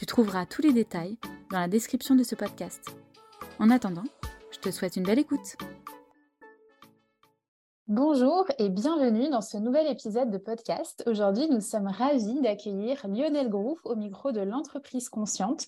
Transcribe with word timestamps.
Tu 0.00 0.06
trouveras 0.06 0.46
tous 0.46 0.62
les 0.62 0.72
détails 0.72 1.18
dans 1.50 1.60
la 1.60 1.68
description 1.68 2.14
de 2.14 2.22
ce 2.22 2.34
podcast. 2.34 2.96
En 3.58 3.68
attendant, 3.68 4.06
je 4.50 4.58
te 4.58 4.70
souhaite 4.70 4.96
une 4.96 5.02
belle 5.02 5.18
écoute. 5.18 5.58
Bonjour 7.86 8.46
et 8.58 8.70
bienvenue 8.70 9.28
dans 9.28 9.42
ce 9.42 9.58
nouvel 9.58 9.86
épisode 9.88 10.30
de 10.30 10.38
podcast. 10.38 11.02
Aujourd'hui, 11.06 11.50
nous 11.50 11.60
sommes 11.60 11.86
ravis 11.86 12.40
d'accueillir 12.40 13.06
Lionel 13.08 13.50
Grouf 13.50 13.78
au 13.84 13.94
micro 13.94 14.32
de 14.32 14.40
l'entreprise 14.40 15.10
consciente. 15.10 15.66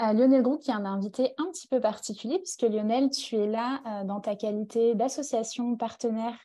Euh, 0.00 0.14
Lionel 0.14 0.40
Grouf 0.40 0.60
qui 0.60 0.70
est 0.70 0.74
un 0.74 0.86
invité 0.86 1.34
un 1.36 1.50
petit 1.52 1.68
peu 1.68 1.78
particulier 1.78 2.38
puisque 2.38 2.62
Lionel, 2.62 3.10
tu 3.10 3.36
es 3.36 3.46
là 3.46 3.82
euh, 3.86 4.04
dans 4.04 4.20
ta 4.20 4.36
qualité 4.36 4.94
d'association 4.94 5.76
partenaire 5.76 6.38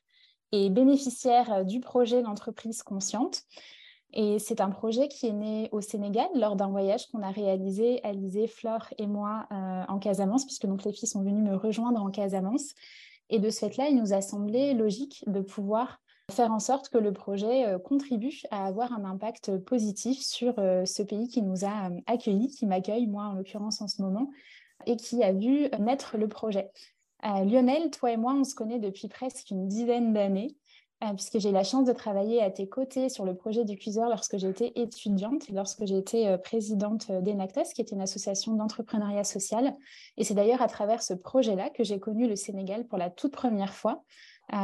et 0.52 0.70
bénéficiaire 0.70 1.54
euh, 1.54 1.64
du 1.64 1.80
projet 1.80 2.24
d'entreprise 2.24 2.84
consciente. 2.84 3.44
Et 4.14 4.40
c'est 4.40 4.60
un 4.60 4.70
projet 4.70 5.08
qui 5.08 5.28
est 5.28 5.34
né 5.34 5.70
au 5.72 5.80
Sénégal 5.80 6.28
lors 6.36 6.58
d'un 6.58 6.68
voyage 6.68 7.08
qu'on 7.08 7.22
a 7.22 7.32
réalisé, 7.32 8.04
Alizé, 8.04 8.48
Flore 8.48 8.88
et 8.98 9.08
moi, 9.08 9.48
euh, 9.52 9.84
en 9.88 10.00
Casamance, 10.00 10.46
puisque 10.46 10.66
donc 10.66 10.84
les 10.84 10.92
filles 10.92 11.08
sont 11.08 11.22
venues 11.22 11.42
me 11.42 11.56
rejoindre 11.56 12.02
en 12.02 12.12
Casamance. 12.12 12.74
Et 13.30 13.40
de 13.40 13.50
ce 13.50 13.60
fait-là, 13.60 13.88
il 13.88 13.98
nous 13.98 14.14
a 14.14 14.22
semblé 14.22 14.74
logique 14.74 15.24
de 15.28 15.40
pouvoir 15.40 16.02
faire 16.30 16.52
en 16.52 16.60
sorte 16.60 16.90
que 16.90 16.98
le 16.98 17.14
projet 17.14 17.66
euh, 17.66 17.80
contribue 17.80 18.42
à 18.52 18.66
avoir 18.66 18.92
un 18.92 19.06
impact 19.06 19.58
positif 19.60 20.20
sur 20.20 20.56
euh, 20.60 20.84
ce 20.86 21.04
pays 21.04 21.30
qui 21.30 21.42
nous 21.42 21.64
a 21.64 21.90
accueillis, 22.06 22.50
qui 22.50 22.66
m'accueille, 22.66 23.08
moi 23.08 23.24
en 23.24 23.34
l'occurrence 23.34 23.82
en 23.82 23.88
ce 23.88 24.02
moment, 24.02 24.30
et 24.86 24.98
qui 24.98 25.24
a 25.24 25.32
vu 25.32 25.70
naître 25.80 26.18
le 26.18 26.28
projet. 26.28 26.70
Lionel, 27.24 27.92
toi 27.92 28.12
et 28.12 28.18
moi, 28.18 28.34
on 28.34 28.44
se 28.44 28.56
connaît 28.56 28.80
depuis 28.80 29.08
presque 29.08 29.52
une 29.52 29.68
dizaine 29.68 30.12
d'années. 30.12 30.58
Euh, 31.04 31.14
puisque 31.14 31.40
j'ai 31.40 31.52
la 31.52 31.64
chance 31.64 31.86
de 31.86 31.94
travailler 31.94 32.44
à 32.44 32.52
tes 32.52 32.70
côtés 32.70 33.10
sur 33.10 33.26
le 33.26 33.34
projet 33.34 33.66
du 33.66 33.76
cuiseur 33.76 34.08
lorsque 34.08 34.38
j'étais 34.38 34.72
étudiante, 34.76 35.50
lorsque 35.50 35.84
j'ai 35.86 35.98
été 35.98 36.28
euh, 36.28 36.38
présidente 36.38 37.08
euh, 37.10 37.22
d'Enactos, 37.22 37.74
qui 37.74 37.82
est 37.82 37.92
une 37.92 38.02
association 38.02 38.54
d'entrepreneuriat 38.54 39.24
social. 39.24 39.76
Et 40.18 40.24
c'est 40.24 40.36
d'ailleurs 40.36 40.62
à 40.62 40.68
travers 40.68 41.02
ce 41.02 41.16
projet-là 41.16 41.72
que 41.72 41.84
j'ai 41.84 42.00
connu 42.00 42.28
le 42.28 42.36
Sénégal 42.36 42.86
pour 42.86 43.00
la 43.00 43.10
toute 43.10 43.32
première 43.32 43.74
fois. 43.74 44.04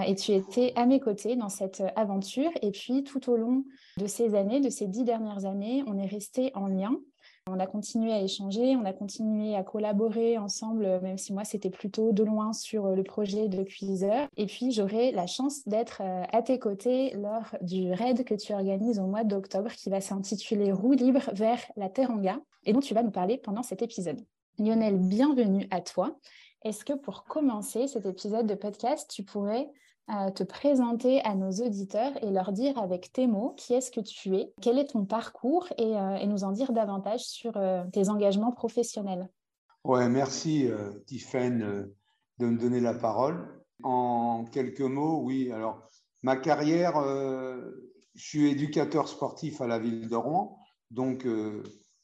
Et 0.05 0.15
tu 0.15 0.33
étais 0.33 0.73
à 0.75 0.85
mes 0.85 0.99
côtés 0.99 1.37
dans 1.37 1.47
cette 1.47 1.81
aventure. 1.95 2.51
Et 2.61 2.71
puis, 2.71 3.05
tout 3.05 3.29
au 3.29 3.37
long 3.37 3.63
de 3.95 4.05
ces 4.05 4.35
années, 4.35 4.59
de 4.59 4.69
ces 4.69 4.85
dix 4.85 5.05
dernières 5.05 5.45
années, 5.45 5.81
on 5.87 5.97
est 5.97 6.07
resté 6.07 6.51
en 6.55 6.67
lien. 6.67 6.91
On 7.49 7.59
a 7.59 7.67
continué 7.67 8.11
à 8.11 8.21
échanger, 8.21 8.75
on 8.75 8.83
a 8.85 8.93
continué 8.93 9.55
à 9.55 9.63
collaborer 9.63 10.37
ensemble, 10.37 10.99
même 11.01 11.17
si 11.17 11.31
moi 11.31 11.45
c'était 11.45 11.69
plutôt 11.69 12.11
de 12.11 12.23
loin 12.23 12.51
sur 12.51 12.89
le 12.89 13.03
projet 13.03 13.47
de 13.47 13.63
cuiseur. 13.63 14.27
Et 14.35 14.45
puis 14.45 14.71
j'aurai 14.71 15.11
la 15.11 15.27
chance 15.27 15.67
d'être 15.67 16.01
euh, 16.01 16.23
à 16.31 16.41
tes 16.41 16.59
côtés 16.59 17.15
lors 17.15 17.55
du 17.61 17.91
raid 17.93 18.25
que 18.25 18.35
tu 18.35 18.53
organises 18.53 18.99
au 18.99 19.05
mois 19.05 19.23
d'octobre 19.23 19.71
qui 19.71 19.89
va 19.89 20.01
s'intituler 20.01 20.71
Roue 20.71 20.93
libre 20.93 21.31
vers 21.33 21.59
la 21.77 21.89
Teranga 21.89 22.39
et 22.65 22.73
dont 22.73 22.81
tu 22.81 22.93
vas 22.93 23.03
nous 23.03 23.11
parler 23.11 23.37
pendant 23.37 23.63
cet 23.63 23.81
épisode. 23.81 24.19
Lionel, 24.59 24.97
bienvenue 24.97 25.67
à 25.71 25.81
toi. 25.81 26.17
Est-ce 26.63 26.83
que 26.83 26.93
pour 26.93 27.23
commencer 27.23 27.87
cet 27.87 28.05
épisode 28.05 28.47
de 28.47 28.55
podcast, 28.55 29.09
tu 29.09 29.23
pourrais 29.23 29.69
te 30.07 30.43
présenter 30.43 31.21
à 31.23 31.35
nos 31.35 31.51
auditeurs 31.51 32.11
et 32.23 32.31
leur 32.31 32.53
dire 32.53 32.77
avec 32.77 33.11
tes 33.11 33.27
mots 33.27 33.53
qui 33.57 33.73
est-ce 33.73 33.91
que 33.91 33.99
tu 33.99 34.35
es, 34.35 34.53
quel 34.61 34.79
est 34.79 34.91
ton 34.91 35.05
parcours 35.05 35.67
et, 35.77 35.97
euh, 35.97 36.25
nous 36.25 36.43
en 36.43 36.51
dire 36.51 36.71
davantage 36.71 37.25
sur 37.25 37.57
euh, 37.57 37.83
tes 37.91 38.09
engagements 38.09 38.51
professionnels. 38.51 39.29
Ouais, 39.83 40.07
merci 40.07 40.67
euh, 40.67 40.91
Tiffaine 41.07 41.89
de 42.39 42.45
me 42.45 42.57
donner 42.57 42.79
la 42.79 42.93
parole. 42.93 43.63
En 43.83 44.45
quelques 44.45 44.81
mots, 44.81 45.21
oui. 45.23 45.51
Alors, 45.51 45.89
ma 46.23 46.37
carrière, 46.37 46.95
je 48.15 48.23
suis 48.23 48.49
éducateur 48.49 49.07
sportif 49.07 49.61
à 49.61 49.67
la 49.67 49.77
ville 49.77 50.07
de 50.07 50.15
Rouen, 50.15 50.59
donc 50.89 51.27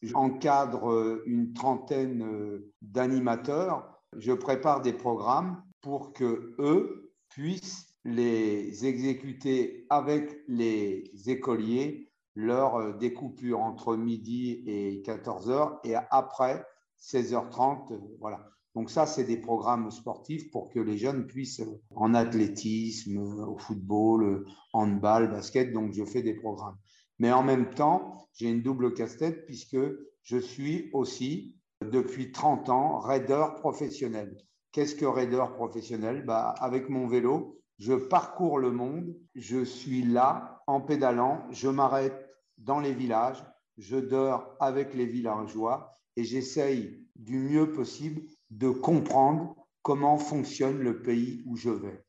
j'encadre 0.02 1.24
une 1.26 1.54
trentaine 1.54 2.62
d'animateurs. 2.82 4.00
Je 4.16 4.34
prépare 4.34 4.82
des 4.82 4.94
programmes 4.94 5.64
pour 5.82 6.14
que 6.14 6.56
eux 6.60 7.12
puissent 7.30 7.93
les 8.06 8.86
exécuter 8.86 9.86
avec 9.90 10.44
les 10.48 11.12
écoliers 11.28 12.14
leur 12.36 12.76
euh, 12.76 12.94
découpure 12.94 13.60
entre 13.62 13.96
midi 13.96 14.64
et 14.66 15.02
14 15.04 15.50
heures 15.50 15.80
et 15.84 15.96
après 15.96 16.66
16h30. 17.00 17.94
Euh, 17.94 17.98
voilà. 18.20 18.50
Donc 18.76 18.90
ça, 18.90 19.06
c'est 19.06 19.24
des 19.24 19.38
programmes 19.38 19.92
sportifs 19.92 20.50
pour 20.50 20.70
que 20.70 20.80
les 20.80 20.98
jeunes 20.98 21.28
puissent, 21.28 21.60
euh, 21.60 21.82
en 21.96 22.14
athlétisme, 22.14 23.18
au 23.18 23.58
football, 23.58 24.46
handball, 24.74 25.30
basket, 25.30 25.72
donc 25.74 25.94
je 25.94 26.04
fais 26.06 26.24
des 26.24 26.34
programmes. 26.34 26.78
Mais 27.20 27.32
en 27.32 27.44
même 27.44 27.70
temps, 27.70 28.28
j'ai 28.34 28.50
une 28.50 28.64
double 28.64 28.94
casse-tête 28.94 29.46
puisque 29.46 29.78
je 30.24 30.38
suis 30.38 30.90
aussi, 30.94 31.56
depuis 31.82 32.32
30 32.32 32.70
ans, 32.70 33.00
raider 33.00 33.46
professionnel. 33.58 34.36
Qu'est-ce 34.72 34.96
que 34.96 35.06
raider 35.06 35.44
professionnel? 35.54 36.24
Bah, 36.26 36.56
Avec 36.58 36.90
mon 36.90 37.08
vélo, 37.08 37.60
je 37.84 37.94
parcours 37.94 38.60
le 38.60 38.72
monde, 38.72 39.14
je 39.36 39.66
suis 39.66 40.04
là 40.04 40.64
en 40.68 40.80
pédalant, 40.80 41.46
je 41.52 41.68
m'arrête 41.68 42.30
dans 42.58 42.80
les 42.80 42.94
villages, 42.94 43.44
je 43.78 43.98
dors 43.98 44.56
avec 44.62 44.94
les 44.94 45.06
villageois 45.06 46.00
et 46.16 46.24
j'essaye 46.24 47.06
du 47.18 47.38
mieux 47.38 47.74
possible 47.74 48.22
de 48.52 48.70
comprendre 48.70 49.58
comment 49.82 50.18
fonctionne 50.18 50.80
le 50.80 51.02
pays 51.02 51.44
où 51.46 51.58
je 51.58 51.72
vais. 51.72 52.06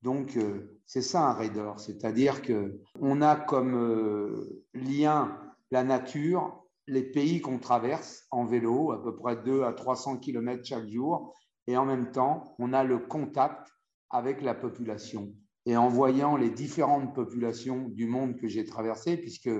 Donc, 0.00 0.38
euh, 0.38 0.80
c'est 0.86 1.02
ça 1.02 1.28
un 1.28 1.34
raider, 1.34 1.72
c'est-à-dire 1.76 2.40
qu'on 2.40 3.20
a 3.20 3.36
comme 3.36 3.74
euh, 3.74 4.64
lien 4.72 5.38
la 5.70 5.84
nature, 5.84 6.64
les 6.86 7.02
pays 7.02 7.42
qu'on 7.42 7.58
traverse 7.58 8.24
en 8.30 8.46
vélo, 8.46 8.92
à 8.92 9.02
peu 9.02 9.14
près 9.14 9.36
2 9.36 9.62
à 9.64 9.74
300 9.74 10.20
km 10.20 10.64
chaque 10.64 10.88
jour, 10.88 11.34
et 11.66 11.76
en 11.76 11.84
même 11.84 12.12
temps, 12.12 12.54
on 12.58 12.72
a 12.72 12.82
le 12.82 12.98
contact 12.98 13.68
avec 14.10 14.42
la 14.42 14.54
population. 14.54 15.32
Et 15.66 15.76
en 15.76 15.88
voyant 15.88 16.36
les 16.36 16.50
différentes 16.50 17.14
populations 17.14 17.88
du 17.88 18.06
monde 18.06 18.36
que 18.36 18.48
j'ai 18.48 18.64
traversé, 18.64 19.16
puisque 19.16 19.50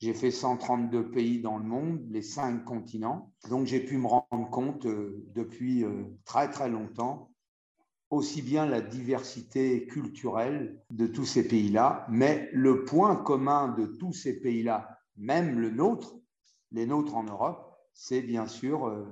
j'ai 0.00 0.14
fait 0.14 0.30
132 0.30 1.10
pays 1.10 1.40
dans 1.40 1.58
le 1.58 1.64
monde, 1.64 2.00
les 2.10 2.22
cinq 2.22 2.64
continents, 2.64 3.32
donc 3.50 3.66
j'ai 3.66 3.80
pu 3.80 3.98
me 3.98 4.06
rendre 4.06 4.50
compte 4.50 4.86
euh, 4.86 5.24
depuis 5.34 5.84
euh, 5.84 6.04
très 6.24 6.48
très 6.50 6.68
longtemps 6.68 7.30
aussi 8.10 8.42
bien 8.42 8.66
la 8.66 8.80
diversité 8.80 9.86
culturelle 9.86 10.82
de 10.90 11.06
tous 11.06 11.26
ces 11.26 11.46
pays-là, 11.46 12.06
mais 12.08 12.48
le 12.52 12.84
point 12.84 13.16
commun 13.16 13.68
de 13.68 13.86
tous 13.86 14.12
ces 14.12 14.40
pays-là, 14.40 14.98
même 15.16 15.58
le 15.58 15.70
nôtre, 15.70 16.14
les 16.72 16.86
nôtres 16.86 17.16
en 17.16 17.24
Europe, 17.24 17.76
c'est 17.92 18.22
bien 18.22 18.46
sûr 18.46 18.86
euh, 18.86 19.04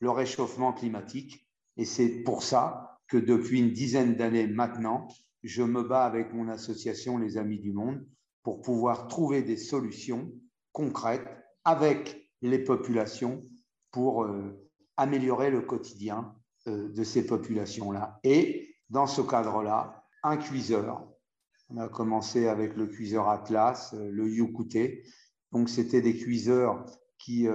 le 0.00 0.10
réchauffement 0.10 0.72
climatique. 0.72 1.48
Et 1.76 1.84
c'est 1.84 2.22
pour 2.22 2.42
ça 2.42 2.83
que 3.14 3.18
depuis 3.20 3.60
une 3.60 3.70
dizaine 3.70 4.16
d'années 4.16 4.48
maintenant, 4.48 5.06
je 5.44 5.62
me 5.62 5.84
bats 5.84 6.04
avec 6.04 6.34
mon 6.34 6.48
association 6.48 7.16
Les 7.16 7.36
Amis 7.36 7.60
du 7.60 7.72
Monde 7.72 8.04
pour 8.42 8.60
pouvoir 8.60 9.06
trouver 9.06 9.42
des 9.42 9.56
solutions 9.56 10.32
concrètes 10.72 11.28
avec 11.64 12.28
les 12.42 12.58
populations 12.58 13.44
pour 13.92 14.24
euh, 14.24 14.66
améliorer 14.96 15.52
le 15.52 15.60
quotidien 15.60 16.34
euh, 16.66 16.88
de 16.88 17.04
ces 17.04 17.24
populations-là. 17.24 18.18
Et 18.24 18.74
dans 18.90 19.06
ce 19.06 19.22
cadre-là, 19.22 20.02
un 20.24 20.36
cuiseur. 20.36 21.06
On 21.68 21.76
a 21.76 21.88
commencé 21.88 22.48
avec 22.48 22.74
le 22.74 22.88
cuiseur 22.88 23.28
Atlas, 23.28 23.94
euh, 23.94 24.10
le 24.10 24.28
Yukute. 24.28 25.04
Donc, 25.52 25.68
c'était 25.68 26.02
des 26.02 26.16
cuiseurs 26.16 26.84
qui 27.16 27.46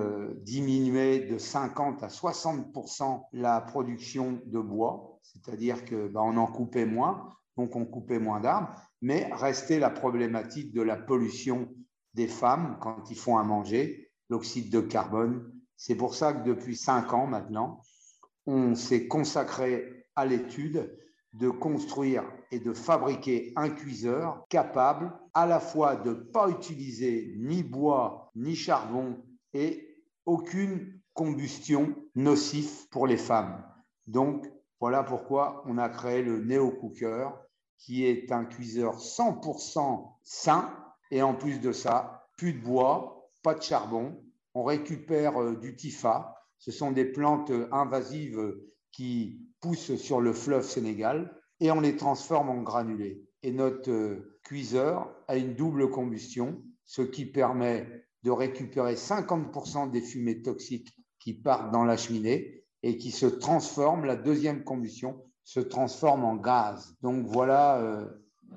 diminuait 0.42 1.20
de 1.20 1.38
50 1.38 2.02
à 2.02 2.08
60% 2.08 3.26
la 3.34 3.62
production 3.62 4.42
de 4.48 4.58
bois, 4.58 5.19
c'est-à-dire 5.22 5.86
que 5.86 6.08
bah, 6.08 6.22
on 6.24 6.38
en 6.38 6.48
coupait 6.48 6.86
moins, 6.86 7.30
donc 7.58 7.76
on 7.76 7.86
coupait 7.86 8.20
moins 8.20 8.40
d'arbres, 8.40 8.74
mais 9.02 9.30
restait 9.34 9.80
la 9.80 9.90
problématique 9.90 10.74
de 10.74 10.82
la 10.82 10.96
pollution 10.96 11.70
des 12.14 12.28
femmes 12.28 12.78
quand 12.82 13.10
ils 13.12 13.18
font 13.18 13.38
à 13.38 13.44
manger, 13.44 14.12
l'oxyde 14.30 14.72
de 14.72 14.82
carbone. 14.82 15.52
C'est 15.76 15.96
pour 15.96 16.16
ça 16.16 16.34
que 16.34 16.48
depuis 16.48 16.76
cinq 16.76 17.14
ans 17.14 17.28
maintenant, 17.28 17.82
on 18.46 18.76
s'est 18.76 19.08
consacré 19.08 20.06
à 20.16 20.26
l'étude 20.26 20.98
de 21.34 21.50
construire 21.50 22.24
et 22.52 22.60
de 22.60 22.74
fabriquer 22.74 23.54
un 23.56 23.70
cuiseur 23.70 24.44
capable 24.50 25.14
à 25.34 25.46
la 25.46 25.60
fois 25.60 25.96
de 25.96 26.10
ne 26.10 26.16
pas 26.16 26.50
utiliser 26.50 27.36
ni 27.38 27.64
bois 27.64 28.32
ni 28.36 28.56
charbon 28.56 29.24
et 29.54 30.04
aucune 30.26 31.00
combustion 31.14 31.96
nocif 32.16 32.88
pour 32.90 33.06
les 33.06 33.18
femmes. 33.18 33.64
Donc, 34.08 34.52
voilà 34.80 35.04
pourquoi 35.04 35.64
on 35.66 35.78
a 35.78 35.90
créé 35.90 36.22
le 36.22 36.40
Neo 36.40 36.72
Cooker, 36.72 37.30
qui 37.78 38.06
est 38.06 38.32
un 38.32 38.46
cuiseur 38.46 38.98
100% 38.98 40.14
sain. 40.24 40.74
Et 41.12 41.22
en 41.22 41.34
plus 41.34 41.60
de 41.60 41.72
ça, 41.72 42.28
plus 42.38 42.54
de 42.54 42.62
bois, 42.62 43.30
pas 43.44 43.56
de 43.56 43.62
charbon. 43.62 44.24
On 44.54 44.64
récupère 44.64 45.42
euh, 45.42 45.56
du 45.56 45.76
tifa. 45.76 46.36
Ce 46.60 46.72
sont 46.72 46.92
des 46.92 47.06
plantes 47.06 47.52
invasives 47.72 48.56
qui 48.92 49.48
poussent 49.62 49.96
sur 49.96 50.22
le 50.22 50.34
fleuve 50.34 50.66
Sénégal 50.66 51.36
et 51.60 51.72
on 51.72 51.82
les 51.82 51.96
transforme 51.98 52.50
en 52.50 52.62
granulés. 52.62 53.24
Et 53.44 53.52
notre 53.52 53.92
euh, 53.92 54.40
cuiseur 54.44 55.14
a 55.28 55.36
une 55.36 55.56
double 55.56 55.90
combustion, 55.90 56.62
ce 56.86 57.02
qui 57.02 57.26
permet 57.26 57.88
de 58.24 58.32
récupérer 58.32 58.96
50% 58.96 59.92
des 59.92 60.02
fumées 60.02 60.42
toxiques 60.42 60.94
qui 61.20 61.34
partent 61.34 61.72
dans 61.72 61.86
la 61.86 61.98
cheminée 61.98 62.59
et 62.84 62.98
qui 62.98 63.12
se 63.12 63.26
transforment, 63.26 64.06
la 64.06 64.16
deuxième 64.16 64.64
combustion 64.64 65.22
se 65.44 65.60
transforme 65.60 66.24
en 66.24 66.36
gaz. 66.36 66.96
Donc 67.02 67.26
voilà 67.26 67.78
euh, 67.78 68.06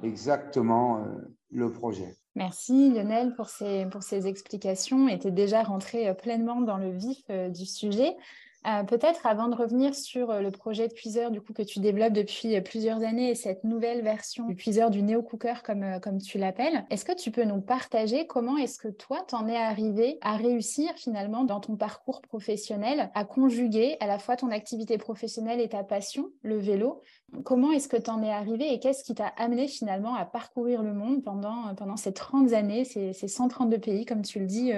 exactement 0.03 0.99
euh, 0.99 1.37
le 1.51 1.73
projet. 1.73 2.17
Merci 2.35 2.91
Lionel 2.91 3.35
pour 3.35 3.49
ces, 3.49 3.87
pour 3.87 4.03
ces 4.03 4.27
explications. 4.27 5.09
Et 5.09 5.19
tu 5.19 5.31
déjà 5.31 5.63
rentré 5.63 6.15
pleinement 6.15 6.61
dans 6.61 6.79
le 6.79 6.91
vif 6.91 7.31
du 7.51 7.67
sujet. 7.67 8.17
Euh, 8.65 8.85
peut-être 8.85 9.27
avant 9.27 9.49
de 9.49 9.57
revenir 9.57 9.93
sur 9.93 10.31
euh, 10.31 10.41
le 10.41 10.53
projet 10.53 10.87
de 10.87 10.93
cuiseur 10.93 11.33
du 11.33 11.41
coup, 11.41 11.53
que 11.53 11.63
tu 11.63 11.81
développes 11.81 12.13
depuis 12.13 12.55
euh, 12.55 12.61
plusieurs 12.61 13.03
années 13.03 13.31
et 13.31 13.35
cette 13.35 13.65
nouvelle 13.65 14.03
version 14.03 14.47
du 14.47 14.55
cuiseur 14.55 14.91
du 14.91 15.03
Neo 15.03 15.21
Cooker 15.21 15.55
comme, 15.65 15.99
comme 16.01 16.19
tu 16.19 16.39
l'appelles, 16.39 16.87
est-ce 16.89 17.05
que 17.05 17.15
tu 17.15 17.33
peux 17.33 17.43
nous 17.43 17.61
partager 17.61 18.29
comment 18.29 18.57
est-ce 18.57 18.79
que 18.79 18.87
toi 18.87 19.25
t'en 19.27 19.49
es 19.49 19.57
arrivé 19.57 20.19
à 20.21 20.37
réussir 20.37 20.93
finalement 20.95 21.43
dans 21.43 21.59
ton 21.59 21.77
parcours 21.77 22.23
professionnel 22.23 23.11
à 23.15 23.25
conjuguer 23.25 23.97
à 23.99 24.07
la 24.07 24.21
fois 24.21 24.37
ton 24.37 24.53
activité 24.53 24.97
professionnelle 24.97 25.61
et 25.61 25.69
ta 25.69 25.83
passion, 25.83 26.31
le 26.43 26.59
vélo? 26.59 27.03
Comment 27.45 27.73
est-ce 27.73 27.89
que 27.89 27.97
tu 27.97 28.11
en 28.11 28.23
es 28.23 28.31
arrivé 28.31 28.73
et 28.73 28.79
qu'est-ce 28.79 29.03
qui 29.03 29.17
t'a 29.17 29.27
amené 29.27 29.67
finalement 29.67 30.15
à 30.15 30.25
parcourir 30.25 30.85
le 30.85 30.93
monde 30.93 31.25
pendant, 31.25 31.75
pendant 31.75 31.97
ces 31.97 32.13
30 32.13 32.53
années, 32.53 32.85
ces, 32.85 33.13
ces 33.13 33.27
132 33.27 33.79
pays 33.79 34.05
comme 34.05 34.23
tu 34.23 34.39
le 34.39 34.47
dis, 34.47 34.71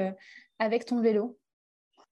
avec 0.59 0.87
ton 0.87 1.01
vélo? 1.03 1.37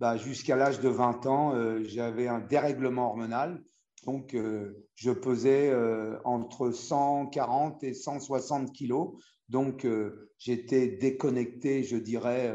Bah, 0.03 0.17
jusqu'à 0.17 0.57
l'âge 0.57 0.81
de 0.81 0.89
20 0.89 1.27
ans, 1.27 1.55
euh, 1.55 1.85
j'avais 1.85 2.27
un 2.27 2.41
dérèglement 2.41 3.07
hormonal. 3.07 3.63
Donc, 4.05 4.35
euh, 4.35 4.85
je 4.97 5.13
pesais 5.13 5.71
euh, 5.71 6.19
entre 6.25 6.73
140 6.73 7.85
et 7.85 7.95
160 7.95 8.73
kilos. 8.73 9.13
Donc, 9.49 9.87
j'étais 10.39 10.89
déconnecté, 10.89 11.85
je 11.85 11.97
dirais, 11.97 12.53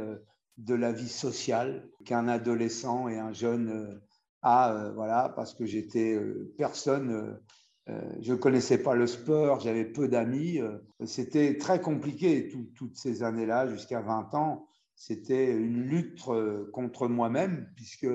de 0.57 0.75
la 0.75 0.91
vie 0.91 1.07
sociale 1.07 1.87
qu'un 2.03 2.27
adolescent 2.27 3.07
et 3.07 3.17
un 3.17 3.31
jeune 3.31 4.01
a, 4.41 4.91
voilà, 4.95 5.31
parce 5.33 5.53
que 5.53 5.65
j'étais 5.65 6.19
personne. 6.57 7.39
je 7.85 8.33
ne 8.33 8.37
connaissais 8.37 8.79
pas 8.79 8.95
le 8.95 9.05
sport, 9.05 9.59
j'avais 9.59 9.85
peu 9.85 10.07
d'amis. 10.07 10.59
C'était 11.05 11.57
très 11.59 11.79
compliqué 11.79 12.51
toutes 12.75 12.97
ces 12.97 13.21
années-là, 13.21 13.67
jusqu'à 13.67 14.01
20 14.01 14.33
ans 14.33 14.67
c'était 14.97 15.51
une 15.51 15.83
lutte 15.83 16.27
euh, 16.27 16.69
contre 16.73 17.07
moi-même, 17.07 17.69
puisque 17.75 18.07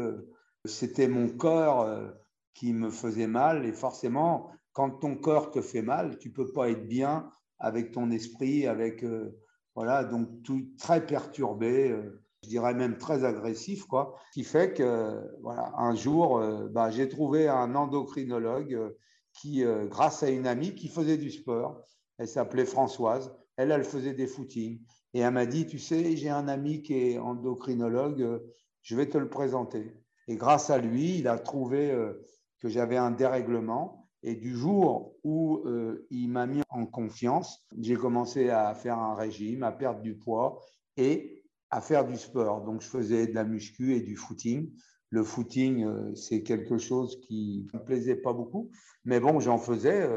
c'était 0.64 1.08
mon 1.08 1.28
corps 1.28 1.82
euh, 1.82 2.10
qui 2.54 2.72
me 2.74 2.90
faisait 2.90 3.28
mal. 3.28 3.64
Et 3.64 3.72
forcément, 3.72 4.50
quand 4.72 4.90
ton 4.90 5.14
corps 5.14 5.52
te 5.52 5.62
fait 5.62 5.80
mal, 5.80 6.18
tu 6.18 6.32
peux 6.32 6.52
pas 6.52 6.70
être 6.70 6.86
bien 6.88 7.30
avec 7.60 7.92
ton 7.92 8.10
esprit, 8.10 8.66
avec 8.66 9.04
euh, 9.04 9.30
voilà, 9.76 10.02
donc 10.02 10.42
tout 10.42 10.72
très 10.76 11.06
perturbé, 11.06 11.96
je 12.42 12.48
dirais 12.48 12.74
même 12.74 12.98
très 12.98 13.24
agressif, 13.24 13.84
quoi. 13.84 14.16
Ce 14.26 14.40
qui 14.40 14.44
fait 14.44 14.74
que 14.74 15.22
voilà, 15.40 15.72
un 15.78 15.94
jour, 15.94 16.42
bah, 16.72 16.90
j'ai 16.90 17.08
trouvé 17.08 17.48
un 17.48 17.74
endocrinologue 17.74 18.94
qui, 19.32 19.64
grâce 19.88 20.22
à 20.22 20.28
une 20.28 20.46
amie 20.46 20.74
qui 20.74 20.88
faisait 20.88 21.16
du 21.16 21.30
sport, 21.30 21.80
elle 22.18 22.28
s'appelait 22.28 22.66
Françoise, 22.66 23.34
elle, 23.56 23.70
elle 23.70 23.84
faisait 23.84 24.12
des 24.12 24.26
footings. 24.26 24.82
Et 25.14 25.20
elle 25.20 25.34
m'a 25.34 25.46
dit, 25.46 25.66
tu 25.66 25.78
sais, 25.78 26.16
j'ai 26.16 26.30
un 26.30 26.48
ami 26.48 26.82
qui 26.82 26.94
est 26.94 27.18
endocrinologue, 27.18 28.40
je 28.82 28.96
vais 28.96 29.08
te 29.08 29.18
le 29.18 29.28
présenter. 29.28 29.92
Et 30.28 30.36
grâce 30.36 30.70
à 30.70 30.78
lui, 30.78 31.18
il 31.18 31.28
a 31.28 31.38
trouvé 31.38 31.90
euh, 31.90 32.14
que 32.60 32.68
j'avais 32.68 32.96
un 32.96 33.10
dérèglement. 33.10 34.08
Et 34.22 34.36
du 34.36 34.54
jour 34.54 35.16
où 35.24 35.62
euh, 35.66 36.06
il 36.10 36.30
m'a 36.30 36.46
mis 36.46 36.62
en 36.68 36.86
confiance, 36.86 37.66
j'ai 37.80 37.96
commencé 37.96 38.50
à 38.50 38.72
faire 38.74 38.98
un 38.98 39.14
régime, 39.14 39.64
à 39.64 39.72
perdre 39.72 40.00
du 40.00 40.16
poids 40.16 40.60
et 40.96 41.44
à 41.70 41.80
faire 41.80 42.06
du 42.06 42.16
sport. 42.16 42.62
Donc, 42.62 42.82
je 42.82 42.86
faisais 42.86 43.26
de 43.26 43.34
la 43.34 43.44
muscu 43.44 43.94
et 43.96 44.00
du 44.00 44.16
footing. 44.16 44.70
Le 45.10 45.24
footing, 45.24 45.84
euh, 45.84 46.14
c'est 46.14 46.42
quelque 46.42 46.78
chose 46.78 47.20
qui 47.26 47.66
ne 47.72 47.78
me 47.78 47.84
plaisait 47.84 48.16
pas 48.16 48.32
beaucoup. 48.32 48.70
Mais 49.04 49.18
bon, 49.18 49.40
j'en 49.40 49.58
faisais 49.58 50.08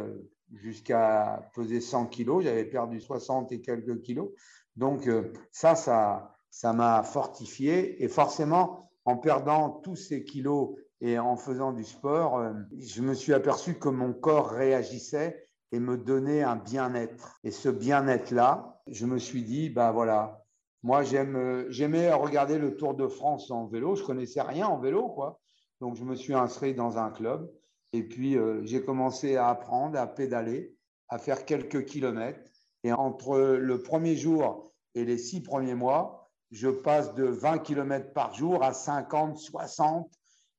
jusqu'à 0.53 1.50
peser 1.56 1.81
100 1.81 2.06
kilos. 2.06 2.44
J'avais 2.44 2.65
perdu 2.65 3.01
60 3.01 3.51
et 3.51 3.62
quelques 3.62 4.01
kilos. 4.01 4.30
Donc 4.75 5.07
euh, 5.07 5.31
ça, 5.51 5.75
ça, 6.50 6.74
m'a 6.74 7.04
fortifié. 7.04 8.04
Et 8.04 8.07
forcément, 8.07 8.89
en 9.06 9.18
perdant 9.18 9.69
tous 9.69 9.95
ces 9.95 10.24
kilos 10.24 10.75
et 11.01 11.19
en 11.19 11.38
faisant 11.38 11.72
du 11.72 11.83
sport, 11.83 12.38
euh, 12.38 12.54
je 12.77 13.01
me 13.01 13.13
suis 13.13 13.33
aperçu 13.33 13.75
que 13.75 13.89
mon 13.89 14.13
corps 14.13 14.50
réagissait 14.50 15.48
et 15.72 15.80
me 15.80 15.98
donnait 15.98 16.44
un 16.44 16.56
bien-être. 16.56 17.39
Et 17.44 17.51
ce 17.51 17.69
bien-être-là, 17.69 18.81
je 18.88 19.06
me 19.06 19.18
suis 19.18 19.44
dit, 19.44 19.69
bah 19.69 19.92
voilà, 19.92 20.44
moi 20.83 21.04
euh, 21.13 21.66
j'aimais 21.69 22.12
regarder 22.12 22.57
le 22.57 22.75
Tour 22.75 22.95
de 22.95 23.07
France 23.07 23.51
en 23.51 23.66
vélo. 23.66 23.95
Je 23.95 24.04
connaissais 24.04 24.42
rien 24.42 24.68
en 24.68 24.80
vélo, 24.80 25.10
quoi. 25.10 25.39
Donc 25.81 25.95
je 25.95 26.04
me 26.04 26.16
suis 26.16 26.33
inscrit 26.33 26.74
dans 26.74 26.98
un 26.98 27.12
club 27.12 27.51
et 27.92 28.04
puis 28.04 28.38
j'ai 28.63 28.83
commencé 28.83 29.36
à 29.36 29.50
apprendre 29.50 30.00
à 30.00 30.07
pédaler, 30.07 30.74
à 31.10 31.18
faire 31.18 31.45
quelques 31.45 31.83
kilomètres. 31.83 32.55
Et 32.86 32.94
entre 32.94 33.40
le 33.40 33.82
premier 33.82 34.16
jour 34.16 34.72
et 34.94 35.06
les 35.06 35.18
six 35.18 35.42
premiers 35.42 35.74
mois, 35.74 36.30
je 36.52 36.70
passe 36.70 37.16
de 37.16 37.24
20 37.24 37.58
km 37.58 38.14
par 38.14 38.32
jour 38.36 38.64
à 38.64 38.74
50, 38.74 39.40
60, 39.40 40.08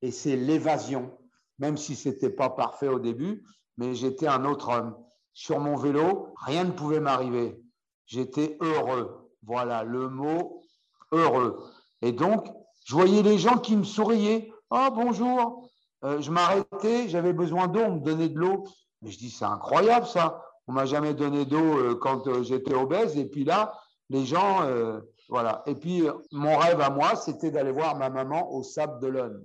et 0.02 0.10
c'est 0.10 0.34
l'évasion, 0.34 1.16
même 1.60 1.76
si 1.76 1.94
ce 1.94 2.08
n'était 2.08 2.30
pas 2.30 2.50
parfait 2.50 2.88
au 2.88 2.98
début, 2.98 3.44
mais 3.76 3.94
j'étais 3.94 4.26
un 4.26 4.44
autre 4.44 4.70
homme. 4.70 4.96
Sur 5.34 5.60
mon 5.60 5.76
vélo, 5.76 6.34
rien 6.44 6.64
ne 6.64 6.72
pouvait 6.72 6.98
m'arriver. 6.98 7.62
J'étais 8.06 8.58
heureux. 8.60 9.30
Voilà 9.44 9.84
le 9.84 10.08
mot 10.08 10.64
heureux. 11.12 11.62
Et 12.02 12.10
donc, 12.10 12.48
je 12.86 12.94
voyais 12.96 13.22
les 13.22 13.38
gens 13.38 13.58
qui 13.58 13.76
me 13.76 13.84
souriaient. 13.84 14.50
Oh, 14.70 14.88
bonjour. 14.92 15.70
Euh, 16.02 16.20
je 16.20 16.32
m'arrêtais, 16.32 17.08
j'avais 17.08 17.32
besoin 17.32 17.68
d'eau, 17.68 17.82
on 17.82 17.94
me 17.94 18.00
donnait 18.00 18.30
de 18.30 18.38
l'eau. 18.40 18.64
Mais 19.00 19.12
je 19.12 19.18
dis, 19.18 19.30
c'est 19.30 19.44
incroyable 19.44 20.06
ça. 20.08 20.42
On 20.68 20.72
m'a 20.72 20.84
jamais 20.84 21.14
donné 21.14 21.44
d'eau 21.44 21.78
euh, 21.78 21.94
quand 21.94 22.26
euh, 22.26 22.42
j'étais 22.42 22.74
obèse. 22.74 23.16
Et 23.16 23.26
puis 23.26 23.44
là, 23.44 23.78
les 24.10 24.24
gens, 24.24 24.62
euh, 24.62 25.00
voilà. 25.28 25.62
Et 25.66 25.74
puis, 25.74 26.02
mon 26.32 26.56
rêve 26.56 26.80
à 26.80 26.90
moi, 26.90 27.14
c'était 27.16 27.50
d'aller 27.50 27.72
voir 27.72 27.96
ma 27.96 28.10
maman 28.10 28.52
au 28.52 28.62
Sable 28.62 29.00
d'Olonne. 29.00 29.42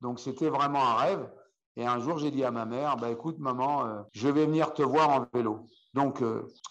Donc, 0.00 0.20
c'était 0.20 0.48
vraiment 0.48 0.84
un 0.86 0.94
rêve. 0.96 1.30
Et 1.76 1.86
un 1.86 2.00
jour, 2.00 2.18
j'ai 2.18 2.30
dit 2.30 2.44
à 2.44 2.50
ma 2.50 2.66
mère, 2.66 2.96
bah, 2.96 3.10
écoute, 3.10 3.38
maman, 3.38 4.04
je 4.12 4.28
vais 4.28 4.44
venir 4.44 4.74
te 4.74 4.82
voir 4.82 5.08
en 5.08 5.26
vélo. 5.32 5.68
Donc, 5.94 6.22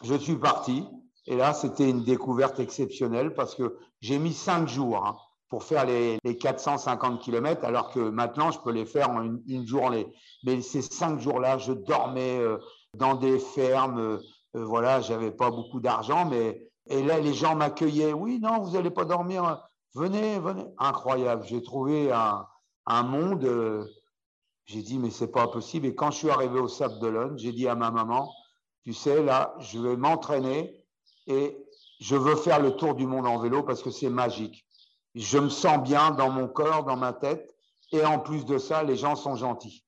je 0.03 0.15
suis 0.15 0.35
parti. 0.35 0.85
Et 1.25 1.35
là, 1.35 1.53
c'était 1.53 1.89
une 1.89 2.03
découverte 2.03 2.59
exceptionnelle 2.59 3.33
parce 3.33 3.55
que 3.55 3.77
j'ai 3.99 4.19
mis 4.19 4.33
cinq 4.33 4.67
jours 4.67 5.05
hein, 5.05 5.15
pour 5.49 5.63
faire 5.63 5.85
les, 5.85 6.19
450 6.39 7.21
km, 7.21 7.63
alors 7.63 7.91
que 7.91 7.99
maintenant, 7.99 8.51
je 8.51 8.59
peux 8.59 8.71
les 8.71 8.85
faire 8.85 9.09
en 9.09 9.23
une 9.47 9.65
journée. 9.65 10.11
Mais 10.43 10.61
ces 10.61 10.81
cinq 10.81 11.19
jours-là, 11.19 11.57
je 11.57 11.73
dormais 11.73 12.39
dans 12.93 13.15
des 13.15 13.39
fermes. 13.39 13.99
Euh, 13.99 14.17
euh, 14.55 14.65
voilà, 14.65 15.01
j'avais 15.01 15.31
pas 15.31 15.49
beaucoup 15.49 15.79
d'argent, 15.79 16.25
mais 16.25 16.67
et 16.87 17.03
là 17.03 17.19
les 17.19 17.33
gens 17.33 17.55
m'accueillaient. 17.55 18.13
Oui, 18.13 18.39
non, 18.39 18.61
vous 18.61 18.71
n'allez 18.71 18.91
pas 18.91 19.05
dormir. 19.05 19.63
Venez, 19.93 20.39
venez. 20.39 20.65
Incroyable. 20.77 21.45
J'ai 21.45 21.61
trouvé 21.61 22.11
un, 22.11 23.03
monde. 23.03 23.45
Euh, 23.45 23.85
j'ai 24.65 24.81
dit 24.81 24.99
mais 24.99 25.09
c'est 25.09 25.31
pas 25.31 25.47
possible. 25.47 25.87
Et 25.87 25.95
quand 25.95 26.11
je 26.11 26.17
suis 26.17 26.29
arrivé 26.29 26.59
au 26.59 26.67
Sable 26.67 26.99
d'Olonne, 26.99 27.37
j'ai 27.37 27.51
dit 27.51 27.67
à 27.67 27.75
ma 27.75 27.91
maman, 27.91 28.31
tu 28.83 28.93
sais 28.93 29.23
là, 29.23 29.53
je 29.59 29.79
vais 29.79 29.95
m'entraîner 29.95 30.85
et 31.27 31.57
je 31.99 32.15
veux 32.15 32.35
faire 32.35 32.59
le 32.59 32.71
tour 32.71 32.95
du 32.95 33.05
monde 33.05 33.27
en 33.27 33.37
vélo 33.37 33.63
parce 33.63 33.83
que 33.83 33.91
c'est 33.91 34.09
magique. 34.09 34.65
Je 35.13 35.37
me 35.37 35.49
sens 35.49 35.81
bien 35.83 36.11
dans 36.11 36.29
mon 36.29 36.47
corps, 36.47 36.83
dans 36.83 36.95
ma 36.95 37.13
tête, 37.13 37.53
et 37.91 38.03
en 38.05 38.19
plus 38.19 38.45
de 38.45 38.57
ça, 38.57 38.81
les 38.81 38.95
gens 38.95 39.15
sont 39.15 39.35
gentils. 39.35 39.83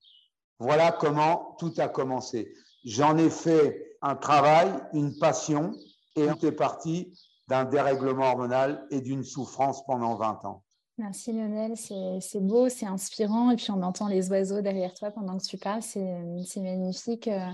Voilà 0.60 0.92
comment 0.92 1.56
tout 1.60 1.74
a 1.78 1.88
commencé. 1.88 2.54
J'en 2.84 3.18
ai 3.18 3.30
fait 3.30 3.98
un 4.02 4.16
travail, 4.16 4.70
une 4.94 5.18
passion, 5.18 5.74
et 6.16 6.30
on 6.30 6.36
est 6.46 6.52
parti 6.52 7.14
d'un 7.48 7.66
dérèglement 7.66 8.26
hormonal 8.26 8.86
et 8.90 9.02
d'une 9.02 9.24
souffrance 9.24 9.86
pendant 9.86 10.16
20 10.16 10.46
ans. 10.46 10.64
Merci 10.98 11.34
Lionel, 11.34 11.74
c'est 11.76 12.40
beau, 12.40 12.70
c'est 12.70 12.86
inspirant, 12.86 13.50
et 13.50 13.56
puis 13.56 13.72
on 13.72 13.82
entend 13.82 14.08
les 14.08 14.30
oiseaux 14.30 14.62
derrière 14.62 14.94
toi 14.94 15.10
pendant 15.10 15.38
que 15.38 15.44
tu 15.44 15.58
parles, 15.58 15.82
c'est 15.82 16.62
magnifique. 16.62 17.28
Euh, 17.28 17.48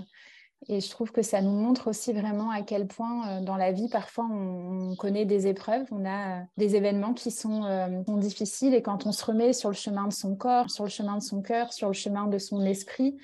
Et 0.68 0.80
je 0.80 0.90
trouve 0.90 1.10
que 1.10 1.22
ça 1.22 1.40
nous 1.40 1.52
montre 1.52 1.88
aussi 1.88 2.12
vraiment 2.12 2.50
à 2.50 2.60
quel 2.60 2.86
point 2.86 3.40
dans 3.40 3.56
la 3.56 3.72
vie, 3.72 3.88
parfois, 3.88 4.26
on, 4.30 4.94
connaît 4.96 5.24
des 5.24 5.46
épreuves, 5.46 5.86
on 5.90 6.04
a 6.04 6.42
des 6.58 6.76
événements 6.76 7.14
qui 7.14 7.30
sont, 7.30 7.62
sont, 8.06 8.16
difficiles. 8.18 8.74
Et 8.74 8.82
quand 8.82 9.06
on 9.06 9.12
se 9.12 9.24
remet 9.24 9.54
sur 9.54 9.70
le 9.70 9.74
chemin 9.74 10.06
de 10.06 10.12
son 10.12 10.36
corps, 10.36 10.68
sur 10.68 10.84
le 10.84 10.90
chemin 10.90 11.16
de 11.16 11.22
son 11.22 11.40
cœur, 11.40 11.72
sur 11.72 11.88
le 11.88 11.94
chemin 11.94 12.26
de 12.26 12.36
son 12.36 12.60
esprit, 12.66 13.16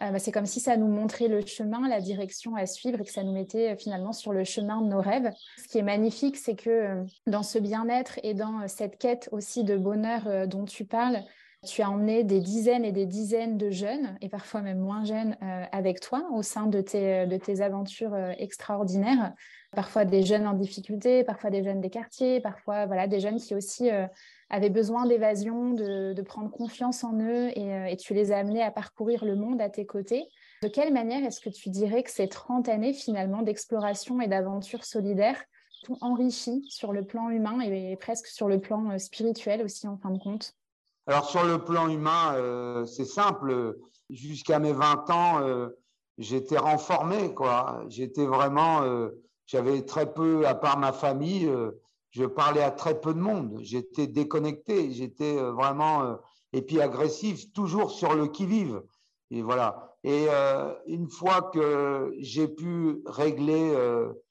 euh, 0.00 0.10
bah, 0.10 0.18
c'est 0.18 0.32
comme 0.32 0.46
si 0.46 0.60
ça 0.60 0.76
nous 0.76 0.88
montrait 0.88 1.28
le 1.28 1.44
chemin, 1.46 1.88
la 1.88 2.00
direction 2.00 2.56
à 2.56 2.66
suivre 2.66 3.00
et 3.00 3.04
que 3.04 3.10
ça 3.10 3.22
nous 3.22 3.32
mettait 3.32 3.72
euh, 3.72 3.76
finalement 3.76 4.12
sur 4.12 4.32
le 4.32 4.44
chemin 4.44 4.80
de 4.80 4.88
nos 4.88 5.00
rêves. 5.00 5.30
Ce 5.58 5.68
qui 5.68 5.78
est 5.78 5.82
magnifique, 5.82 6.36
c'est 6.36 6.56
que 6.56 6.70
euh, 6.70 7.04
dans 7.26 7.42
ce 7.42 7.58
bien-être 7.58 8.18
et 8.22 8.34
dans 8.34 8.66
cette 8.66 8.98
quête 8.98 9.28
aussi 9.32 9.64
de 9.64 9.76
bonheur 9.76 10.48
dont 10.48 10.64
tu 10.64 10.84
parles, 10.84 11.22
tu 11.64 11.80
as 11.80 11.90
emmené 11.90 12.24
des 12.24 12.40
dizaines 12.40 12.84
et 12.84 12.92
des 12.92 13.06
dizaines 13.06 13.56
de 13.56 13.70
jeunes, 13.70 14.18
et 14.20 14.28
parfois 14.28 14.60
même 14.60 14.80
moins 14.80 15.04
jeunes, 15.04 15.34
avec 15.72 16.00
toi 16.00 16.28
au 16.32 16.42
sein 16.42 16.66
de 16.66 16.82
tes, 16.82 17.62
aventures 17.62 18.14
extraordinaires. 18.38 19.32
Parfois 19.74 20.04
des 20.04 20.24
jeunes 20.24 20.46
en 20.46 20.52
difficulté, 20.52 21.24
parfois 21.24 21.48
des 21.48 21.64
jeunes 21.64 21.80
des 21.80 21.88
quartiers, 21.88 22.40
parfois 22.40 22.84
voilà, 22.84 23.06
des 23.06 23.18
jeunes 23.18 23.38
qui 23.38 23.54
aussi 23.54 23.88
avaient 24.54 24.70
besoin 24.70 25.04
d'évasion, 25.04 25.72
de, 25.74 26.22
prendre 26.22 26.50
confiance 26.50 27.02
en 27.02 27.14
eux 27.14 27.50
euh, 27.56 27.84
et, 27.86 27.96
tu 27.96 28.14
les 28.14 28.30
as 28.30 28.38
amenés 28.38 28.62
à 28.62 28.70
parcourir 28.70 29.24
le 29.24 29.34
monde 29.34 29.60
à 29.60 29.68
tes 29.68 29.84
côtés. 29.84 30.24
De 30.62 30.68
quelle 30.68 30.92
manière 30.92 31.24
est-ce 31.24 31.40
que 31.40 31.50
tu 31.50 31.70
dirais 31.70 32.02
que 32.04 32.10
ces 32.10 32.28
30 32.28 32.68
années 32.68 32.92
finalement 32.92 33.42
d'exploration 33.42 34.20
et 34.20 34.28
d'aventure 34.28 34.84
solidaire 34.84 35.42
t'ont 35.84 35.98
enrichi 36.00 36.64
sur 36.68 36.92
le 36.92 37.04
plan 37.04 37.30
humain 37.30 37.60
et 37.60 37.96
presque 37.96 38.28
sur 38.28 38.48
le 38.48 38.60
plan 38.60 38.92
euh, 38.92 38.98
spirituel 38.98 39.62
aussi 39.62 39.88
en 39.88 39.98
fin 39.98 40.10
de 40.10 40.18
compte? 40.18 40.54
Alors 41.06 41.28
sur 41.28 41.44
le 41.44 41.62
plan 41.62 41.88
humain, 41.88 42.34
euh, 42.36 42.86
c'est 42.86 43.04
simple. 43.04 43.76
Jusqu'à 44.08 44.58
mes 44.60 44.72
20 44.72 45.10
ans, 45.10 45.68
j'étais 46.18 46.58
renformé. 46.58 47.34
J'étais 47.88 48.26
vraiment, 48.26 48.82
j'avais 49.46 49.82
très 49.82 50.12
peu, 50.12 50.46
à 50.46 50.54
part 50.54 50.78
ma 50.78 50.92
famille, 50.92 51.50
je 52.14 52.24
parlais 52.24 52.62
à 52.62 52.70
très 52.70 53.00
peu 53.00 53.12
de 53.12 53.18
monde. 53.18 53.58
J'étais 53.60 54.06
déconnecté, 54.06 54.92
j'étais 54.92 55.36
euh, 55.36 55.52
vraiment 55.52 56.04
euh, 56.04 56.14
et 56.52 56.62
puis 56.62 56.80
agressif, 56.80 57.52
toujours 57.52 57.90
sur 57.90 58.14
le 58.14 58.28
qui-vive. 58.28 58.82
Et 59.30 59.42
voilà. 59.42 59.96
Et 60.04 60.26
euh, 60.28 60.72
une 60.86 61.08
fois 61.08 61.50
que 61.52 62.14
j'ai 62.20 62.46
pu 62.46 63.02
régler 63.06 63.74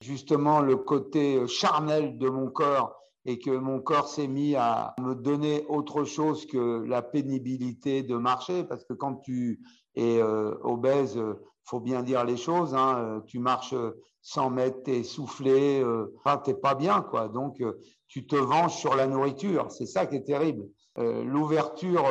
justement 0.01 0.61
le 0.61 0.77
côté 0.77 1.45
charnel 1.47 2.17
de 2.17 2.29
mon 2.29 2.49
corps 2.49 2.95
et 3.25 3.39
que 3.39 3.51
mon 3.51 3.81
corps 3.81 4.07
s'est 4.07 4.27
mis 4.27 4.55
à 4.55 4.93
me 5.01 5.15
donner 5.15 5.65
autre 5.67 6.05
chose 6.05 6.45
que 6.45 6.83
la 6.85 7.01
pénibilité 7.01 8.03
de 8.03 8.15
marcher, 8.15 8.63
parce 8.63 8.85
que 8.85 8.93
quand 8.93 9.15
tu 9.15 9.59
es 9.95 10.21
obèse, 10.21 11.19
faut 11.65 11.81
bien 11.81 12.03
dire 12.03 12.23
les 12.23 12.37
choses. 12.37 12.75
Hein, 12.75 13.21
tu 13.27 13.39
marches 13.39 13.75
100 14.23 14.49
mètres, 14.51 14.83
tu 14.85 14.91
es 14.91 14.99
essoufflé, 14.99 15.81
euh, 15.81 16.13
tu 16.43 16.49
n'es 16.49 16.55
pas 16.55 16.75
bien. 16.75 17.01
quoi. 17.01 17.27
Donc, 17.27 17.61
euh, 17.61 17.73
tu 18.07 18.25
te 18.25 18.35
venges 18.35 18.75
sur 18.75 18.95
la 18.95 19.05
nourriture. 19.05 19.69
C'est 19.69 19.85
ça 19.85 20.05
qui 20.05 20.15
est 20.15 20.23
terrible. 20.23 20.65
Euh, 20.97 21.23
l'ouverture 21.23 22.05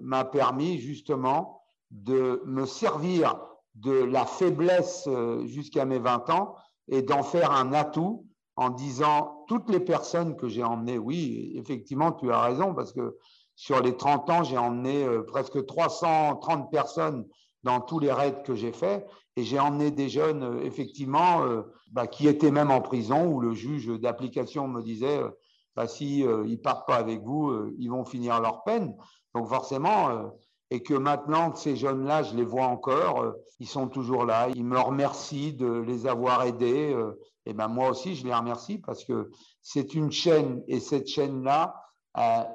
m'a 0.00 0.24
permis 0.24 0.78
justement 0.78 1.62
de 1.90 2.42
me 2.46 2.66
servir 2.66 3.40
de 3.74 3.92
la 3.92 4.26
faiblesse 4.26 5.08
jusqu'à 5.44 5.84
mes 5.84 5.98
20 5.98 6.30
ans 6.30 6.54
et 6.88 7.02
d'en 7.02 7.22
faire 7.22 7.52
un 7.52 7.72
atout 7.72 8.26
en 8.56 8.70
disant 8.70 9.44
toutes 9.48 9.70
les 9.70 9.80
personnes 9.80 10.36
que 10.36 10.48
j'ai 10.48 10.62
emmenées, 10.62 10.98
oui, 10.98 11.52
effectivement, 11.56 12.12
tu 12.12 12.30
as 12.30 12.42
raison, 12.42 12.74
parce 12.74 12.92
que 12.92 13.16
sur 13.56 13.80
les 13.80 13.96
30 13.96 14.30
ans, 14.30 14.44
j'ai 14.44 14.58
emmené 14.58 15.06
presque 15.26 15.64
330 15.64 16.70
personnes 16.70 17.26
dans 17.62 17.80
tous 17.80 17.98
les 17.98 18.12
raids 18.12 18.42
que 18.44 18.54
j'ai 18.54 18.72
faits. 18.72 19.06
Et 19.36 19.44
j'ai 19.44 19.58
emmené 19.58 19.90
des 19.90 20.08
jeunes, 20.08 20.42
euh, 20.42 20.64
effectivement, 20.64 21.42
euh, 21.42 21.62
bah, 21.92 22.06
qui 22.06 22.28
étaient 22.28 22.50
même 22.50 22.70
en 22.70 22.80
prison, 22.80 23.26
où 23.26 23.40
le 23.40 23.52
juge 23.54 23.86
d'application 24.00 24.68
me 24.68 24.82
disait, 24.82 25.18
euh, 25.18 25.30
bah, 25.76 25.86
si 25.86 26.24
ils 26.46 26.60
partent 26.60 26.86
pas 26.86 26.96
avec 26.96 27.22
vous, 27.22 27.72
ils 27.78 27.88
vont 27.88 28.04
finir 28.04 28.40
leur 28.40 28.64
peine. 28.64 28.94
Donc 29.34 29.48
forcément, 29.48 30.30
et 30.70 30.82
que 30.82 30.94
maintenant 30.94 31.54
ces 31.54 31.76
jeunes-là, 31.76 32.24
je 32.24 32.34
les 32.34 32.44
vois 32.44 32.66
encore, 32.66 33.34
ils 33.60 33.68
sont 33.68 33.86
toujours 33.86 34.26
là. 34.26 34.48
Ils 34.54 34.64
me 34.64 34.78
remercient 34.78 35.54
de 35.54 35.70
les 35.70 36.08
avoir 36.08 36.42
aidés. 36.42 36.94
et 37.46 37.54
ben 37.54 37.68
moi 37.68 37.88
aussi, 37.88 38.16
je 38.16 38.26
les 38.26 38.34
remercie 38.34 38.78
parce 38.78 39.04
que 39.04 39.30
c'est 39.62 39.94
une 39.94 40.10
chaîne 40.10 40.62
et 40.66 40.80
cette 40.80 41.06
chaîne-là, 41.06 41.76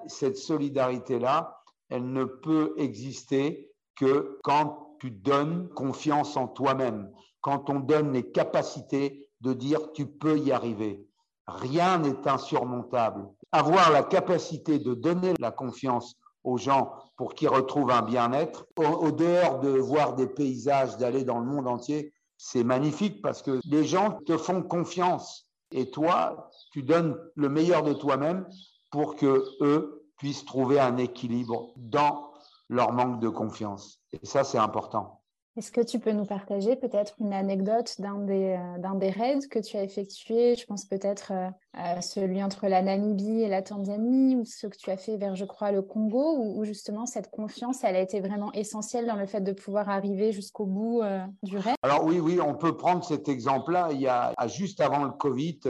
cette 0.07 0.37
solidarité-là, 0.37 1.57
elle 1.89 2.11
ne 2.11 2.25
peut 2.25 2.73
exister 2.77 3.71
que 3.95 4.39
quand 4.43 4.84
tu 4.99 5.11
donnes 5.11 5.69
confiance 5.69 6.37
en 6.37 6.47
toi-même, 6.47 7.11
quand 7.41 7.69
on 7.69 7.79
donne 7.79 8.13
les 8.13 8.31
capacités 8.31 9.29
de 9.41 9.53
dire 9.53 9.91
tu 9.93 10.07
peux 10.07 10.37
y 10.37 10.51
arriver. 10.51 11.07
Rien 11.47 11.99
n'est 11.99 12.27
insurmontable. 12.27 13.27
Avoir 13.51 13.91
la 13.91 14.03
capacité 14.03 14.79
de 14.79 14.93
donner 14.93 15.33
la 15.39 15.51
confiance 15.51 16.15
aux 16.43 16.57
gens 16.57 16.93
pour 17.17 17.33
qu'ils 17.33 17.49
retrouvent 17.49 17.91
un 17.91 18.01
bien-être, 18.01 18.65
au, 18.77 19.11
dehors 19.11 19.59
de 19.59 19.69
voir 19.69 20.15
des 20.15 20.27
paysages, 20.27 20.97
d'aller 20.97 21.23
dans 21.23 21.39
le 21.39 21.45
monde 21.45 21.67
entier, 21.67 22.13
c'est 22.37 22.63
magnifique 22.63 23.21
parce 23.21 23.41
que 23.41 23.59
les 23.65 23.83
gens 23.83 24.19
te 24.25 24.37
font 24.37 24.61
confiance 24.61 25.45
et 25.71 25.89
toi, 25.89 26.49
tu 26.71 26.83
donnes 26.83 27.17
le 27.35 27.49
meilleur 27.49 27.83
de 27.83 27.93
toi-même 27.93 28.47
pour 28.91 29.15
que 29.15 29.43
eux 29.61 30.05
puissent 30.17 30.45
trouver 30.45 30.79
un 30.79 30.97
équilibre 30.97 31.73
dans 31.75 32.31
leur 32.69 32.93
manque 32.93 33.19
de 33.19 33.29
confiance. 33.29 33.99
Et 34.21 34.25
ça, 34.25 34.43
c'est 34.43 34.57
important. 34.57 35.21
Est-ce 35.57 35.71
que 35.71 35.79
tu 35.79 35.99
peux 35.99 36.11
nous 36.11 36.25
partager 36.25 36.75
peut-être 36.75 37.15
une 37.21 37.31
anecdote 37.31 37.95
d'un 37.99 38.19
des, 38.19 38.57
euh, 38.59 38.95
des 38.95 39.09
raids 39.09 39.47
que 39.49 39.59
tu 39.59 39.77
as 39.77 39.83
effectué? 39.83 40.55
Je 40.55 40.65
pense 40.65 40.83
peut-être 40.83 41.31
euh, 41.31 41.49
à 41.71 42.01
celui 42.01 42.43
entre 42.43 42.67
la 42.67 42.81
Namibie 42.81 43.41
et 43.41 43.47
la 43.47 43.61
Tanzanie 43.61 44.35
ou 44.35 44.43
ce 44.43 44.67
que 44.67 44.75
tu 44.75 44.91
as 44.91 44.97
fait 44.97 45.15
vers, 45.15 45.37
je 45.37 45.45
crois, 45.45 45.71
le 45.71 45.81
Congo, 45.81 46.35
où, 46.37 46.65
justement 46.65 47.05
cette 47.05 47.31
confiance, 47.31 47.85
elle 47.85 47.95
a 47.95 48.01
été 48.01 48.19
vraiment 48.19 48.51
essentielle 48.51 49.07
dans 49.07 49.15
le 49.15 49.27
fait 49.27 49.39
de 49.39 49.53
pouvoir 49.53 49.89
arriver 49.89 50.33
jusqu'au 50.33 50.65
bout 50.65 51.01
euh, 51.03 51.25
du 51.41 51.57
raid. 51.57 51.75
Alors 51.83 52.03
oui, 52.03 52.19
oui, 52.19 52.41
on 52.41 52.55
peut 52.55 52.75
prendre 52.75 53.05
cet 53.05 53.29
exemple-là. 53.29 53.89
Il 53.93 54.01
y 54.01 54.09
a 54.09 54.33
juste 54.47 54.81
avant 54.81 55.05
le 55.05 55.11
Covid, 55.11 55.61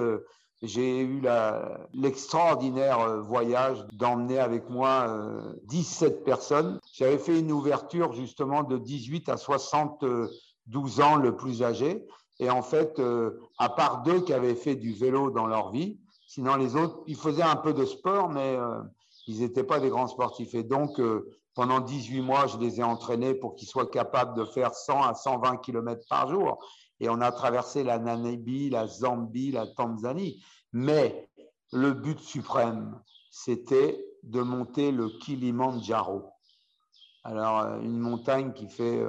j'ai 0.61 1.01
eu 1.01 1.21
l'extraordinaire 1.93 2.99
euh, 2.99 3.21
voyage 3.21 3.85
d'emmener 3.93 4.39
avec 4.39 4.69
moi 4.69 5.07
17 5.63 6.13
euh, 6.13 6.23
personnes. 6.23 6.79
J'avais 6.93 7.17
fait 7.17 7.39
une 7.39 7.51
ouverture 7.51 8.13
justement 8.13 8.63
de 8.63 8.77
18 8.77 9.29
à 9.29 9.37
72 9.37 11.01
ans 11.01 11.15
le 11.17 11.35
plus 11.35 11.61
âgé. 11.61 12.05
Et 12.39 12.49
en 12.49 12.61
fait, 12.61 12.99
euh, 12.99 13.39
à 13.57 13.69
part 13.69 14.03
deux 14.03 14.21
qui 14.21 14.33
avaient 14.33 14.55
fait 14.55 14.75
du 14.75 14.93
vélo 14.93 15.29
dans 15.29 15.47
leur 15.47 15.71
vie, 15.71 15.99
sinon 16.27 16.55
les 16.55 16.75
autres, 16.75 17.01
ils 17.07 17.15
faisaient 17.15 17.43
un 17.43 17.55
peu 17.55 17.73
de 17.73 17.85
sport, 17.85 18.29
mais 18.29 18.57
ils 19.27 19.39
n'étaient 19.39 19.63
pas 19.63 19.79
des 19.79 19.89
grands 19.89 20.07
sportifs. 20.07 20.53
Et 20.53 20.63
donc, 20.63 20.99
pendant 21.53 21.79
18 21.79 22.21
mois, 22.21 22.47
je 22.47 22.57
les 22.57 22.79
ai 22.79 22.83
entraînés 22.83 23.35
pour 23.35 23.55
qu'ils 23.55 23.67
soient 23.67 23.89
capables 23.89 24.37
de 24.37 24.43
faire 24.43 24.73
100 24.73 25.03
à 25.03 25.13
120 25.13 25.57
km 25.57 26.01
par 26.09 26.29
jour 26.29 26.57
et 26.99 27.09
on 27.09 27.21
a 27.21 27.31
traversé 27.31 27.83
la 27.83 27.99
Namibie, 27.99 28.69
la 28.69 28.87
Zambie, 28.87 29.51
la 29.51 29.67
Tanzanie. 29.67 30.43
Mais 30.71 31.29
le 31.71 31.93
but 31.93 32.19
suprême, 32.19 32.99
c'était 33.31 34.03
de 34.23 34.41
monter 34.41 34.91
le 34.91 35.09
Kilimandjaro. 35.09 36.31
Alors, 37.25 37.61
euh, 37.61 37.79
une 37.81 37.99
montagne 37.99 38.53
qui 38.53 38.69
fait 38.69 39.03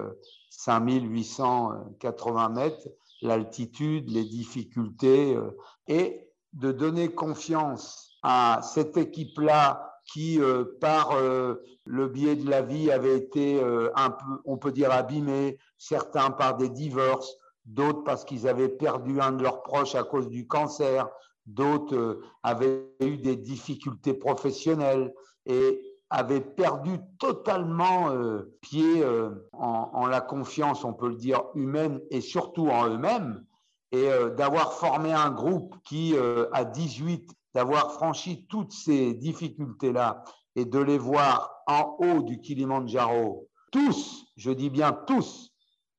5880 0.50 2.44
euh, 2.44 2.48
mètres, 2.48 2.88
l'altitude, 3.20 4.10
les 4.10 4.24
difficultés, 4.24 5.36
euh, 5.36 5.50
et 5.86 6.30
de 6.54 6.72
donner 6.72 7.14
confiance 7.14 8.18
à 8.22 8.60
cette 8.62 8.96
équipe-là 8.96 9.92
qui, 10.06 10.40
par 10.80 11.20
le 11.20 12.08
biais 12.08 12.36
de 12.36 12.48
la 12.48 12.62
vie, 12.62 12.90
avait 12.90 13.16
été 13.16 13.60
un 13.94 14.10
peu, 14.10 14.40
on 14.44 14.56
peut 14.56 14.72
dire, 14.72 14.90
abîmée, 14.92 15.58
certains 15.76 16.30
par 16.30 16.56
des 16.56 16.70
divorces, 16.70 17.36
d'autres 17.66 18.04
parce 18.04 18.24
qu'ils 18.24 18.48
avaient 18.48 18.68
perdu 18.68 19.20
un 19.20 19.32
de 19.32 19.42
leurs 19.42 19.62
proches 19.62 19.94
à 19.94 20.04
cause 20.04 20.28
du 20.28 20.46
cancer, 20.46 21.08
d'autres 21.46 21.96
euh, 21.96 22.22
avaient 22.42 22.86
eu 23.00 23.16
des 23.18 23.36
difficultés 23.36 24.14
professionnelles 24.14 25.12
et 25.46 25.80
avaient 26.08 26.40
perdu 26.40 26.98
totalement 27.18 28.10
euh, 28.10 28.56
pied 28.60 29.02
euh, 29.02 29.48
en, 29.52 30.06
la 30.06 30.20
confiance, 30.20 30.84
on 30.84 30.92
peut 30.92 31.08
le 31.08 31.16
dire, 31.16 31.42
humaine 31.54 32.00
et 32.10 32.20
surtout 32.20 32.68
en 32.68 32.88
eux-mêmes, 32.88 33.44
et 33.92 34.08
d'avoir 34.36 34.72
formé 34.72 35.12
un 35.12 35.30
groupe 35.30 35.76
qui, 35.84 36.14
à 36.52 36.64
18, 36.64 37.30
d'avoir 37.54 37.92
franchi 37.92 38.44
toutes 38.48 38.72
ces 38.72 39.14
difficultés-là 39.14 40.24
et 40.56 40.64
de 40.64 40.78
les 40.80 40.98
voir 40.98 41.62
en 41.68 41.96
haut 42.00 42.22
du 42.22 42.40
Kilimandjaro, 42.40 43.48
tous, 43.70 44.26
je 44.36 44.50
dis 44.50 44.70
bien 44.70 44.92
tous, 45.06 45.52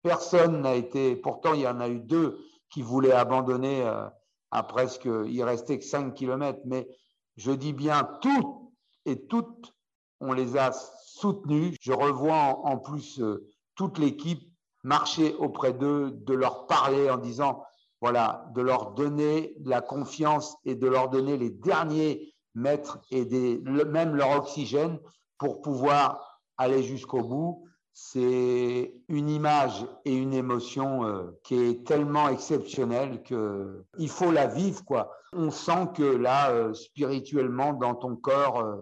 Personne 0.04 0.62
n'a 0.62 0.76
été, 0.76 1.16
pourtant 1.16 1.54
il 1.54 1.62
y 1.62 1.68
en 1.68 1.80
a 1.80 1.90
eu 1.90 2.00
deux 2.00 2.40
qui 2.70 2.82
voulaient 2.82 3.12
abandonner 3.12 3.84
euh, 3.84 4.08
à 4.52 4.64
presque, 4.64 5.06
il 5.06 5.44
restait 5.44 5.80
que 5.80 5.86
5 5.86 6.14
km, 6.14 6.60
mais 6.66 6.88
je 7.36 7.52
dis 7.52 7.74
bien 7.74 8.10
toutes 8.22 8.72
et 9.06 9.26
toutes, 9.28 9.74
on 10.20 10.34
les 10.34 10.58
a 10.58 10.72
soutenues. 10.72 11.76
Je 11.82 11.94
revois 11.94 12.60
en, 12.66 12.78
plus 12.78 13.20
euh, 13.20 13.48
toute 13.76 13.98
l'équipe 13.98 14.42
marcher 14.84 15.36
auprès 15.36 15.74
d'eux, 15.74 16.12
de 16.12 16.34
leur 16.34 16.68
parler 16.68 17.10
en 17.10 17.18
disant, 17.18 17.64
voilà, 18.02 18.46
de 18.54 18.62
leur 18.62 18.92
donner 18.92 19.56
la 19.64 19.82
confiance 19.82 20.56
et 20.66 20.76
de 20.76 20.88
leur 20.88 21.10
donner 21.10 21.38
les 21.38 21.50
derniers 21.50 22.34
mètres 22.56 23.00
et 23.12 23.26
des, 23.26 23.60
même 23.60 24.16
leur 24.16 24.32
oxygène 24.38 25.00
pour 25.38 25.62
pouvoir 25.62 26.42
aller 26.58 26.84
jusqu'au 26.84 27.22
bout. 27.22 27.67
C'est 28.00 28.94
une 29.10 29.28
image 29.28 29.88
et 30.06 30.16
une 30.16 30.36
émotion 30.36 31.04
euh, 31.04 31.32
qui 31.44 31.56
est 31.56 31.84
tellement 31.84 32.30
exceptionnelle 32.30 33.24
que 33.24 33.84
il 33.98 34.08
faut 34.08 34.32
la 34.32 34.46
vivre 34.46 34.86
quoi. 34.86 35.12
On 35.34 35.50
sent 35.50 35.90
que 35.96 36.04
là 36.04 36.52
euh, 36.52 36.76
spirituellement 36.76 37.74
dans 37.74 37.96
ton 37.96 38.16
corps 38.16 38.60
euh, 38.60 38.76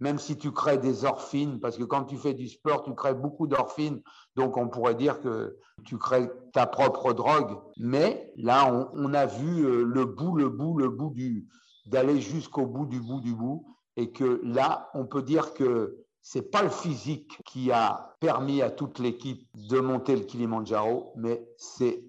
même 0.00 0.18
si 0.18 0.38
tu 0.38 0.50
crées 0.50 0.78
des 0.78 1.04
orphines, 1.04 1.60
parce 1.60 1.76
que 1.76 1.84
quand 1.84 2.04
tu 2.04 2.16
fais 2.16 2.32
du 2.32 2.48
sport, 2.48 2.82
tu 2.84 2.94
crées 2.94 3.12
beaucoup 3.12 3.46
d'orphines, 3.46 4.00
donc 4.34 4.56
on 4.56 4.68
pourrait 4.68 4.94
dire 4.94 5.20
que 5.20 5.58
tu 5.84 5.98
crées 5.98 6.30
ta 6.54 6.66
propre 6.66 7.12
drogue. 7.12 7.58
Mais 7.78 8.32
là, 8.36 8.90
on, 8.94 9.12
a 9.14 9.26
vu 9.26 9.84
le 9.84 10.04
bout, 10.04 10.36
le 10.36 10.48
bout, 10.48 10.78
le 10.78 10.88
bout 10.88 11.10
du, 11.10 11.46
d'aller 11.86 12.20
jusqu'au 12.20 12.66
bout 12.66 12.86
du 12.86 13.00
bout 13.00 13.20
du 13.20 13.34
bout, 13.34 13.66
et 13.96 14.10
que 14.10 14.40
là, 14.42 14.90
on 14.94 15.06
peut 15.06 15.22
dire 15.22 15.54
que 15.54 16.03
c'est 16.26 16.50
pas 16.50 16.62
le 16.62 16.70
physique 16.70 17.38
qui 17.44 17.70
a 17.70 18.16
permis 18.18 18.62
à 18.62 18.70
toute 18.70 18.98
l'équipe 18.98 19.46
de 19.54 19.78
monter 19.78 20.16
le 20.16 20.22
Kilimanjaro, 20.22 21.12
mais 21.16 21.46
c'est 21.58 22.02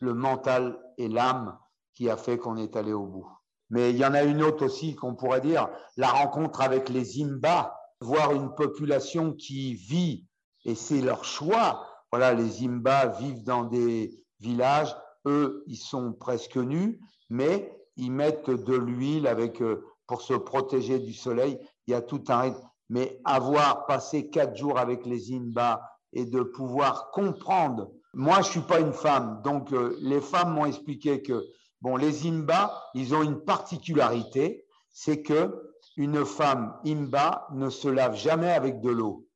le 0.00 0.14
mental 0.14 0.80
et 0.96 1.06
l'âme 1.06 1.58
qui 1.92 2.08
a 2.08 2.16
fait 2.16 2.38
qu'on 2.38 2.56
est 2.56 2.76
allé 2.76 2.94
au 2.94 3.04
bout. 3.04 3.28
Mais 3.68 3.90
il 3.90 3.98
y 3.98 4.06
en 4.06 4.14
a 4.14 4.22
une 4.22 4.42
autre 4.42 4.64
aussi 4.64 4.96
qu'on 4.96 5.14
pourrait 5.14 5.42
dire, 5.42 5.68
la 5.98 6.08
rencontre 6.08 6.62
avec 6.62 6.88
les 6.88 7.22
Imba, 7.22 7.78
voir 8.00 8.32
une 8.32 8.54
population 8.54 9.34
qui 9.34 9.74
vit, 9.74 10.26
et 10.64 10.74
c'est 10.74 11.02
leur 11.02 11.22
choix. 11.26 11.86
Voilà, 12.10 12.32
les 12.32 12.64
Imba 12.64 13.08
vivent 13.08 13.44
dans 13.44 13.64
des 13.64 14.24
villages, 14.40 14.96
eux, 15.26 15.62
ils 15.66 15.76
sont 15.76 16.14
presque 16.14 16.56
nus, 16.56 17.00
mais 17.28 17.78
ils 17.96 18.12
mettent 18.12 18.48
de 18.48 18.74
l'huile 18.74 19.26
avec 19.26 19.60
euh, 19.60 19.84
pour 20.06 20.22
se 20.22 20.34
protéger 20.34 20.98
du 20.98 21.12
soleil. 21.12 21.58
Il 21.86 21.90
y 21.90 21.94
a 21.94 22.00
tout 22.00 22.24
un 22.28 22.40
rythme. 22.40 22.71
Mais 22.88 23.20
avoir 23.24 23.86
passé 23.86 24.28
quatre 24.28 24.56
jours 24.56 24.78
avec 24.78 25.06
les 25.06 25.34
Imba 25.34 25.82
et 26.12 26.26
de 26.26 26.42
pouvoir 26.42 27.10
comprendre. 27.10 27.90
Moi, 28.14 28.42
je 28.42 28.50
suis 28.50 28.60
pas 28.60 28.80
une 28.80 28.92
femme, 28.92 29.40
donc 29.42 29.72
euh, 29.72 29.96
les 30.00 30.20
femmes 30.20 30.54
m'ont 30.54 30.66
expliqué 30.66 31.22
que 31.22 31.42
Bon, 31.82 31.96
les 31.96 32.28
Imba, 32.28 32.80
ils 32.94 33.12
ont 33.12 33.24
une 33.24 33.40
particularité, 33.40 34.64
c'est 34.92 35.20
que 35.20 35.74
une 35.96 36.24
femme 36.24 36.78
Imba 36.86 37.48
ne 37.50 37.70
se 37.70 37.88
lave 37.88 38.14
jamais 38.14 38.52
avec 38.52 38.80
de 38.80 38.90
l'eau. 38.90 39.26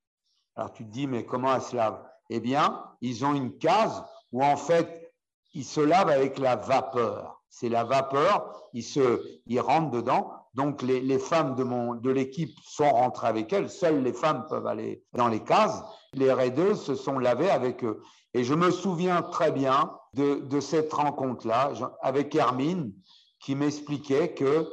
Alors 0.54 0.72
tu 0.72 0.86
te 0.86 0.90
dis, 0.90 1.08
mais 1.08 1.26
comment 1.26 1.52
elle 1.52 1.60
se 1.60 1.74
lave? 1.74 2.00
Eh 2.30 2.38
bien, 2.38 2.84
ils 3.00 3.24
ont 3.24 3.34
une 3.34 3.58
case 3.58 4.00
où 4.30 4.44
en 4.44 4.56
fait, 4.56 5.12
ils 5.54 5.64
se 5.64 5.80
lavent 5.80 6.08
avec 6.08 6.38
la 6.38 6.54
vapeur. 6.54 7.42
C'est 7.50 7.68
la 7.68 7.82
vapeur, 7.82 8.68
ils, 8.72 8.84
se, 8.84 9.40
ils 9.46 9.60
rentrent 9.60 9.90
dedans. 9.90 10.45
Donc 10.56 10.80
les, 10.80 11.18
femmes 11.18 11.54
de, 11.54 11.64
mon, 11.64 11.94
de 11.94 12.10
l'équipe 12.10 12.58
sont 12.64 12.88
rentrées 12.88 13.26
avec 13.26 13.52
elles. 13.52 13.68
Seules 13.68 14.02
les 14.02 14.14
femmes 14.14 14.46
peuvent 14.48 14.66
aller 14.66 15.04
dans 15.12 15.28
les 15.28 15.44
cases. 15.44 15.84
Les 16.14 16.32
raideuses 16.32 16.82
se 16.82 16.94
sont 16.94 17.18
lavées 17.18 17.50
avec 17.50 17.84
eux. 17.84 18.00
Et 18.32 18.42
je 18.42 18.54
me 18.54 18.70
souviens 18.70 19.20
très 19.20 19.52
bien 19.52 19.90
de, 20.14 20.60
cette 20.60 20.90
rencontre-là 20.94 21.72
avec 22.00 22.34
Hermine 22.34 22.90
qui 23.38 23.54
m'expliquait 23.54 24.32
que 24.32 24.66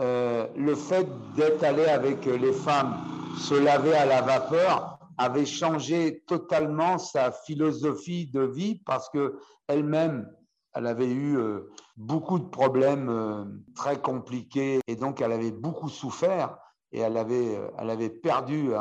euh, 0.00 0.48
le 0.56 0.74
fait 0.74 1.06
d'être 1.36 1.62
allé 1.62 1.84
avec 1.84 2.24
les 2.26 2.52
femmes 2.52 2.96
se 3.38 3.54
laver 3.54 3.94
à 3.94 4.06
la 4.06 4.22
vapeur 4.22 4.98
avait 5.18 5.46
changé 5.46 6.24
totalement 6.26 6.98
sa 6.98 7.30
philosophie 7.30 8.26
de 8.26 8.40
vie 8.40 8.82
parce 8.84 9.08
que 9.10 9.38
elle-même 9.68 10.28
elle 10.74 10.86
avait 10.86 11.10
eu 11.10 11.36
euh, 11.36 11.70
beaucoup 11.96 12.38
de 12.38 12.48
problèmes 12.48 13.08
euh, 13.08 13.44
très 13.74 14.00
compliqués 14.00 14.80
et 14.86 14.96
donc 14.96 15.20
elle 15.20 15.32
avait 15.32 15.50
beaucoup 15.50 15.88
souffert 15.88 16.56
et 16.92 17.00
elle 17.00 17.16
avait, 17.16 17.58
elle 17.78 17.88
avait 17.88 18.10
perdu 18.10 18.72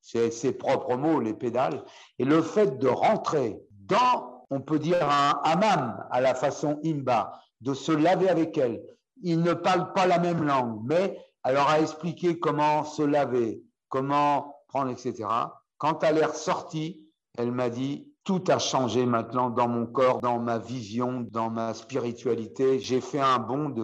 ses, 0.00 0.30
ses 0.30 0.52
propres 0.52 0.96
mots, 0.96 1.18
les 1.18 1.34
pédales. 1.34 1.82
Et 2.20 2.24
le 2.24 2.40
fait 2.40 2.78
de 2.78 2.86
rentrer 2.86 3.60
dans 3.70 4.38
on 4.50 4.60
peut 4.60 4.78
dire 4.78 5.08
un 5.08 5.40
hammam 5.44 6.04
à 6.10 6.20
la 6.20 6.34
façon 6.34 6.80
imba, 6.84 7.40
de 7.60 7.74
se 7.74 7.92
laver 7.92 8.28
avec 8.28 8.56
elle. 8.56 8.82
Ils 9.22 9.40
ne 9.40 9.52
parlent 9.52 9.92
pas 9.92 10.06
la 10.06 10.18
même 10.18 10.44
langue, 10.44 10.80
mais 10.84 11.18
elle 11.44 11.54
leur 11.54 11.68
a 11.68 11.80
expliqué 11.80 12.38
comment 12.38 12.84
se 12.84 13.02
laver, 13.02 13.62
comment 13.88 14.62
prendre, 14.68 14.90
etc. 14.90 15.28
Quand 15.76 16.02
elle 16.04 16.18
est 16.18 16.24
ressortie, 16.24 17.04
elle 17.36 17.52
m'a 17.52 17.68
dit, 17.68 18.07
tout 18.28 18.44
a 18.48 18.58
changé 18.58 19.06
maintenant 19.06 19.48
dans 19.48 19.68
mon 19.68 19.86
corps, 19.86 20.20
dans 20.20 20.38
ma 20.38 20.58
vision, 20.58 21.26
dans 21.30 21.48
ma 21.48 21.72
spiritualité. 21.72 22.78
J'ai 22.78 23.00
fait 23.00 23.20
un 23.20 23.38
bond 23.38 23.74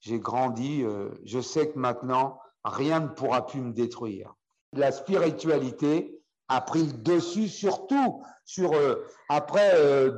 j'ai 0.00 0.18
grandi. 0.18 0.82
Euh, 0.82 1.10
je 1.24 1.38
sais 1.38 1.68
que 1.68 1.78
maintenant, 1.78 2.40
rien 2.64 2.98
ne 2.98 3.06
pourra 3.06 3.46
plus 3.46 3.60
me 3.60 3.72
détruire. 3.72 4.34
La 4.72 4.90
spiritualité 4.90 6.20
a 6.48 6.60
pris 6.62 6.82
le 6.82 6.94
dessus 6.94 7.46
surtout 7.46 8.24
sur 8.44 8.72
euh, 8.74 9.06
après 9.28 9.72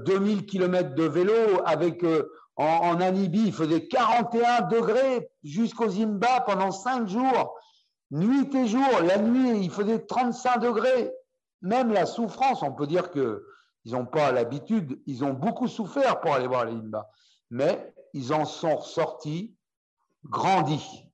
2000 0.06 0.38
euh, 0.38 0.40
km 0.46 0.94
de 0.94 1.04
vélo 1.04 1.34
en, 2.56 2.64
en, 2.64 2.94
Namibie, 2.94 3.48
il 3.48 3.52
faisait 3.52 3.86
41 3.86 4.62
degrés 4.62 5.28
jusqu'au 5.44 5.90
Zimba 5.90 6.40
pendant 6.46 6.70
5 6.70 7.06
jours, 7.06 7.54
nuit 8.12 8.48
et 8.54 8.66
jour. 8.66 9.02
La 9.04 9.18
nuit, 9.18 9.62
il 9.62 9.70
faisait 9.70 9.98
35 9.98 10.56
degrés. 10.56 11.12
Même 11.62 11.92
la 11.92 12.06
souffrance, 12.06 12.62
on 12.62 12.72
peut 12.72 12.86
dire 12.86 13.10
que 13.10 13.44
ils 13.84 13.92
n'ont 13.92 14.06
pas 14.06 14.30
l'habitude, 14.30 15.00
ils 15.06 15.24
ont 15.24 15.32
beaucoup 15.32 15.66
souffert 15.66 16.20
pour 16.20 16.32
aller 16.34 16.46
voir 16.46 16.64
les 16.64 16.72
Zimba, 16.72 17.10
mais 17.50 17.92
ils 18.12 18.32
en 18.32 18.44
sont 18.44 18.76
ressortis 18.76 19.54
grandis. 20.24 21.04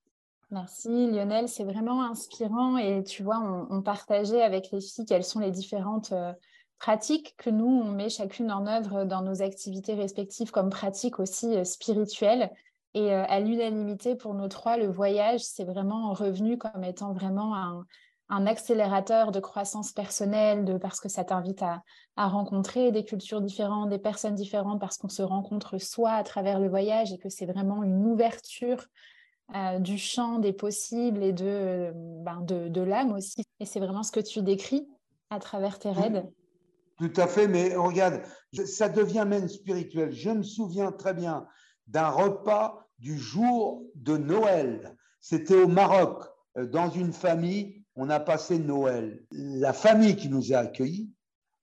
Merci 0.50 1.10
Lionel, 1.10 1.48
c'est 1.48 1.64
vraiment 1.64 2.02
inspirant 2.02 2.76
et 2.76 3.04
tu 3.04 3.22
vois, 3.22 3.38
on, 3.38 3.80
partageait 3.82 4.42
avec 4.42 4.70
les 4.70 4.80
filles 4.80 5.06
quelles 5.06 5.24
sont 5.24 5.40
les 5.40 5.50
différentes 5.50 6.12
pratiques 6.78 7.34
que 7.36 7.50
nous, 7.50 7.66
on 7.66 7.90
met 7.90 8.08
chacune 8.08 8.50
en 8.50 8.66
œuvre 8.66 9.04
dans 9.04 9.22
nos 9.22 9.42
activités 9.42 9.94
respectives 9.94 10.50
comme 10.50 10.70
pratiques 10.70 11.18
aussi 11.18 11.56
euh, 11.56 11.64
spirituelles. 11.64 12.50
Et 12.94 13.12
euh, 13.12 13.24
à 13.28 13.40
l'unanimité, 13.40 14.14
pour 14.14 14.34
nos 14.34 14.48
trois, 14.48 14.76
le 14.76 14.86
voyage, 14.86 15.40
c'est 15.40 15.64
vraiment 15.64 16.12
revenu 16.12 16.56
comme 16.56 16.84
étant 16.84 17.12
vraiment 17.12 17.54
un, 17.54 17.86
accélérateur 18.28 19.32
de 19.32 19.40
croissance 19.40 19.92
personnelle, 19.92 20.64
de, 20.64 20.76
parce 20.76 21.00
que 21.00 21.08
ça 21.08 21.24
t'invite 21.24 21.62
à, 21.62 21.82
rencontrer 22.16 22.90
des 22.90 23.04
cultures 23.04 23.40
différentes, 23.40 23.90
des 23.90 23.98
personnes 23.98 24.34
différentes, 24.34 24.80
parce 24.80 24.98
qu'on 24.98 25.08
se 25.08 25.22
rencontre 25.22 25.78
soi 25.78 26.10
à 26.10 26.24
travers 26.24 26.58
le 26.58 26.68
voyage 26.68 27.12
et 27.12 27.18
que 27.18 27.28
c'est 27.28 27.46
vraiment 27.46 27.82
une 27.84 28.04
ouverture 28.06 28.84
euh, 29.54 29.78
du 29.78 29.98
champ 29.98 30.38
des 30.40 30.52
possibles 30.52 31.22
et 31.22 31.32
de, 31.32 31.92
ben 31.94 32.40
de, 32.42 32.68
de 32.68 32.80
l'âme 32.80 33.12
aussi. 33.12 33.44
Et 33.60 33.64
c'est 33.64 33.80
vraiment 33.80 34.02
ce 34.02 34.12
que 34.12 34.20
tu 34.20 34.42
décris 34.42 34.86
à 35.30 35.38
travers 35.38 35.78
tes 35.78 35.90
raids. 35.90 36.24
Tout 36.98 37.12
à 37.16 37.28
fait, 37.28 37.46
mais 37.46 37.76
regarde, 37.76 38.22
ça 38.52 38.88
devient 38.88 39.24
même 39.26 39.48
spirituel. 39.48 40.10
Je 40.10 40.30
me 40.30 40.42
souviens 40.42 40.90
très 40.90 41.14
bien 41.14 41.46
d'un 41.86 42.08
repas 42.08 42.88
du 42.98 43.16
jour 43.16 43.84
de 43.94 44.16
Noël. 44.16 44.96
C'était 45.20 45.54
au 45.54 45.68
Maroc, 45.68 46.24
euh, 46.56 46.66
dans 46.66 46.90
une 46.90 47.12
famille, 47.12 47.77
on 47.98 48.08
a 48.10 48.20
passé 48.20 48.58
Noël. 48.60 49.24
La 49.32 49.72
famille 49.72 50.14
qui 50.14 50.28
nous 50.28 50.52
a 50.54 50.58
accueillis 50.58 51.10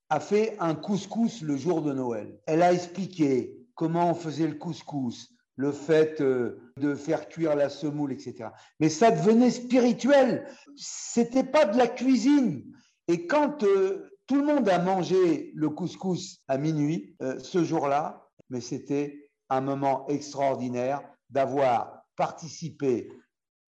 a 0.10 0.20
fait 0.20 0.58
un 0.60 0.76
couscous 0.76 1.42
le 1.42 1.56
jour 1.56 1.82
de 1.82 1.94
Noël. 1.94 2.38
Elle 2.46 2.62
a 2.62 2.74
expliqué 2.74 3.58
comment 3.74 4.12
on 4.12 4.16
faisait 4.16 4.48
le 4.48 4.56
couscous, 4.56 5.34
le 5.56 5.72
fait 5.72 6.20
euh, 6.20 6.74
de 6.78 6.94
faire 6.94 7.30
cuire 7.30 7.56
la 7.56 7.70
semoule, 7.70 8.12
etc. 8.12 8.50
Mais 8.82 8.90
ça 8.90 9.12
devenait 9.12 9.50
spirituel. 9.50 10.46
C'était 10.76 11.46
pas 11.46 11.64
de 11.64 11.78
la 11.78 11.88
cuisine. 11.88 12.66
Et 13.08 13.28
quand 13.28 13.64
euh, 13.64 14.10
tout 14.28 14.36
le 14.36 14.44
monde 14.44 14.68
a 14.68 14.80
mangé 14.80 15.54
le 15.56 15.70
couscous 15.70 16.42
à 16.50 16.58
minuit 16.58 17.16
euh, 17.22 17.40
ce 17.40 17.64
jour-là, 17.64 18.28
mais 18.50 18.60
c'était 18.60 19.32
un 19.50 19.62
moment 19.62 20.06
extraordinaire 20.10 21.02
d'avoir 21.30 22.04
participé 22.18 23.10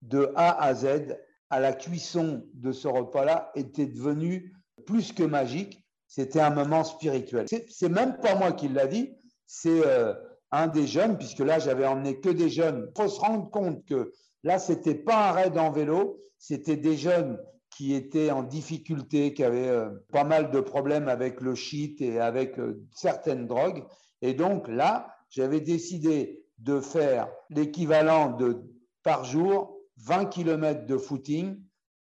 de 0.02 0.30
A 0.36 0.62
à 0.62 0.74
Z 0.74 1.16
à 1.50 1.60
la 1.60 1.72
cuisson 1.72 2.44
de 2.54 2.72
ce 2.72 2.88
repas-là 2.88 3.50
était 3.54 3.86
devenu 3.86 4.54
plus 4.86 5.12
que 5.12 5.22
magique. 5.22 5.84
C'était 6.06 6.40
un 6.40 6.50
moment 6.50 6.84
spirituel. 6.84 7.46
C'est 7.68 7.88
même 7.88 8.18
pas 8.20 8.34
moi 8.34 8.52
qui 8.52 8.68
l'a 8.68 8.86
dit, 8.86 9.12
c'est 9.46 9.86
euh, 9.86 10.14
un 10.50 10.66
des 10.66 10.86
jeunes, 10.86 11.18
puisque 11.18 11.40
là 11.40 11.58
j'avais 11.58 11.86
emmené 11.86 12.20
que 12.20 12.30
des 12.30 12.48
jeunes. 12.48 12.90
Il 12.90 13.02
faut 13.02 13.08
se 13.08 13.20
rendre 13.20 13.50
compte 13.50 13.84
que 13.84 14.12
là 14.42 14.58
c'était 14.58 14.94
pas 14.94 15.28
un 15.28 15.32
raid 15.32 15.58
en 15.58 15.70
vélo, 15.70 16.18
c'était 16.38 16.76
des 16.76 16.96
jeunes 16.96 17.38
qui 17.70 17.94
étaient 17.94 18.30
en 18.30 18.42
difficulté, 18.42 19.34
qui 19.34 19.44
avaient 19.44 19.68
euh, 19.68 19.90
pas 20.12 20.24
mal 20.24 20.50
de 20.50 20.60
problèmes 20.60 21.08
avec 21.08 21.40
le 21.40 21.54
shit 21.54 22.00
et 22.00 22.18
avec 22.18 22.58
euh, 22.58 22.82
certaines 22.94 23.46
drogues. 23.46 23.84
Et 24.22 24.34
donc 24.34 24.66
là, 24.68 25.14
j'avais 25.30 25.60
décidé 25.60 26.42
de 26.58 26.80
faire 26.80 27.28
l'équivalent 27.50 28.30
de 28.30 28.62
par 29.02 29.24
jour 29.24 29.77
20 30.04 30.26
km 30.26 30.86
de 30.86 30.96
footing, 30.96 31.60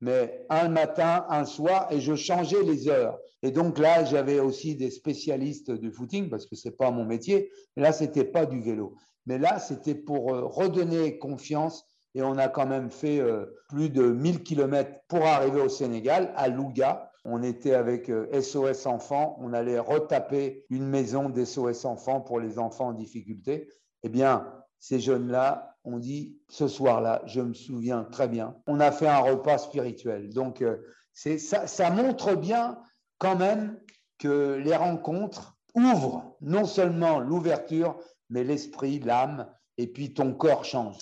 mais 0.02 0.46
un 0.50 0.68
matin, 0.68 1.26
un 1.30 1.46
soir, 1.46 1.88
et 1.92 2.02
je 2.02 2.16
changeais 2.16 2.62
les 2.64 2.90
heures. 2.90 3.18
Et 3.42 3.52
donc 3.52 3.78
là, 3.78 4.04
j'avais 4.04 4.40
aussi 4.40 4.76
des 4.76 4.92
spécialistes 4.92 5.72
du 5.72 5.92
footing, 5.92 6.30
parce 6.30 6.46
que 6.46 6.56
ce 6.56 6.68
n'est 6.68 6.76
pas 6.76 6.92
mon 6.92 7.06
métier, 7.06 7.52
là, 7.78 7.92
ce 7.92 8.04
n'était 8.04 8.26
pas 8.26 8.46
du 8.46 8.62
vélo. 8.62 8.96
Mais 9.26 9.38
là, 9.38 9.60
c'était 9.60 9.96
pour 9.96 10.34
euh, 10.34 10.46
redonner 10.46 11.18
confiance, 11.20 11.86
et 12.16 12.22
on 12.22 12.38
a 12.38 12.48
quand 12.48 12.68
même 12.68 12.92
fait 12.92 13.20
euh, 13.20 13.46
plus 13.70 13.90
de 13.90 14.04
1000 14.04 14.44
km 14.44 14.92
pour 15.08 15.26
arriver 15.26 15.62
au 15.62 15.70
Sénégal, 15.70 16.34
à 16.36 16.48
Louga. 16.48 17.10
On 17.26 17.42
était 17.42 17.74
avec 17.74 18.08
SOS 18.08 18.86
euh, 18.86 18.90
Enfants, 18.90 19.38
on 19.40 19.54
allait 19.54 19.80
retaper 19.80 20.66
une 20.70 20.86
maison 20.86 21.30
d'SOS 21.30 21.86
Enfants 21.86 22.22
pour 22.22 22.40
les 22.40 22.60
enfants 22.60 22.88
en 22.88 22.94
difficulté. 22.94 23.70
Eh 24.04 24.10
bien, 24.10 24.46
ces 24.80 25.00
jeunes-là 25.00 25.73
ont 25.84 25.98
dit 25.98 26.38
ce 26.50 26.68
soir-là, 26.68 27.22
je 27.26 27.42
me 27.42 27.54
souviens 27.54 28.04
très 28.04 28.28
bien, 28.28 28.56
on 28.68 28.80
a 28.80 28.92
fait 28.92 29.08
un 29.08 29.20
repas 29.20 29.58
spirituel. 29.58 30.30
Donc, 30.34 30.62
euh, 30.62 30.78
ça, 31.14 31.68
ça 31.68 31.90
montre 31.90 32.36
bien 32.36 32.80
quand 33.18 33.36
même 33.36 33.80
que 34.18 34.56
les 34.64 34.76
rencontres 34.76 35.58
ouvrent 35.76 36.36
non 36.42 36.66
seulement 36.66 37.20
l'ouverture, 37.20 38.00
mais 38.30 38.44
l'esprit, 38.44 39.00
l'âme, 39.00 39.48
et 39.78 39.88
puis 39.88 40.14
ton 40.14 40.34
corps 40.34 40.66
change. 40.66 40.98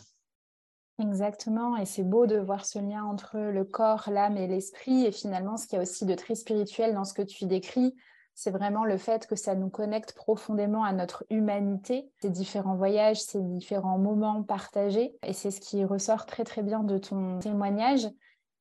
Exactement, 0.99 1.77
et 1.77 1.85
c'est 1.85 2.03
beau 2.03 2.27
de 2.27 2.37
voir 2.37 2.65
ce 2.65 2.77
lien 2.77 3.03
entre 3.03 3.39
le 3.39 3.63
corps, 3.63 4.09
l'âme 4.11 4.37
et 4.37 4.47
l'esprit, 4.47 5.05
et 5.05 5.11
finalement 5.11 5.57
ce 5.57 5.65
qu'il 5.65 5.77
y 5.77 5.79
a 5.79 5.81
aussi 5.81 6.05
de 6.05 6.13
très 6.13 6.35
spirituel 6.35 6.93
dans 6.93 7.05
ce 7.05 7.13
que 7.13 7.21
tu 7.21 7.45
décris, 7.45 7.95
c'est 8.33 8.51
vraiment 8.51 8.85
le 8.85 8.97
fait 8.97 9.27
que 9.27 9.35
ça 9.35 9.55
nous 9.55 9.69
connecte 9.69 10.13
profondément 10.13 10.83
à 10.83 10.93
notre 10.93 11.25
humanité, 11.29 12.09
ces 12.21 12.29
différents 12.29 12.75
voyages, 12.75 13.21
ces 13.21 13.41
différents 13.41 13.97
moments 13.97 14.43
partagés. 14.43 15.13
Et 15.23 15.33
c'est 15.33 15.51
ce 15.51 15.61
qui 15.61 15.83
ressort 15.83 16.25
très 16.25 16.43
très 16.43 16.63
bien 16.63 16.83
de 16.83 16.97
ton 16.97 17.39
témoignage. 17.39 18.07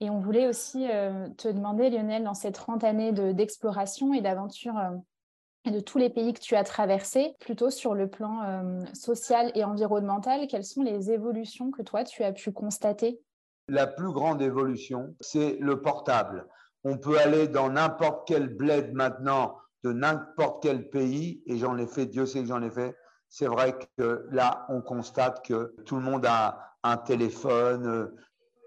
Et 0.00 0.10
on 0.10 0.18
voulait 0.18 0.48
aussi 0.48 0.88
euh, 0.90 1.28
te 1.36 1.48
demander, 1.48 1.90
Lionel, 1.90 2.24
dans 2.24 2.34
ces 2.34 2.52
30 2.52 2.84
années 2.84 3.12
d'exploration 3.12 4.14
et 4.14 4.22
d'aventure 4.22 4.78
euh, 4.78 5.70
de 5.70 5.80
tous 5.80 5.98
les 5.98 6.08
pays 6.08 6.32
que 6.32 6.40
tu 6.40 6.56
as 6.56 6.64
traversés, 6.64 7.34
plutôt 7.38 7.70
sur 7.70 7.94
le 7.94 8.08
plan 8.08 8.42
euh, 8.42 8.84
social 8.94 9.52
et 9.54 9.62
environnemental, 9.62 10.46
quelles 10.46 10.64
sont 10.64 10.82
les 10.82 11.10
évolutions 11.10 11.70
que 11.70 11.82
toi, 11.82 12.02
tu 12.04 12.22
as 12.22 12.32
pu 12.32 12.50
constater? 12.50 13.20
La 13.68 13.86
plus 13.86 14.10
grande 14.10 14.40
évolution, 14.40 15.14
c'est 15.20 15.58
le 15.60 15.80
portable. 15.80 16.46
On 16.84 16.98
peut 16.98 17.18
aller 17.18 17.48
dans 17.48 17.70
n'importe 17.70 18.26
quel 18.26 18.48
bled 18.48 18.92
maintenant 18.94 19.56
de 19.82 19.92
n'importe 19.92 20.62
quel 20.62 20.90
pays, 20.90 21.42
et 21.46 21.58
j'en 21.58 21.78
ai 21.78 21.86
fait, 21.86 22.06
Dieu 22.06 22.26
sait 22.26 22.40
que 22.40 22.46
j'en 22.46 22.62
ai 22.62 22.70
fait, 22.70 22.94
c'est 23.28 23.46
vrai 23.46 23.76
que 23.96 24.26
là, 24.30 24.66
on 24.68 24.82
constate 24.82 25.44
que 25.44 25.74
tout 25.86 25.96
le 25.96 26.02
monde 26.02 26.26
a 26.26 26.76
un 26.82 26.96
téléphone. 26.96 28.10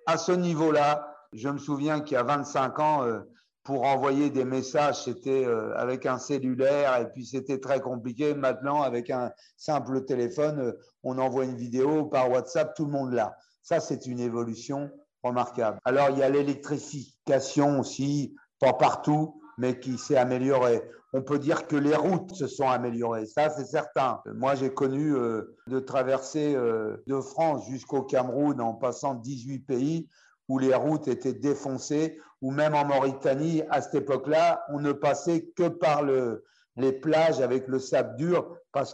À 0.05 0.17
ce 0.17 0.31
niveau-là, 0.31 1.15
je 1.33 1.49
me 1.49 1.57
souviens 1.57 1.99
qu'il 1.99 2.15
y 2.15 2.17
a 2.17 2.23
25 2.23 2.79
ans, 2.79 3.03
euh, 3.03 3.19
pour 3.63 3.85
envoyer 3.85 4.29
des 4.29 4.43
messages, 4.43 5.03
c'était 5.03 5.45
euh, 5.45 5.73
avec 5.77 6.05
un 6.05 6.17
cellulaire 6.17 6.97
et 6.99 7.09
puis 7.09 7.25
c'était 7.25 7.59
très 7.59 7.79
compliqué. 7.79 8.33
Maintenant, 8.33 8.81
avec 8.81 9.09
un 9.09 9.31
simple 9.55 10.03
téléphone, 10.03 10.59
euh, 10.59 10.71
on 11.03 11.17
envoie 11.17 11.45
une 11.45 11.55
vidéo 11.55 12.05
par 12.05 12.29
WhatsApp, 12.29 12.75
tout 12.75 12.85
le 12.85 12.91
monde 12.91 13.13
l'a. 13.13 13.37
Ça, 13.61 13.79
c'est 13.79 14.05
une 14.05 14.19
évolution 14.19 14.91
remarquable. 15.23 15.79
Alors, 15.85 16.09
il 16.11 16.19
y 16.19 16.23
a 16.23 16.29
l'électrification 16.29 17.79
aussi, 17.79 18.35
pas 18.59 18.73
partout, 18.73 19.41
mais 19.57 19.79
qui 19.79 19.97
s'est 19.97 20.17
améliorée. 20.17 20.81
On 21.13 21.21
peut 21.21 21.37
dire 21.37 21.67
que 21.67 21.75
les 21.75 21.95
routes 21.95 22.33
se 22.33 22.47
sont 22.47 22.67
améliorées, 22.67 23.27
ça 23.27 23.49
c'est 23.51 23.65
certain. 23.65 24.19
Moi 24.33 24.55
j'ai 24.55 24.73
connu 24.73 25.15
euh, 25.15 25.55
de 25.67 25.79
traverser 25.79 26.55
euh, 26.55 26.97
de 27.05 27.21
France 27.21 27.67
jusqu'au 27.69 28.01
Cameroun 28.01 28.59
en 28.59 28.73
passant 28.73 29.13
18 29.13 29.59
pays 29.59 30.09
où 30.49 30.57
les 30.57 30.73
routes 30.73 31.07
étaient 31.07 31.33
défoncées, 31.33 32.19
ou 32.41 32.51
même 32.51 32.73
en 32.73 32.85
Mauritanie, 32.85 33.61
à 33.69 33.81
cette 33.81 33.95
époque-là, 33.95 34.65
on 34.69 34.79
ne 34.79 34.91
passait 34.91 35.45
que 35.55 35.69
par 35.69 36.03
le, 36.03 36.43
les 36.75 36.91
plages 36.91 37.39
avec 37.39 37.67
le 37.67 37.79
sable 37.79 38.15
dur 38.17 38.57
parce 38.71 38.93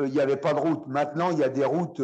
euh, 0.00 0.06
il 0.06 0.12
n'y 0.12 0.20
avait 0.20 0.36
pas 0.36 0.54
de 0.54 0.60
route. 0.60 0.86
Maintenant, 0.86 1.30
il 1.30 1.38
y 1.38 1.44
a 1.44 1.48
des 1.48 1.64
routes 1.64 2.02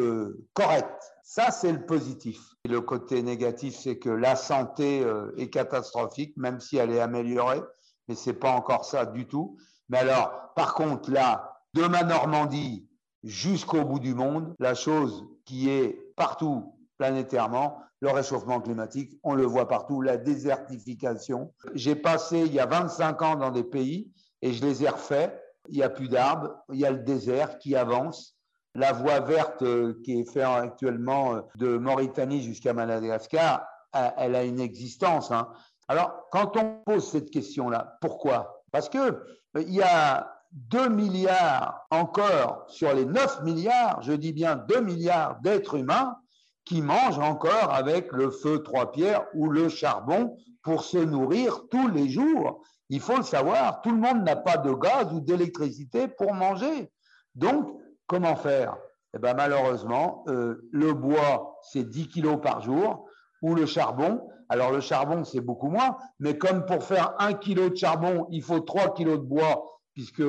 correctes. 0.54 1.12
Ça, 1.22 1.50
c'est 1.50 1.72
le 1.72 1.84
positif. 1.84 2.38
Le 2.64 2.80
côté 2.80 3.22
négatif, 3.22 3.76
c'est 3.76 3.98
que 3.98 4.10
la 4.10 4.36
santé 4.36 5.04
est 5.36 5.48
catastrophique, 5.48 6.36
même 6.36 6.60
si 6.60 6.76
elle 6.76 6.90
est 6.90 7.00
améliorée 7.00 7.62
mais 8.08 8.14
c'est 8.14 8.32
pas 8.32 8.50
encore 8.50 8.84
ça 8.84 9.06
du 9.06 9.26
tout. 9.26 9.56
Mais 9.88 9.98
alors, 9.98 10.52
par 10.56 10.74
contre, 10.74 11.10
là, 11.10 11.60
de 11.74 11.86
ma 11.86 12.02
Normandie 12.02 12.88
jusqu'au 13.22 13.84
bout 13.84 14.00
du 14.00 14.14
monde, 14.14 14.54
la 14.58 14.74
chose 14.74 15.24
qui 15.44 15.70
est 15.70 16.14
partout 16.16 16.74
planétairement, 16.96 17.82
le 18.00 18.10
réchauffement 18.10 18.60
climatique, 18.60 19.18
on 19.22 19.34
le 19.34 19.44
voit 19.44 19.68
partout, 19.68 20.00
la 20.00 20.16
désertification. 20.16 21.52
J'ai 21.74 21.96
passé 21.96 22.40
il 22.40 22.52
y 22.52 22.60
a 22.60 22.66
25 22.66 23.22
ans 23.22 23.36
dans 23.36 23.50
des 23.50 23.64
pays 23.64 24.10
et 24.40 24.52
je 24.52 24.64
les 24.64 24.84
ai 24.84 24.88
refaits. 24.88 25.32
Il 25.68 25.76
n'y 25.76 25.82
a 25.82 25.90
plus 25.90 26.08
d'arbres, 26.08 26.56
il 26.72 26.78
y 26.78 26.86
a 26.86 26.90
le 26.90 26.98
désert 26.98 27.58
qui 27.58 27.76
avance. 27.76 28.36
La 28.74 28.92
voie 28.92 29.20
verte 29.20 29.62
euh, 29.62 30.00
qui 30.04 30.20
est 30.20 30.30
faite 30.30 30.44
actuellement 30.44 31.34
euh, 31.34 31.40
de 31.56 31.78
Mauritanie 31.78 32.42
jusqu'à 32.42 32.72
Madagascar, 32.72 33.66
elle 33.92 34.34
a 34.34 34.44
une 34.44 34.60
existence. 34.60 35.30
Hein. 35.30 35.48
Alors, 35.88 36.28
quand 36.30 36.56
on 36.56 36.82
pose 36.84 37.10
cette 37.10 37.30
question-là, 37.30 37.96
pourquoi? 38.00 38.62
Parce 38.72 38.88
qu'il 38.88 39.00
euh, 39.00 39.62
y 39.62 39.82
a 39.82 40.30
2 40.52 40.88
milliards 40.90 41.86
encore 41.90 42.64
sur 42.68 42.92
les 42.92 43.04
9 43.04 43.42
milliards, 43.42 44.02
je 44.02 44.12
dis 44.12 44.32
bien 44.32 44.56
2 44.56 44.80
milliards 44.80 45.40
d'êtres 45.40 45.76
humains 45.76 46.16
qui 46.64 46.82
mangent 46.82 47.18
encore 47.18 47.72
avec 47.72 48.12
le 48.12 48.30
feu 48.30 48.62
trois 48.62 48.92
pierres 48.92 49.24
ou 49.34 49.48
le 49.48 49.70
charbon 49.70 50.36
pour 50.62 50.84
se 50.84 50.98
nourrir 50.98 51.62
tous 51.70 51.88
les 51.88 52.10
jours. 52.10 52.62
Il 52.90 53.00
faut 53.00 53.16
le 53.16 53.22
savoir, 53.22 53.82
tout 53.82 53.90
le 53.90 53.98
monde 53.98 54.24
n'a 54.24 54.36
pas 54.36 54.56
de 54.56 54.72
gaz 54.72 55.12
ou 55.12 55.20
d'électricité 55.20 56.08
pour 56.08 56.32
manger. 56.32 56.90
Donc, 57.34 57.78
comment 58.06 58.36
faire? 58.36 58.76
Eh 59.14 59.18
ben, 59.18 59.34
Malheureusement, 59.34 60.24
euh, 60.28 60.68
le 60.72 60.92
bois, 60.94 61.58
c'est 61.62 61.84
10 61.84 62.08
kilos 62.08 62.40
par 62.40 62.62
jour, 62.62 63.06
ou 63.42 63.54
le 63.54 63.66
charbon, 63.66 64.28
alors 64.48 64.72
le 64.72 64.80
charbon, 64.80 65.24
c'est 65.24 65.40
beaucoup 65.40 65.68
moins, 65.68 65.96
mais 66.18 66.38
comme 66.38 66.64
pour 66.64 66.82
faire 66.82 67.14
un 67.18 67.34
kilo 67.34 67.68
de 67.68 67.76
charbon, 67.76 68.26
il 68.30 68.42
faut 68.42 68.60
trois 68.60 68.94
kilos 68.94 69.18
de 69.18 69.24
bois, 69.24 69.64
puisque 69.94 70.22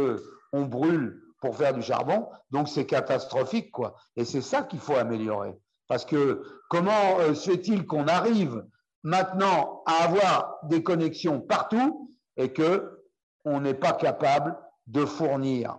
on 0.52 0.66
brûle 0.66 1.22
pour 1.42 1.56
faire 1.56 1.74
du 1.74 1.82
charbon, 1.82 2.28
donc 2.52 2.68
c'est 2.68 2.86
catastrophique, 2.86 3.72
quoi. 3.72 3.96
Et 4.18 4.26
c'est 4.26 4.42
ça 4.42 4.64
qu'il 4.64 4.80
faut 4.80 4.96
améliorer. 4.96 5.56
Parce 5.88 6.06
que 6.06 6.44
comment 6.70 7.20
euh, 7.20 7.34
se 7.34 7.52
fait-il 7.52 7.86
qu'on 7.86 8.08
arrive 8.08 8.64
maintenant 9.04 9.82
à 9.86 10.04
avoir 10.04 10.58
des 10.64 10.84
connexions 10.84 11.40
partout 11.40 12.12
et 12.40 12.52
que 12.54 13.04
on 13.46 13.60
n'est 13.60 13.76
pas 13.76 13.94
capable 13.94 14.58
de 14.88 15.06
fournir 15.06 15.78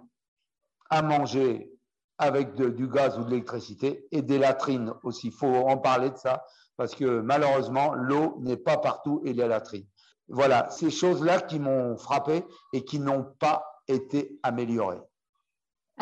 à 0.90 1.02
manger 1.02 1.72
avec 2.18 2.54
du 2.54 2.86
gaz 2.86 3.18
ou 3.18 3.24
de 3.24 3.30
l'électricité 3.30 4.06
et 4.12 4.22
des 4.22 4.38
latrines 4.38 4.92
aussi. 5.02 5.28
Il 5.28 5.32
faut 5.32 5.46
en 5.46 5.78
parler 5.78 6.10
de 6.10 6.16
ça 6.16 6.44
parce 6.76 6.94
que 6.94 7.20
malheureusement, 7.20 7.94
l'eau 7.94 8.36
n'est 8.40 8.58
pas 8.58 8.76
partout 8.76 9.22
et 9.24 9.32
la 9.32 9.48
latrine. 9.48 9.86
Voilà, 10.28 10.68
ces 10.70 10.90
choses-là 10.90 11.40
qui 11.40 11.58
m'ont 11.58 11.96
frappé 11.96 12.44
et 12.72 12.84
qui 12.84 13.00
n'ont 13.00 13.24
pas 13.38 13.64
été 13.88 14.38
améliorées. 14.42 15.00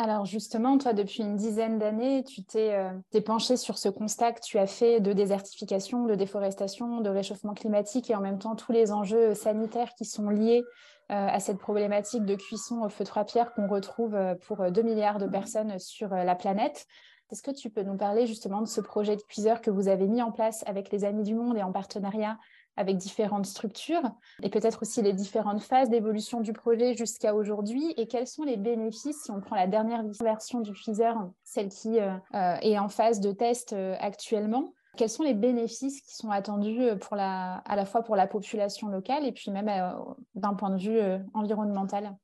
Alors 0.01 0.23
justement, 0.23 0.77
toi, 0.77 0.93
depuis 0.93 1.23
une 1.23 1.35
dizaine 1.35 1.77
d'années, 1.77 2.23
tu 2.23 2.41
t'es 2.41 2.73
euh, 2.73 3.21
penché 3.21 3.57
sur 3.57 3.77
ce 3.77 3.89
constat 3.89 4.31
que 4.31 4.39
tu 4.39 4.57
as 4.57 4.65
fait 4.65 5.01
de 5.01 5.11
désertification, 5.11 6.05
de 6.05 6.15
déforestation, 6.15 7.01
de 7.01 7.09
réchauffement 7.09 7.53
climatique 7.53 8.09
et 8.09 8.15
en 8.15 8.21
même 8.21 8.39
temps 8.39 8.55
tous 8.55 8.71
les 8.71 8.93
enjeux 8.93 9.33
sanitaires 9.33 9.93
qui 9.95 10.05
sont 10.05 10.29
liés 10.29 10.63
euh, 11.11 11.27
à 11.27 11.41
cette 11.41 11.57
problématique 11.57 12.23
de 12.23 12.35
cuisson 12.35 12.81
au 12.81 12.87
feu 12.87 13.03
trois 13.03 13.25
pierres 13.25 13.51
qu'on 13.53 13.67
retrouve 13.67 14.15
euh, 14.15 14.35
pour 14.35 14.71
2 14.71 14.81
milliards 14.83 15.17
de 15.17 15.27
personnes 15.27 15.77
sur 15.79 16.07
la 16.11 16.35
planète. 16.35 16.87
Est-ce 17.29 17.43
que 17.43 17.51
tu 17.51 17.69
peux 17.69 17.83
nous 17.83 17.97
parler 17.97 18.25
justement 18.25 18.61
de 18.61 18.67
ce 18.67 18.79
projet 18.79 19.17
de 19.17 19.21
cuiseur 19.21 19.59
que 19.59 19.69
vous 19.69 19.89
avez 19.89 20.07
mis 20.07 20.21
en 20.21 20.31
place 20.31 20.63
avec 20.65 20.93
les 20.93 21.03
Amis 21.03 21.23
du 21.23 21.35
Monde 21.35 21.57
et 21.57 21.61
en 21.61 21.73
partenariat 21.73 22.37
avec 22.79 22.95
différentes 22.95 23.45
structures 23.45 24.01
et 24.41 24.49
peut-être 24.49 24.83
aussi 24.83 25.01
les 25.01 25.11
différentes 25.11 25.61
phases 25.61 25.89
d'évolution 25.89 26.39
du 26.39 26.53
projet 26.53 26.95
jusqu'à 26.95 27.35
aujourd'hui 27.35 27.93
et 27.97 28.07
quels 28.07 28.25
sont 28.25 28.43
les 28.43 28.55
bénéfices 28.55 29.23
si 29.23 29.31
on 29.31 29.41
prend 29.41 29.57
la 29.57 29.67
dernière 29.67 30.01
version 30.21 30.61
du 30.61 30.71
cuiseur, 30.71 31.29
celle 31.43 31.67
qui 31.67 31.99
euh, 31.99 32.13
euh, 32.35 32.55
est 32.61 32.79
en 32.79 32.87
phase 32.87 33.19
de 33.19 33.33
test 33.33 33.73
euh, 33.73 33.95
actuellement 33.99 34.73
quels 34.97 35.09
sont 35.09 35.23
les 35.23 35.33
bénéfices 35.33 36.01
qui 36.01 36.15
sont 36.15 36.31
attendus 36.31 36.81
pour 36.99 37.15
la, 37.15 37.57
à 37.65 37.75
la 37.77 37.85
fois 37.85 38.01
pour 38.01 38.17
la 38.17 38.27
population 38.27 38.87
locale 38.87 39.25
et 39.25 39.31
puis 39.31 39.49
même 39.49 39.71
d'un 40.35 40.55
point 40.55 40.71
de 40.71 40.81
vue 40.81 40.99
environnemental? 41.33 42.17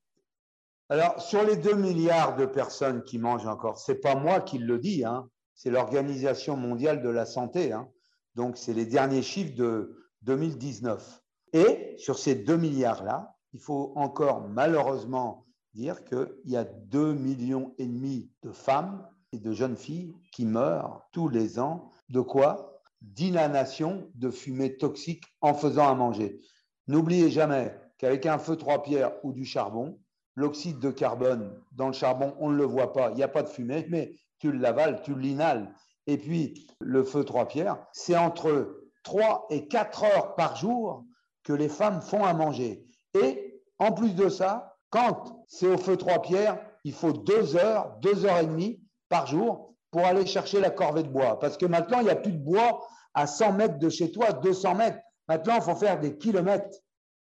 Alors, 0.90 1.18
sur 1.22 1.42
les 1.42 1.56
2 1.56 1.74
milliards 1.74 2.36
de 2.36 2.44
personnes 2.44 3.02
qui 3.02 3.18
mangent 3.18 3.46
encore, 3.46 3.78
ce 3.78 3.92
n'est 3.92 3.98
pas 3.98 4.14
moi 4.14 4.40
qui 4.40 4.58
le 4.58 4.78
dis, 4.78 5.04
hein, 5.04 5.26
c'est 5.54 5.70
l'Organisation 5.70 6.56
mondiale 6.56 7.02
de 7.02 7.08
la 7.08 7.24
santé. 7.24 7.72
Hein. 7.72 7.88
donc, 8.34 8.58
c'est 8.58 8.74
les 8.74 8.84
derniers 8.84 9.22
chiffres 9.22 9.56
de 9.56 10.05
2019. 10.26 11.22
Et 11.52 11.94
sur 11.96 12.18
ces 12.18 12.34
2 12.34 12.56
milliards-là, 12.56 13.34
il 13.52 13.60
faut 13.60 13.92
encore 13.96 14.46
malheureusement 14.48 15.46
dire 15.72 16.04
qu'il 16.04 16.28
y 16.44 16.56
a 16.56 16.64
2 16.64 17.14
millions 17.14 17.74
et 17.78 17.86
demi 17.86 18.30
de 18.42 18.50
femmes 18.50 19.08
et 19.32 19.38
de 19.38 19.52
jeunes 19.52 19.76
filles 19.76 20.14
qui 20.32 20.44
meurent 20.44 21.02
tous 21.12 21.28
les 21.28 21.58
ans. 21.58 21.90
De 22.08 22.20
quoi 22.20 22.76
d'inhalation 23.00 24.08
de 24.14 24.30
fumée 24.30 24.76
toxique 24.76 25.24
en 25.40 25.54
faisant 25.54 25.88
à 25.88 25.94
manger. 25.94 26.40
N'oubliez 26.88 27.30
jamais 27.30 27.74
qu'avec 27.98 28.26
un 28.26 28.38
feu 28.38 28.56
trois 28.56 28.82
pierres 28.82 29.12
ou 29.22 29.32
du 29.32 29.44
charbon, 29.44 29.98
l'oxyde 30.34 30.78
de 30.78 30.90
carbone 30.90 31.52
dans 31.72 31.88
le 31.88 31.92
charbon, 31.92 32.34
on 32.38 32.50
ne 32.50 32.56
le 32.56 32.64
voit 32.64 32.92
pas, 32.92 33.10
il 33.10 33.16
n'y 33.16 33.22
a 33.22 33.28
pas 33.28 33.42
de 33.42 33.48
fumée, 33.48 33.86
mais 33.88 34.14
tu 34.38 34.52
l'avales, 34.52 35.02
tu 35.02 35.14
l'inhales. 35.14 35.72
Et 36.06 36.18
puis, 36.18 36.68
le 36.80 37.04
feu 37.04 37.24
trois 37.24 37.48
pierres, 37.48 37.78
c'est 37.92 38.16
entre 38.16 38.85
3 39.06 39.46
et 39.50 39.68
4 39.68 40.02
heures 40.02 40.34
par 40.34 40.56
jour 40.56 41.04
que 41.44 41.52
les 41.52 41.68
femmes 41.68 42.02
font 42.02 42.24
à 42.24 42.34
manger. 42.34 42.84
Et 43.14 43.62
en 43.78 43.92
plus 43.92 44.16
de 44.16 44.28
ça, 44.28 44.76
quand 44.90 45.44
c'est 45.46 45.68
au 45.68 45.78
feu 45.78 45.96
trois 45.96 46.20
pierres, 46.20 46.58
il 46.82 46.92
faut 46.92 47.12
2 47.12 47.56
heures, 47.56 47.96
2 48.00 48.26
heures 48.26 48.38
et 48.38 48.46
demie 48.46 48.82
par 49.08 49.28
jour 49.28 49.74
pour 49.92 50.04
aller 50.04 50.26
chercher 50.26 50.58
la 50.58 50.70
corvée 50.70 51.04
de 51.04 51.08
bois. 51.08 51.38
Parce 51.38 51.56
que 51.56 51.66
maintenant, 51.66 52.00
il 52.00 52.06
n'y 52.06 52.10
a 52.10 52.16
plus 52.16 52.32
de 52.32 52.44
bois 52.44 52.84
à 53.14 53.28
100 53.28 53.52
mètres 53.52 53.78
de 53.78 53.88
chez 53.88 54.10
toi, 54.10 54.32
200 54.32 54.74
mètres. 54.74 54.98
Maintenant, 55.28 55.54
il 55.54 55.62
faut 55.62 55.76
faire 55.76 56.00
des 56.00 56.18
kilomètres. 56.18 56.76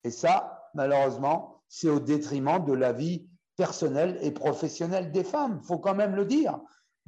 Et 0.03 0.11
ça, 0.11 0.69
malheureusement, 0.73 1.61
c'est 1.69 1.89
au 1.89 2.01
détriment 2.01 2.63
de 2.65 2.73
la 2.73 2.91
vie 2.91 3.25
personnelle 3.55 4.19
et 4.21 4.31
professionnelle 4.31 5.13
des 5.13 5.23
femmes. 5.23 5.61
Il 5.63 5.65
faut 5.65 5.79
quand 5.79 5.95
même 5.95 6.15
le 6.15 6.25
dire. 6.25 6.59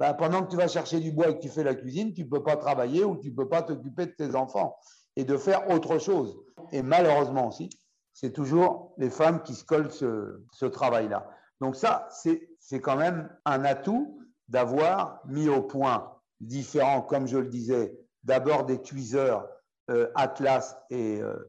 Ben, 0.02 0.14
pendant 0.14 0.42
que 0.42 0.50
tu 0.50 0.56
vas 0.56 0.66
chercher 0.66 0.98
du 0.98 1.12
bois 1.12 1.28
et 1.28 1.36
que 1.36 1.42
tu 1.42 1.48
fais 1.48 1.62
la 1.62 1.76
cuisine, 1.76 2.12
tu 2.12 2.24
ne 2.24 2.28
peux 2.28 2.42
pas 2.42 2.56
travailler 2.56 3.04
ou 3.04 3.16
tu 3.16 3.30
ne 3.30 3.36
peux 3.36 3.48
pas 3.48 3.62
t'occuper 3.62 4.06
de 4.06 4.10
tes 4.10 4.34
enfants 4.34 4.76
et 5.14 5.22
de 5.22 5.36
faire 5.36 5.70
autre 5.70 6.00
chose. 6.00 6.36
Et 6.72 6.82
malheureusement 6.82 7.46
aussi, 7.46 7.70
c'est 8.12 8.32
toujours 8.32 8.96
les 8.98 9.10
femmes 9.10 9.44
qui 9.44 9.54
se 9.54 9.64
collent 9.64 9.92
ce, 9.92 10.64
travail-là. 10.66 11.30
Donc 11.60 11.76
ça, 11.76 12.08
c'est 12.10 12.80
quand 12.80 12.96
même 12.96 13.30
un 13.44 13.64
atout 13.64 14.20
d'avoir 14.48 15.20
mis 15.28 15.48
au 15.48 15.62
point 15.62 16.12
différents, 16.40 17.02
comme 17.02 17.28
je 17.28 17.38
le 17.38 17.46
disais, 17.46 17.96
d'abord 18.24 18.64
des 18.64 18.82
cuiseurs 18.82 19.46
euh, 19.88 20.10
Atlas 20.16 20.76
et 20.90 21.20
euh, 21.20 21.48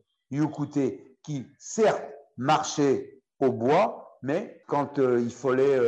qui, 1.23 1.47
certes, 1.57 2.05
marchaient 2.37 3.19
au 3.39 3.51
bois, 3.51 4.19
mais 4.21 4.61
quand 4.67 4.99
euh, 4.99 5.19
il 5.19 5.31
fallait 5.31 5.79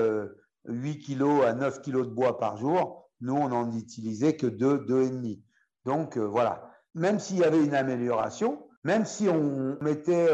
8 0.67 0.89
euh, 0.89 1.01
kilos 1.01 1.45
à 1.45 1.53
9 1.53 1.81
kilos 1.81 2.07
de 2.07 2.13
bois 2.13 2.37
par 2.37 2.57
jour, 2.57 3.09
nous, 3.21 3.35
on 3.35 3.49
n'en 3.49 3.71
utilisait 3.75 4.35
que 4.35 4.47
2, 4.47 4.85
2,5. 4.85 5.41
Donc 5.85 6.17
voilà, 6.17 6.69
même 6.93 7.19
s'il 7.19 7.37
y 7.37 7.43
avait 7.43 7.63
une 7.63 7.75
amélioration, 7.75 8.67
même 8.83 9.05
si 9.05 9.29
on 9.29 9.77
mettait 9.81 10.27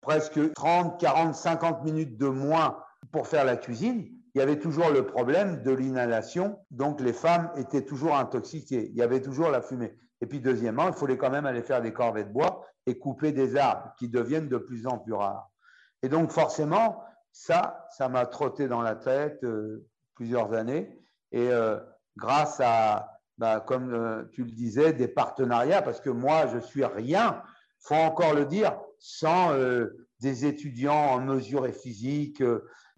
presque 0.00 0.52
30, 0.54 0.98
40, 0.98 1.34
50 1.34 1.84
minutes 1.84 2.18
de 2.18 2.26
moins 2.26 2.78
pour 3.12 3.26
faire 3.26 3.44
la 3.44 3.56
cuisine, 3.56 4.08
il 4.34 4.38
y 4.38 4.42
avait 4.42 4.58
toujours 4.58 4.90
le 4.90 5.06
problème 5.06 5.62
de 5.62 5.72
l'inhalation, 5.72 6.58
donc 6.70 7.00
les 7.00 7.12
femmes 7.12 7.50
étaient 7.56 7.84
toujours 7.84 8.16
intoxiquées, 8.16 8.88
il 8.90 8.96
y 8.96 9.02
avait 9.02 9.20
toujours 9.20 9.50
la 9.50 9.60
fumée. 9.60 9.96
Et 10.20 10.26
puis 10.26 10.40
deuxièmement, 10.40 10.88
il 10.88 10.94
fallait 10.94 11.16
quand 11.16 11.30
même 11.30 11.46
aller 11.46 11.62
faire 11.62 11.82
des 11.82 11.92
corvées 11.92 12.24
de 12.24 12.32
bois 12.32 12.64
et 12.86 12.98
couper 12.98 13.32
des 13.32 13.56
arbres 13.56 13.92
qui 13.98 14.08
deviennent 14.08 14.48
de 14.48 14.58
plus 14.58 14.86
en 14.86 14.98
plus 14.98 15.14
rares. 15.14 15.50
Et 16.02 16.08
donc 16.08 16.30
forcément, 16.30 17.02
ça, 17.32 17.86
ça 17.96 18.08
m'a 18.08 18.26
trotté 18.26 18.68
dans 18.68 18.82
la 18.82 18.96
tête 18.96 19.42
euh, 19.44 19.86
plusieurs 20.14 20.52
années. 20.52 20.98
Et 21.32 21.48
euh, 21.50 21.78
grâce 22.16 22.60
à, 22.60 23.20
bah, 23.38 23.60
comme 23.60 23.94
euh, 23.94 24.24
tu 24.32 24.44
le 24.44 24.50
disais, 24.50 24.92
des 24.92 25.08
partenariats, 25.08 25.82
parce 25.82 26.00
que 26.00 26.10
moi, 26.10 26.46
je 26.48 26.58
suis 26.58 26.84
rien, 26.84 27.42
faut 27.80 27.94
encore 27.94 28.34
le 28.34 28.44
dire, 28.44 28.78
sans 28.98 29.54
des 30.20 30.44
étudiants 30.44 30.92
en 30.92 31.20
mesure 31.20 31.66
et 31.66 31.72
physique, 31.72 32.42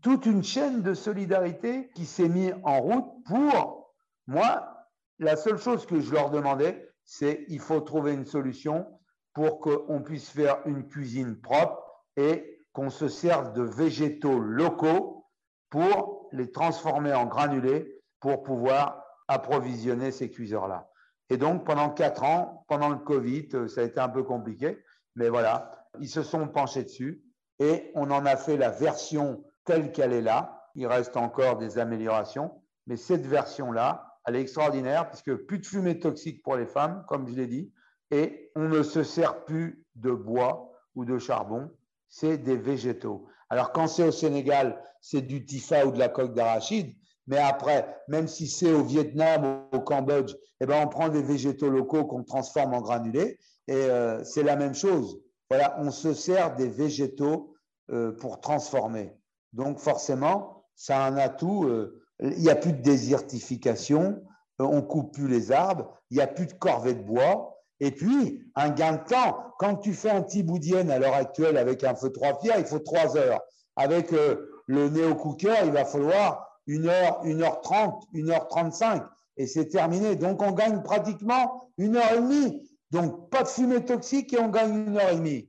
toute 0.02 0.26
une 0.26 0.42
chaîne 0.42 0.82
de 0.82 0.94
solidarité 0.94 1.90
qui 1.94 2.04
s'est 2.04 2.28
mise 2.28 2.54
en 2.64 2.80
route 2.80 3.24
pour 3.26 3.94
moi. 4.26 4.88
La 5.20 5.36
seule 5.36 5.58
chose 5.58 5.86
que 5.86 6.00
je 6.00 6.12
leur 6.12 6.30
demandais, 6.30 6.92
c'est 7.04 7.44
il 7.46 7.60
faut 7.60 7.80
trouver 7.80 8.12
une 8.12 8.26
solution 8.26 8.86
pour 9.34 9.60
qu'on 9.60 10.02
puisse 10.02 10.28
faire 10.30 10.58
une 10.66 10.88
cuisine 10.88 11.40
propre 11.40 11.80
et 12.16 12.51
qu'on 12.72 12.90
se 12.90 13.08
serve 13.08 13.52
de 13.52 13.62
végétaux 13.62 14.38
locaux 14.38 15.26
pour 15.70 16.28
les 16.32 16.50
transformer 16.50 17.12
en 17.12 17.26
granulés 17.26 18.02
pour 18.20 18.42
pouvoir 18.42 19.04
approvisionner 19.28 20.10
ces 20.10 20.30
cuiseurs-là. 20.30 20.88
Et 21.30 21.36
donc, 21.36 21.64
pendant 21.64 21.90
quatre 21.90 22.24
ans, 22.24 22.64
pendant 22.68 22.90
le 22.90 22.98
Covid, 22.98 23.68
ça 23.68 23.80
a 23.80 23.84
été 23.84 24.00
un 24.00 24.08
peu 24.08 24.22
compliqué, 24.22 24.82
mais 25.16 25.28
voilà, 25.28 25.88
ils 26.00 26.08
se 26.08 26.22
sont 26.22 26.48
penchés 26.48 26.84
dessus 26.84 27.22
et 27.58 27.90
on 27.94 28.10
en 28.10 28.26
a 28.26 28.36
fait 28.36 28.56
la 28.56 28.70
version 28.70 29.44
telle 29.64 29.92
qu'elle 29.92 30.12
est 30.12 30.22
là. 30.22 30.68
Il 30.74 30.86
reste 30.86 31.16
encore 31.16 31.58
des 31.58 31.78
améliorations, 31.78 32.62
mais 32.86 32.96
cette 32.96 33.26
version-là, 33.26 34.18
elle 34.26 34.36
est 34.36 34.40
extraordinaire 34.40 35.08
puisque 35.08 35.34
plus 35.34 35.58
de 35.58 35.66
fumée 35.66 35.98
toxique 35.98 36.42
pour 36.42 36.56
les 36.56 36.66
femmes, 36.66 37.04
comme 37.08 37.28
je 37.28 37.34
l'ai 37.34 37.46
dit, 37.46 37.72
et 38.10 38.50
on 38.56 38.68
ne 38.68 38.82
se 38.82 39.02
sert 39.02 39.44
plus 39.44 39.84
de 39.94 40.10
bois 40.10 40.72
ou 40.94 41.04
de 41.04 41.18
charbon, 41.18 41.70
c'est 42.12 42.36
des 42.36 42.56
végétaux. 42.56 43.26
Alors 43.48 43.72
quand 43.72 43.88
c'est 43.88 44.04
au 44.04 44.12
Sénégal, 44.12 44.80
c'est 45.00 45.22
du 45.22 45.44
tifa 45.44 45.86
ou 45.86 45.90
de 45.90 45.98
la 45.98 46.08
coque 46.08 46.34
d'arachide, 46.34 46.94
mais 47.26 47.38
après, 47.38 47.96
même 48.06 48.28
si 48.28 48.46
c'est 48.48 48.72
au 48.72 48.84
Vietnam 48.84 49.66
ou 49.72 49.76
au 49.76 49.80
Cambodge, 49.80 50.34
eh 50.60 50.66
ben 50.66 50.84
on 50.84 50.88
prend 50.88 51.08
des 51.08 51.22
végétaux 51.22 51.70
locaux 51.70 52.04
qu'on 52.04 52.22
transforme 52.22 52.74
en 52.74 52.82
granulés 52.82 53.38
et 53.66 53.74
euh, 53.74 54.22
c'est 54.24 54.42
la 54.42 54.56
même 54.56 54.74
chose. 54.74 55.20
Voilà, 55.48 55.74
on 55.78 55.90
se 55.90 56.12
sert 56.12 56.54
des 56.54 56.68
végétaux 56.68 57.54
euh, 57.90 58.12
pour 58.12 58.40
transformer. 58.40 59.16
Donc 59.54 59.78
forcément, 59.78 60.66
ça 60.76 61.02
a 61.02 61.08
un 61.08 61.16
atout. 61.16 61.64
Euh, 61.64 62.04
il 62.20 62.38
n'y 62.38 62.50
a 62.50 62.56
plus 62.56 62.74
de 62.74 62.82
désertification, 62.82 64.22
on 64.58 64.82
coupe 64.82 65.14
plus 65.14 65.28
les 65.28 65.50
arbres, 65.50 65.98
il 66.10 66.18
n'y 66.18 66.22
a 66.22 66.26
plus 66.26 66.46
de 66.46 66.52
corvée 66.52 66.94
de 66.94 67.02
bois. 67.02 67.61
Et 67.80 67.90
puis, 67.90 68.42
un 68.54 68.70
gain 68.70 68.92
de 68.92 69.04
temps. 69.04 69.38
Quand 69.58 69.76
tu 69.76 69.92
fais 69.92 70.10
un 70.10 70.22
petit 70.22 70.42
boudienne 70.42 70.90
à 70.90 70.98
l'heure 70.98 71.14
actuelle 71.14 71.56
avec 71.56 71.84
un 71.84 71.94
feu 71.94 72.10
trois 72.10 72.38
pierres, 72.38 72.58
il 72.58 72.64
faut 72.64 72.78
trois 72.78 73.16
heures. 73.16 73.40
Avec 73.76 74.12
euh, 74.12 74.48
le 74.66 74.88
néo-cooker, 74.88 75.64
il 75.64 75.72
va 75.72 75.84
falloir 75.84 76.60
une 76.66 76.88
heure, 76.88 77.20
une 77.24 77.42
heure 77.42 77.60
trente, 77.60 78.04
une 78.12 78.30
heure 78.30 78.48
trente-cinq. 78.48 79.02
Et 79.36 79.46
c'est 79.46 79.68
terminé. 79.68 80.16
Donc, 80.16 80.42
on 80.42 80.52
gagne 80.52 80.82
pratiquement 80.82 81.70
une 81.78 81.96
heure 81.96 82.12
et 82.12 82.20
demie. 82.20 82.70
Donc, 82.90 83.30
pas 83.30 83.42
de 83.42 83.48
fumée 83.48 83.84
toxique 83.84 84.32
et 84.32 84.38
on 84.38 84.48
gagne 84.48 84.86
une 84.86 84.96
heure 84.96 85.10
et 85.10 85.16
demie. 85.16 85.48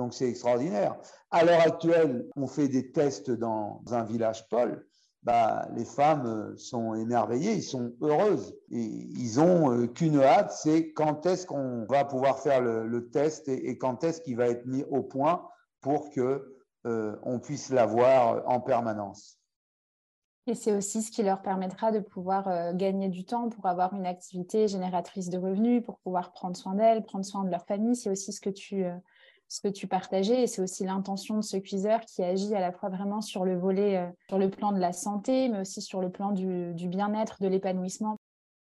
Donc 0.00 0.14
c'est 0.14 0.30
extraordinaire. 0.30 0.96
À 1.30 1.44
l'heure 1.44 1.60
actuelle, 1.60 2.26
on 2.34 2.46
fait 2.46 2.68
des 2.68 2.90
tests 2.90 3.30
dans 3.30 3.82
un 3.90 4.02
village 4.04 4.48
Paul. 4.48 4.86
Bah, 5.22 5.68
les 5.74 5.84
femmes 5.84 6.26
euh, 6.26 6.56
sont 6.56 6.94
émerveillées, 6.94 7.52
ils 7.52 7.62
sont 7.62 7.92
heureuses. 8.00 8.56
Et 8.70 8.80
ils 8.80 9.38
ont 9.38 9.70
euh, 9.70 9.86
qu'une 9.86 10.18
hâte, 10.18 10.52
c'est 10.52 10.92
quand 10.92 11.26
est-ce 11.26 11.46
qu'on 11.46 11.84
va 11.84 12.06
pouvoir 12.06 12.38
faire 12.38 12.62
le, 12.62 13.10
test 13.10 13.48
et, 13.48 13.76
quand 13.76 14.02
est-ce 14.02 14.22
qu'il 14.22 14.36
va 14.36 14.48
être 14.48 14.64
mis 14.64 14.82
au 14.84 15.02
point 15.02 15.46
pour 15.82 16.10
que 16.10 16.56
euh, 16.86 17.16
on 17.22 17.38
puisse 17.38 17.68
l'avoir 17.68 18.48
en 18.48 18.60
permanence. 18.60 19.38
Et 20.46 20.54
c'est 20.54 20.74
aussi 20.74 21.02
ce 21.02 21.10
qui 21.10 21.22
leur 21.22 21.42
permettra 21.42 21.92
de 21.92 21.98
pouvoir 21.98 22.74
gagner 22.74 23.10
du 23.10 23.24
temps 23.24 23.50
pour 23.50 23.66
avoir 23.66 23.92
une 23.92 24.06
activité 24.06 24.68
génératrice 24.68 25.28
de 25.28 25.36
revenus, 25.38 25.82
pour 25.84 25.98
pouvoir 25.98 26.32
prendre 26.32 26.56
soin 26.56 26.74
d'elles, 26.74 27.04
prendre 27.04 27.26
soin 27.26 27.44
de 27.44 27.50
leur 27.50 27.66
famille. 27.66 27.94
C'est 27.94 28.10
aussi 28.10 28.32
ce 28.32 28.40
que 28.40 28.50
tu 28.50 28.84
ce 29.50 29.60
que 29.60 29.68
tu 29.68 29.86
partageais. 29.86 30.44
Et 30.44 30.46
c'est 30.46 30.62
aussi 30.62 30.84
l'intention 30.84 31.36
de 31.36 31.42
ce 31.42 31.58
cuiseur 31.58 32.00
qui 32.02 32.22
agit 32.22 32.54
à 32.54 32.60
la 32.60 32.72
fois 32.72 32.88
vraiment 32.88 33.20
sur 33.20 33.44
le 33.44 33.58
volet, 33.58 33.98
euh, 33.98 34.06
sur 34.28 34.38
le 34.38 34.48
plan 34.48 34.72
de 34.72 34.78
la 34.78 34.92
santé, 34.92 35.48
mais 35.48 35.60
aussi 35.60 35.82
sur 35.82 36.00
le 36.00 36.10
plan 36.10 36.30
du, 36.30 36.72
bien-être, 36.88 37.42
de 37.42 37.48
l'épanouissement. 37.48 38.16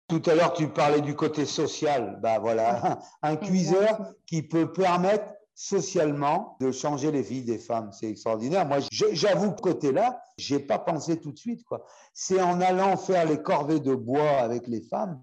Tout 0.08 0.22
à 0.26 0.34
l'heure, 0.34 0.52
tu 0.52 0.68
parlais 0.68 1.00
du 1.00 1.16
côté 1.16 1.46
social. 1.46 2.20
Bah 2.22 2.38
voilà, 2.38 3.00
un 3.22 3.36
cuiseur 3.36 4.12
qui 4.26 4.42
peut 4.42 4.70
permettre 4.70 5.24
socialement 5.54 6.58
de 6.60 6.70
changer 6.70 7.10
les 7.10 7.22
vies 7.22 7.42
des 7.42 7.58
femmes. 7.58 7.90
C'est 7.90 8.10
extraordinaire. 8.10 8.66
Moi, 8.66 8.78
j'avoue 8.90 9.52
que 9.52 9.62
côté-là, 9.62 10.20
j'ai 10.36 10.60
pas 10.60 10.78
pensé 10.78 11.18
tout 11.18 11.32
de 11.32 11.38
suite. 11.38 11.64
Quoi. 11.64 11.82
C'est 12.12 12.42
en 12.42 12.60
allant 12.60 12.98
faire 12.98 13.24
les 13.24 13.42
corvées 13.42 13.80
de 13.80 13.94
bois 13.94 14.36
avec 14.38 14.66
les 14.66 14.82
femmes 14.82 15.18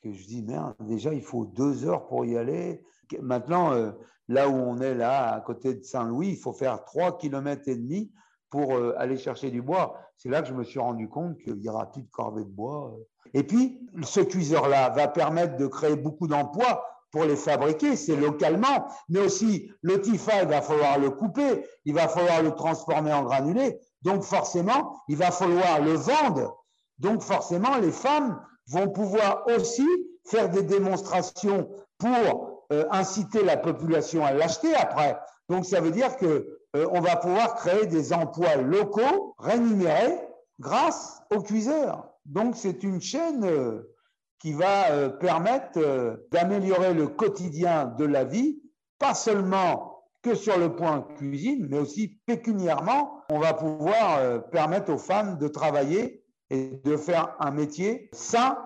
que 0.00 0.12
je 0.12 0.24
dis, 0.26 0.42
merde, 0.42 0.74
déjà, 0.78 1.12
il 1.12 1.22
faut 1.22 1.44
deux 1.44 1.84
heures 1.84 2.06
pour 2.06 2.24
y 2.24 2.38
aller. 2.38 2.84
Maintenant, 3.20 3.72
euh, 3.72 3.90
là 4.28 4.48
où 4.48 4.54
on 4.54 4.78
est 4.80 4.94
là, 4.94 5.34
à 5.34 5.40
côté 5.40 5.74
de 5.74 5.82
Saint-Louis, 5.82 6.28
il 6.30 6.36
faut 6.36 6.52
faire 6.52 6.84
trois 6.84 7.16
kilomètres 7.18 7.68
et 7.68 7.76
demi 7.76 8.12
pour 8.50 8.74
euh, 8.74 8.94
aller 8.98 9.16
chercher 9.16 9.50
du 9.50 9.62
bois. 9.62 9.98
C'est 10.16 10.28
là 10.28 10.42
que 10.42 10.48
je 10.48 10.54
me 10.54 10.64
suis 10.64 10.78
rendu 10.78 11.08
compte 11.08 11.38
qu'il 11.38 11.62
y 11.62 11.68
aura 11.68 11.90
plus 11.90 12.02
de 12.02 12.10
corvée 12.10 12.44
de 12.44 12.50
bois. 12.50 12.94
Et 13.34 13.42
puis, 13.42 13.80
ce 14.02 14.20
cuiseur-là 14.20 14.90
va 14.90 15.08
permettre 15.08 15.56
de 15.56 15.66
créer 15.66 15.96
beaucoup 15.96 16.26
d'emplois 16.26 16.84
pour 17.10 17.24
les 17.24 17.36
fabriquer, 17.36 17.96
c'est 17.96 18.16
localement, 18.16 18.86
mais 19.08 19.20
aussi 19.20 19.70
le 19.80 20.00
TIFA, 20.00 20.42
il 20.42 20.48
va 20.48 20.60
falloir 20.60 20.98
le 20.98 21.10
couper, 21.10 21.64
il 21.86 21.94
va 21.94 22.06
falloir 22.06 22.42
le 22.42 22.50
transformer 22.54 23.12
en 23.12 23.22
granulé, 23.22 23.78
donc 24.02 24.22
forcément, 24.22 24.94
il 25.08 25.16
va 25.16 25.30
falloir 25.30 25.80
le 25.80 25.94
vendre. 25.94 26.64
Donc 26.98 27.22
forcément, 27.22 27.78
les 27.78 27.92
femmes 27.92 28.38
vont 28.66 28.90
pouvoir 28.90 29.46
aussi 29.46 29.86
faire 30.24 30.50
des 30.50 30.62
démonstrations 30.62 31.70
pour 31.96 32.57
euh, 32.72 32.84
inciter 32.90 33.42
la 33.44 33.56
population 33.56 34.24
à 34.24 34.32
l'acheter 34.32 34.74
après. 34.74 35.18
Donc 35.48 35.64
ça 35.64 35.80
veut 35.80 35.90
dire 35.90 36.16
que 36.16 36.58
euh, 36.76 36.86
on 36.92 37.00
va 37.00 37.16
pouvoir 37.16 37.54
créer 37.54 37.86
des 37.86 38.12
emplois 38.12 38.56
locaux 38.56 39.34
rémunérés 39.38 40.18
grâce 40.60 41.22
aux 41.34 41.42
cuiseurs. 41.42 42.08
Donc 42.26 42.56
c'est 42.56 42.82
une 42.82 43.00
chaîne 43.00 43.44
euh, 43.44 43.94
qui 44.38 44.52
va 44.52 44.90
euh, 44.90 45.08
permettre 45.08 45.78
euh, 45.78 46.28
d'améliorer 46.30 46.94
le 46.94 47.08
quotidien 47.08 47.86
de 47.86 48.04
la 48.04 48.24
vie, 48.24 48.60
pas 48.98 49.14
seulement 49.14 50.04
que 50.22 50.34
sur 50.34 50.58
le 50.58 50.74
point 50.74 51.06
cuisine, 51.16 51.66
mais 51.70 51.78
aussi 51.78 52.20
pécuniairement. 52.26 53.22
On 53.30 53.38
va 53.38 53.54
pouvoir 53.54 54.42
permettre 54.50 54.92
aux 54.92 54.98
femmes 54.98 55.38
de 55.38 55.46
travailler 55.46 56.24
et 56.50 56.80
de 56.84 56.96
faire 56.96 57.36
un 57.38 57.52
métier 57.52 58.10
sain 58.12 58.58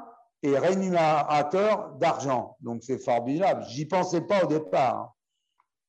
et 0.43 0.59
rémunérateur 0.59 1.93
d'argent. 2.01 2.57
Donc 2.61 2.83
c'est 2.83 2.99
formidable. 2.99 3.65
J'y 3.69 3.87
pensais 3.87 4.23
pas 4.23 4.45
au 4.45 4.47
départ. 4.47 5.15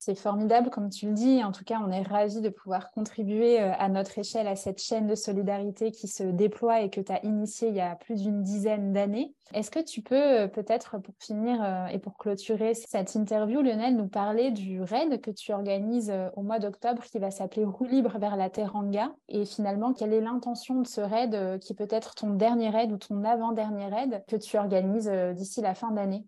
C'est 0.05 0.15
formidable, 0.15 0.69
comme 0.69 0.89
tu 0.89 1.07
le 1.07 1.13
dis. 1.13 1.41
En 1.45 1.53
tout 1.53 1.63
cas, 1.63 1.79
on 1.81 1.89
est 1.89 2.01
ravis 2.01 2.41
de 2.41 2.49
pouvoir 2.49 2.91
contribuer 2.91 3.61
euh, 3.61 3.71
à 3.79 3.87
notre 3.87 4.19
échelle 4.19 4.49
à 4.49 4.57
cette 4.57 4.81
chaîne 4.81 5.07
de 5.07 5.15
solidarité 5.15 5.91
qui 5.91 6.09
se 6.09 6.23
déploie 6.23 6.81
et 6.81 6.89
que 6.89 6.99
tu 6.99 7.09
as 7.09 7.23
initiée 7.23 7.69
il 7.69 7.75
y 7.75 7.79
a 7.79 7.95
plus 7.95 8.21
d'une 8.21 8.43
dizaine 8.43 8.91
d'années. 8.91 9.33
Est-ce 9.53 9.71
que 9.71 9.79
tu 9.79 10.01
peux 10.01 10.41
euh, 10.41 10.47
peut-être, 10.49 10.97
pour 10.97 11.15
finir 11.19 11.63
euh, 11.63 11.85
et 11.85 11.99
pour 11.99 12.17
clôturer 12.17 12.73
cette 12.73 13.15
interview, 13.15 13.61
Lionel, 13.61 13.95
nous 13.95 14.09
parler 14.09 14.51
du 14.51 14.81
raid 14.81 15.21
que 15.21 15.31
tu 15.31 15.53
organises 15.53 16.11
au 16.35 16.41
mois 16.41 16.59
d'octobre 16.59 17.03
qui 17.03 17.19
va 17.19 17.31
s'appeler 17.31 17.63
Roue 17.63 17.85
libre 17.85 18.19
vers 18.19 18.35
la 18.35 18.49
Teranga? 18.49 19.09
Et 19.29 19.45
finalement, 19.45 19.93
quelle 19.93 20.11
est 20.11 20.19
l'intention 20.19 20.81
de 20.81 20.87
ce 20.87 20.99
raid 20.99 21.59
qui 21.59 21.75
peut 21.75 21.87
être 21.89 22.13
ton 22.15 22.31
dernier 22.31 22.71
raid 22.71 22.91
ou 22.91 22.97
ton 22.97 23.23
avant-dernier 23.23 23.85
raid 23.85 24.23
que 24.27 24.35
tu 24.35 24.57
organises 24.57 25.09
d'ici 25.33 25.61
la 25.61 25.75
fin 25.75 25.91
d'année? 25.91 26.25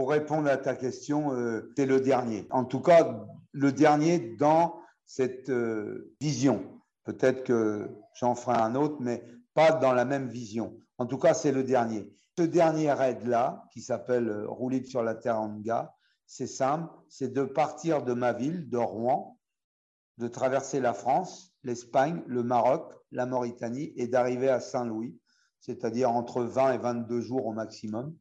Pour 0.00 0.12
répondre 0.12 0.48
à 0.48 0.56
ta 0.56 0.76
question, 0.76 1.34
euh, 1.34 1.70
c'est 1.76 1.84
le 1.84 2.00
dernier. 2.00 2.46
En 2.48 2.64
tout 2.64 2.80
cas, 2.80 3.22
le 3.52 3.70
dernier 3.70 4.18
dans 4.18 4.80
cette 5.04 5.50
euh, 5.50 6.14
vision. 6.22 6.80
Peut-être 7.04 7.44
que 7.44 7.86
j'en 8.14 8.34
ferai 8.34 8.56
un 8.56 8.76
autre, 8.76 8.96
mais 9.00 9.22
pas 9.52 9.72
dans 9.72 9.92
la 9.92 10.06
même 10.06 10.26
vision. 10.26 10.74
En 10.96 11.04
tout 11.04 11.18
cas, 11.18 11.34
c'est 11.34 11.52
le 11.52 11.64
dernier. 11.64 12.10
Ce 12.38 12.44
dernier 12.44 12.90
raid-là, 12.90 13.62
qui 13.74 13.82
s'appelle 13.82 14.30
euh, 14.30 14.48
Rouler 14.48 14.82
sur 14.84 15.02
la 15.02 15.14
Teranga, 15.14 15.94
c'est 16.24 16.46
simple, 16.46 16.88
c'est 17.10 17.34
de 17.34 17.42
partir 17.42 18.02
de 18.02 18.14
ma 18.14 18.32
ville, 18.32 18.70
de 18.70 18.78
Rouen, 18.78 19.38
de 20.16 20.28
traverser 20.28 20.80
la 20.80 20.94
France, 20.94 21.52
l'Espagne, 21.62 22.22
le 22.26 22.42
Maroc, 22.42 22.90
la 23.12 23.26
Mauritanie 23.26 23.92
et 23.96 24.08
d'arriver 24.08 24.48
à 24.48 24.60
Saint-Louis, 24.60 25.20
c'est-à-dire 25.60 26.10
entre 26.10 26.42
20 26.42 26.72
et 26.72 26.78
22 26.78 27.20
jours 27.20 27.44
au 27.44 27.52
maximum. 27.52 28.16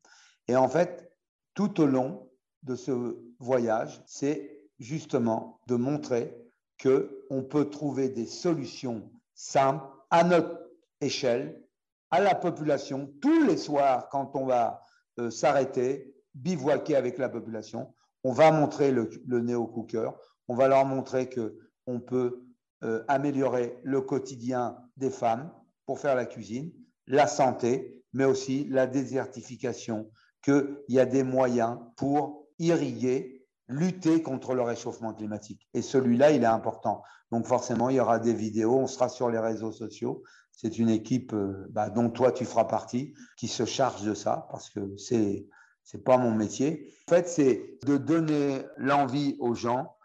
Et 0.49 0.57
en 0.57 0.67
fait, 0.67 1.08
tout 1.53 1.81
au 1.81 1.85
long 1.85 2.29
de 2.63 2.75
ce 2.75 3.17
voyage, 3.39 4.01
c'est 4.05 4.59
justement 4.79 5.59
de 5.67 5.75
montrer 5.75 6.35
qu'on 6.81 7.43
peut 7.43 7.69
trouver 7.69 8.09
des 8.09 8.25
solutions 8.25 9.11
simples 9.33 9.85
à 10.09 10.23
notre 10.23 10.59
échelle, 11.01 11.63
à 12.11 12.21
la 12.21 12.35
population, 12.35 13.13
tous 13.21 13.43
les 13.43 13.57
soirs 13.57 14.09
quand 14.09 14.35
on 14.35 14.45
va 14.45 14.83
euh, 15.19 15.29
s'arrêter, 15.29 16.15
bivouaquer 16.33 16.95
avec 16.95 17.17
la 17.17 17.29
population, 17.29 17.93
on 18.23 18.31
va 18.31 18.51
montrer 18.51 18.91
le, 18.91 19.09
néo-cooker, 19.27 20.11
on 20.47 20.55
va 20.55 20.67
leur 20.67 20.85
montrer 20.85 21.29
qu'on 21.29 21.99
peut 21.99 22.43
euh, 22.83 23.03
améliorer 23.07 23.79
le 23.83 24.01
quotidien 24.01 24.77
des 24.97 25.09
femmes 25.09 25.51
pour 25.85 25.99
faire 25.99 26.15
la 26.15 26.25
cuisine, 26.25 26.71
la 27.07 27.27
santé, 27.27 28.03
mais 28.13 28.25
aussi 28.25 28.65
la 28.65 28.87
désertification, 28.87 30.09
qu'il 30.41 30.79
y 30.87 30.99
a 30.99 31.05
des 31.05 31.23
moyens 31.23 31.77
pour 31.97 32.47
irriguer, 32.59 33.45
lutter 33.67 34.21
contre 34.21 34.55
le 34.55 34.61
réchauffement 34.61 35.13
climatique. 35.13 35.67
Et 35.73 35.81
celui-là, 35.81 36.31
il 36.31 36.43
est 36.43 36.47
important. 36.47 37.03
Donc 37.31 37.45
forcément, 37.45 37.89
il 37.89 37.97
y 37.97 37.99
aura 37.99 38.19
des 38.19 38.33
vidéos, 38.33 38.77
on 38.77 38.87
sera 38.87 39.09
sur 39.09 39.29
les 39.29 39.39
réseaux 39.39 39.71
sociaux. 39.71 40.23
C'est 40.51 40.77
une 40.77 40.89
équipe 40.89 41.33
euh, 41.33 41.67
bah, 41.69 41.89
dont 41.89 42.09
toi, 42.09 42.31
tu 42.31 42.45
feras 42.45 42.65
partie, 42.65 43.13
qui 43.37 43.47
se 43.47 43.65
charge 43.65 44.03
de 44.03 44.13
ça, 44.13 44.47
parce 44.51 44.69
que 44.69 44.97
c'est 44.97 45.47
n'est 45.93 46.01
pas 46.01 46.17
mon 46.17 46.33
métier. 46.33 46.93
En 47.07 47.15
fait, 47.15 47.27
c'est 47.27 47.79
de 47.85 47.97
donner 47.97 48.63
l'envie 48.77 49.35
aux 49.39 49.55
gens 49.55 49.95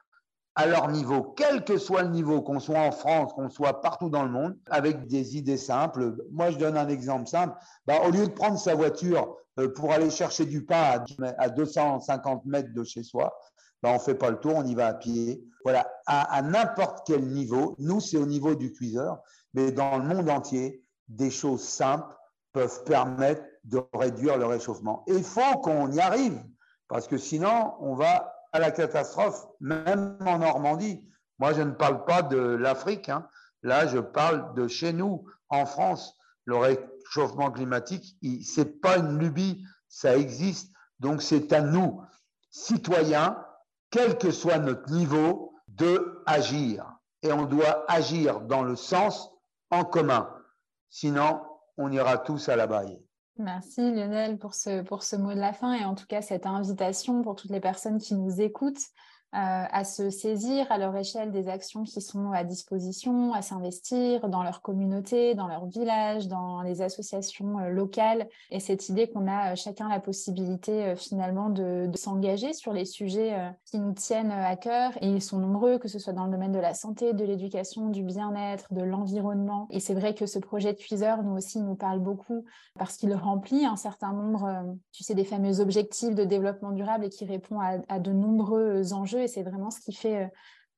à 0.56 0.66
leur 0.66 0.88
niveau, 0.88 1.34
quel 1.36 1.64
que 1.64 1.78
soit 1.78 2.02
le 2.02 2.10
niveau, 2.10 2.40
qu'on 2.40 2.60
soit 2.60 2.78
en 2.78 2.92
France, 2.92 3.32
qu'on 3.32 3.50
soit 3.50 3.80
partout 3.80 4.08
dans 4.08 4.22
le 4.22 4.30
monde, 4.30 4.56
avec 4.70 5.06
des 5.06 5.36
idées 5.36 5.56
simples. 5.56 6.16
Moi, 6.30 6.50
je 6.50 6.58
donne 6.58 6.76
un 6.76 6.88
exemple 6.88 7.28
simple. 7.28 7.56
Bah, 7.86 8.02
au 8.06 8.10
lieu 8.10 8.26
de 8.26 8.32
prendre 8.32 8.58
sa 8.58 8.74
voiture 8.74 9.36
euh, 9.58 9.72
pour 9.72 9.92
aller 9.92 10.10
chercher 10.10 10.46
du 10.46 10.64
pain 10.64 11.04
à 11.38 11.48
250 11.48 12.46
mètres 12.46 12.72
de 12.72 12.84
chez 12.84 13.02
soi, 13.02 13.36
bah, 13.82 13.90
on 13.90 13.94
ne 13.94 13.98
fait 13.98 14.14
pas 14.14 14.30
le 14.30 14.38
tour, 14.38 14.54
on 14.54 14.64
y 14.64 14.74
va 14.74 14.88
à 14.88 14.94
pied. 14.94 15.44
Voilà, 15.64 15.90
à, 16.06 16.40
n'importe 16.42 17.00
quel 17.06 17.26
niveau, 17.26 17.74
nous, 17.78 18.00
c'est 18.00 18.18
au 18.18 18.26
niveau 18.26 18.54
du 18.54 18.72
cuiseur, 18.72 19.18
mais 19.54 19.72
dans 19.72 19.98
le 19.98 20.04
monde 20.04 20.30
entier, 20.30 20.84
des 21.08 21.30
choses 21.30 21.62
simples 21.62 22.14
peuvent 22.52 22.84
permettre 22.84 23.42
de 23.64 23.82
réduire 23.92 24.36
le 24.36 24.46
réchauffement. 24.46 25.02
Et 25.08 25.14
il 25.14 25.24
faut 25.24 25.58
qu'on 25.62 25.90
y 25.90 26.00
arrive, 26.00 26.38
parce 26.86 27.08
que 27.08 27.18
sinon, 27.18 27.74
on 27.80 27.94
va 27.94 28.33
à 28.54 28.60
la 28.60 28.70
catastrophe, 28.70 29.46
même 29.60 30.16
en 30.24 30.38
Normandie. 30.38 31.04
Moi, 31.40 31.52
je 31.52 31.62
ne 31.62 31.72
parle 31.72 32.04
pas 32.04 32.22
de 32.22 32.38
l'Afrique. 32.38 33.08
Hein. 33.08 33.28
Là, 33.62 33.88
je 33.88 33.98
parle 33.98 34.54
de 34.54 34.68
chez 34.68 34.92
nous, 34.92 35.26
en 35.48 35.66
France. 35.66 36.16
Le 36.44 36.56
réchauffement 36.56 37.50
climatique, 37.50 38.16
ce 38.22 38.60
n'est 38.60 38.66
pas 38.66 38.98
une 38.98 39.18
lubie, 39.18 39.64
ça 39.88 40.16
existe. 40.16 40.72
Donc, 41.00 41.20
c'est 41.20 41.52
à 41.52 41.62
nous, 41.62 42.00
citoyens, 42.50 43.44
quel 43.90 44.18
que 44.18 44.30
soit 44.30 44.58
notre 44.58 44.90
niveau, 44.92 45.52
de 45.66 46.22
agir. 46.24 46.86
Et 47.22 47.32
on 47.32 47.46
doit 47.46 47.84
agir 47.90 48.40
dans 48.42 48.62
le 48.62 48.76
sens 48.76 49.30
en 49.70 49.84
commun. 49.84 50.32
Sinon, 50.90 51.42
on 51.76 51.90
ira 51.90 52.18
tous 52.18 52.48
à 52.48 52.54
la 52.54 52.68
baille. 52.68 53.03
Merci 53.36 53.80
Lionel 53.80 54.38
pour 54.38 54.54
ce, 54.54 55.16
mot 55.16 55.34
de 55.34 55.40
la 55.40 55.52
fin 55.52 55.74
et 55.74 55.84
en 55.84 55.96
tout 55.96 56.06
cas 56.06 56.22
cette 56.22 56.46
invitation 56.46 57.22
pour 57.22 57.34
toutes 57.34 57.50
les 57.50 57.60
personnes 57.60 57.98
qui 57.98 58.14
nous 58.14 58.40
écoutent 58.40 58.86
à 59.34 59.84
se 59.84 60.10
saisir 60.10 60.70
à 60.70 60.78
leur 60.78 60.94
échelle 60.96 61.32
des 61.32 61.48
actions 61.48 61.82
qui 61.82 62.00
sont 62.00 62.30
à 62.30 62.44
disposition, 62.44 63.32
à 63.32 63.42
s'investir 63.42 64.28
dans 64.28 64.42
leur 64.42 64.62
communauté, 64.62 65.34
dans 65.34 65.48
leur 65.48 65.66
village, 65.66 66.28
dans 66.28 66.62
les 66.62 66.82
associations 66.82 67.58
euh, 67.58 67.68
locales. 67.68 68.28
Et 68.50 68.60
cette 68.60 68.88
idée 68.88 69.08
qu'on 69.08 69.26
a 69.26 69.52
euh, 69.52 69.56
chacun 69.56 69.88
la 69.88 69.98
possibilité 69.98 70.94
finalement 70.96 71.50
de, 71.50 71.90
s'engager 71.96 72.52
sur 72.52 72.72
les 72.72 72.84
sujets 72.84 73.34
qui 73.64 73.78
nous 73.78 73.92
tiennent 73.92 74.30
à 74.30 74.56
cœur. 74.56 74.92
Et 75.00 75.08
ils 75.08 75.22
sont 75.22 75.38
nombreux, 75.38 75.78
que 75.78 75.88
ce 75.88 75.98
soit 75.98 76.12
dans 76.12 76.26
le 76.26 76.30
domaine 76.30 76.52
de 76.52 76.58
la 76.58 76.74
santé, 76.74 77.12
de 77.12 77.24
l'éducation, 77.24 77.88
du 77.88 78.02
bien-être, 78.02 78.72
de 78.74 78.82
l'environnement. 78.82 79.68
Et 79.70 79.80
c'est 79.80 79.94
vrai 79.94 80.14
que 80.14 80.26
ce 80.26 80.38
projet 80.38 80.72
de 80.72 80.78
Tweezer, 80.78 81.22
nous 81.22 81.36
aussi, 81.36 81.60
nous 81.60 81.76
parle 81.76 82.00
beaucoup 82.00 82.44
parce 82.78 82.96
qu'il 82.96 83.14
remplit 83.14 83.64
un 83.64 83.76
certain 83.76 84.12
nombre, 84.12 84.76
tu 84.92 85.04
sais, 85.04 85.14
des 85.14 85.24
fameux 85.24 85.60
objectifs 85.60 86.14
de 86.14 86.24
développement 86.24 86.72
durable 86.72 87.06
et 87.06 87.10
qui 87.10 87.24
répond 87.24 87.60
à 87.60 87.98
de 87.98 88.12
nombreux 88.12 88.92
enjeux 88.92 89.23
c'est 89.28 89.42
vraiment 89.42 89.70
ce 89.70 89.80
qui 89.80 89.92
fait 89.92 90.24
euh, 90.24 90.26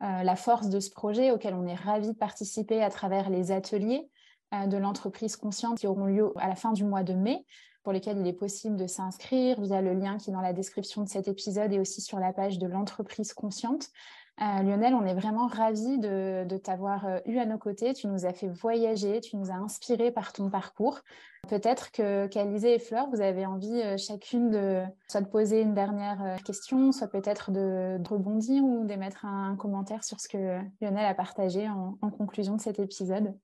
euh, 0.02 0.22
la 0.22 0.37
force 0.37 0.68
de 0.68 0.80
ce 0.80 0.90
projet 0.90 1.30
auquel 1.30 1.54
on 1.54 1.66
est 1.66 1.74
ravis 1.74 2.12
de 2.12 2.16
participer 2.16 2.82
à 2.82 2.90
travers 2.90 3.30
les 3.30 3.50
ateliers 3.50 4.09
euh, 4.54 4.66
de 4.66 4.76
l'entreprise 4.76 5.37
consciente 5.37 5.78
qui 5.78 5.87
auront 5.87 6.06
lieu 6.06 6.32
à 6.37 6.48
la 6.48 6.54
fin 6.54 6.72
du 6.72 6.85
mois 6.85 7.02
de 7.02 7.14
mai 7.14 7.44
pour 7.82 7.92
lesquels 7.92 8.18
il 8.18 8.26
est 8.26 8.32
possible 8.32 8.76
de 8.76 8.87
s'inscrire 8.87 9.61
via 9.61 9.80
le 9.80 9.94
lien 9.94 10.18
qui 10.18 10.30
est 10.30 10.32
dans 10.32 10.40
la 10.40 10.52
description 10.52 11.02
de 11.02 11.09
cet 11.09 11.28
épisode 11.28 11.72
et 11.72 11.78
aussi 11.78 12.00
sur 12.00 12.18
la 12.18 12.32
page 12.32 12.59
de 12.59 12.66
l'entreprise 12.66 13.32
consciente. 13.32 13.88
Euh, 14.42 14.62
Lionel, 14.62 14.92
on 14.92 15.07
est 15.07 15.14
vraiment 15.14 15.46
ravis 15.46 15.99
de, 15.99 16.59
t'avoir 16.59 17.07
euh, 17.07 17.18
eu 17.25 17.38
à 17.38 17.46
nos 17.46 17.57
côtés. 17.57 17.94
Tu 17.94 18.07
nous 18.07 18.27
as 18.27 18.35
fait 18.35 18.49
voyager, 18.49 19.20
tu 19.20 19.37
nous 19.37 19.51
as 19.51 19.55
inspiré 19.55 20.11
par 20.11 20.35
ton 20.35 20.51
parcours. 20.51 21.01
Peut-être 21.49 21.90
que 21.90 22.27
qu'Alizé 22.27 22.75
et 22.75 22.79
Fleur, 22.79 23.09
vous 23.09 23.22
avez 23.22 23.46
envie 23.46 23.81
euh, 23.81 23.96
chacune 23.96 24.51
de 24.51 24.83
soit 25.09 25.22
de 25.22 25.29
poser 25.29 25.62
une 25.62 25.72
dernière 25.72 26.37
question, 26.44 26.92
soit 26.92 27.09
peut-être 27.09 27.51
de, 27.51 27.99
rebondir 28.07 28.62
ou 28.62 28.85
d'émettre 28.85 29.25
un, 29.25 29.57
commentaire 29.57 30.05
sur 30.05 30.20
ce 30.20 30.29
que 30.29 30.61
Lionel 30.83 31.07
a 31.07 31.14
partagé 31.14 31.66
en, 31.68 31.96
en 32.03 32.11
conclusion 32.11 32.57
de 32.57 32.61
cet 32.61 32.79
épisode. 32.79 33.35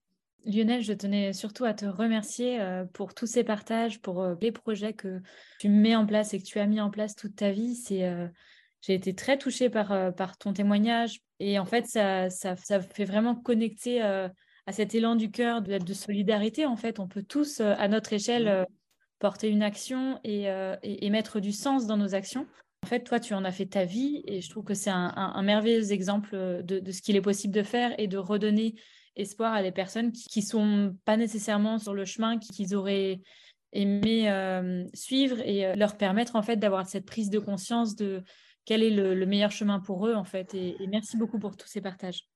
Lionel, 0.45 0.83
je 0.83 0.93
tenais 0.93 1.33
surtout 1.33 1.65
à 1.65 1.73
te 1.73 1.87
remercier 1.87 2.59
pour 2.93 3.15
tous 3.15 3.27
ces 3.27 3.45
partages, 3.45 4.03
pour 4.03 4.27
les 4.41 4.51
projets 4.51 4.93
que 4.93 5.23
tu 5.61 5.69
mets 5.69 5.95
en 5.95 6.05
place 6.05 6.35
et 6.35 6.39
que 6.41 6.45
tu 6.45 6.59
as 6.59 6.67
mis 6.67 6.81
en 6.81 6.91
place 6.91 7.15
toute 7.15 7.37
ta 7.37 7.53
vie. 7.53 7.77
C'est 7.77 8.13
j'ai 8.83 8.95
été 8.95 9.15
très 9.15 9.39
touchée 9.39 9.71
par, 9.71 9.93
euh, 9.93 10.11
par 10.11 10.37
ton 10.37 10.53
témoignage. 10.53 11.21
Et 11.39 11.59
en 11.59 11.65
fait, 11.65 11.87
ça, 11.87 12.29
ça, 12.31 12.57
ça 12.57 12.81
fait 12.81 13.05
vraiment 13.05 13.35
connecter 13.35 14.03
euh, 14.03 14.29
à 14.67 14.73
cet 14.73 14.95
élan 14.95 15.15
du 15.15 15.31
cœur 15.31 15.63
de, 15.63 15.79
de, 15.79 15.95
solidarité. 15.95 16.67
En 16.67 16.77
fait, 16.77 16.99
on 16.99 17.09
peut 17.09 17.23
tous, 17.23 17.61
euh, 17.61 17.75
à 17.79 17.89
notre 17.89 18.13
échelle, 18.13 18.67
porter 19.21 19.49
une 19.49 19.63
action 19.63 20.19
et, 20.25 20.49
et, 20.83 21.11
mettre 21.11 21.39
du 21.39 21.53
sens 21.53 21.87
dans 21.87 21.97
nos 21.97 22.17
actions. 22.17 22.45
En 22.83 22.89
fait, 22.89 23.05
toi, 23.05 23.21
tu 23.21 23.35
en 23.35 23.45
as 23.45 23.53
fait 23.53 23.67
ta 23.67 23.85
vie 23.85 24.21
et 24.27 24.41
je 24.41 24.51
trouve 24.51 24.65
que 24.65 24.75
c'est 24.75 24.91
un, 24.91 25.13
un, 25.15 25.43
merveilleux 25.43 25.93
exemple 25.93 26.35
de, 26.35 26.81
de 26.81 26.91
ce 26.91 27.03
qu'il 27.03 27.15
est 27.15 27.21
possible 27.21 27.55
de 27.55 27.63
faire 27.63 27.95
et 28.01 28.09
de 28.09 28.19
redonner 28.19 28.75
espoir 29.15 29.55
à 29.55 29.63
des 29.63 29.71
personnes 29.71 30.11
qui 30.11 30.41
ne 30.41 30.45
sont 30.45 30.97
pas 31.05 31.17
nécessairement 31.17 31.79
sur 31.79 31.95
le 31.95 32.05
chemin 32.05 32.41
qu'ils 32.41 32.75
auraient 32.75 33.21
aimé 33.71 34.29
suivre 34.93 35.39
et 35.45 35.73
leur 35.77 35.97
permettre 35.97 36.35
en 36.35 36.43
fait 36.43 36.57
d'avoir 36.57 36.89
cette 36.89 37.07
prise 37.07 37.31
de 37.31 37.39
conscience 37.39 37.95
de 37.95 38.25
quel 38.65 38.83
est 38.83 38.91
le, 38.91 39.27
meilleur 39.27 39.51
chemin 39.51 39.81
pour 39.81 40.07
eux, 40.07 40.15
en 40.15 40.25
fait. 40.25 40.55
Et, 40.55 40.77
merci 40.89 41.17
beaucoup 41.17 41.39
pour 41.39 41.57
tous 41.57 41.69
ces 41.69 41.81
partages. 41.81 42.29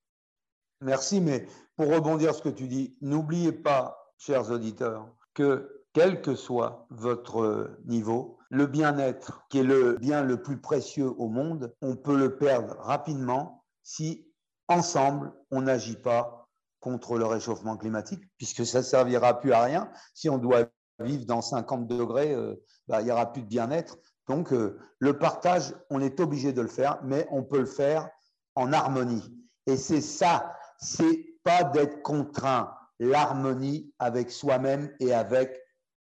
Merci, 0.80 1.20
mais 1.20 1.46
pour 1.76 1.88
rebondir 1.88 2.34
sur 2.34 2.44
ce 2.44 2.50
que 2.50 2.54
tu 2.54 2.68
dis, 2.68 2.96
n'oubliez 3.00 3.52
pas, 3.52 4.12
chers 4.18 4.50
auditeurs, 4.50 5.08
que 5.34 5.84
quel 5.92 6.20
que 6.20 6.34
soit 6.34 6.86
votre 6.90 7.78
niveau, 7.86 8.38
le 8.50 8.66
bien-être, 8.66 9.46
qui 9.48 9.58
est 9.58 9.64
le 9.64 9.96
bien 9.96 10.22
le 10.22 10.42
plus 10.42 10.60
précieux 10.60 11.08
au 11.18 11.28
monde, 11.28 11.74
on 11.80 11.96
peut 11.96 12.16
le 12.16 12.36
perdre 12.36 12.76
rapidement 12.80 13.64
si 13.82 14.26
ensemble 14.68 15.32
on 15.50 15.62
n'agit 15.62 15.96
pas 15.96 16.48
contre 16.80 17.18
le 17.18 17.24
réchauffement 17.24 17.76
climatique, 17.76 18.22
puisque 18.36 18.66
ça 18.66 18.78
ne 18.78 18.84
servira 18.84 19.40
plus 19.40 19.52
à 19.52 19.62
rien. 19.62 19.90
Si 20.14 20.28
on 20.28 20.38
doit 20.38 20.66
vivre 21.00 21.26
dans 21.26 21.42
50 21.42 21.86
degrés, 21.86 22.32
euh, 22.32 22.54
bah, 22.88 23.00
il 23.00 23.06
n'y 23.06 23.10
aura 23.10 23.32
plus 23.32 23.42
de 23.42 23.48
bien-être. 23.48 23.96
Donc 24.28 24.52
euh, 24.52 24.78
le 24.98 25.18
partage, 25.18 25.74
on 25.90 26.00
est 26.00 26.20
obligé 26.20 26.52
de 26.52 26.60
le 26.60 26.68
faire, 26.68 27.00
mais 27.04 27.26
on 27.30 27.42
peut 27.42 27.60
le 27.60 27.66
faire 27.66 28.08
en 28.54 28.72
harmonie. 28.72 29.22
Et 29.66 29.76
c'est 29.76 30.00
ça, 30.00 30.56
c'est 30.78 31.26
pas 31.44 31.64
d'être 31.64 32.02
contraint, 32.02 32.76
l'harmonie 32.98 33.92
avec 33.98 34.30
soi-même 34.30 34.92
et 35.00 35.12
avec 35.12 35.60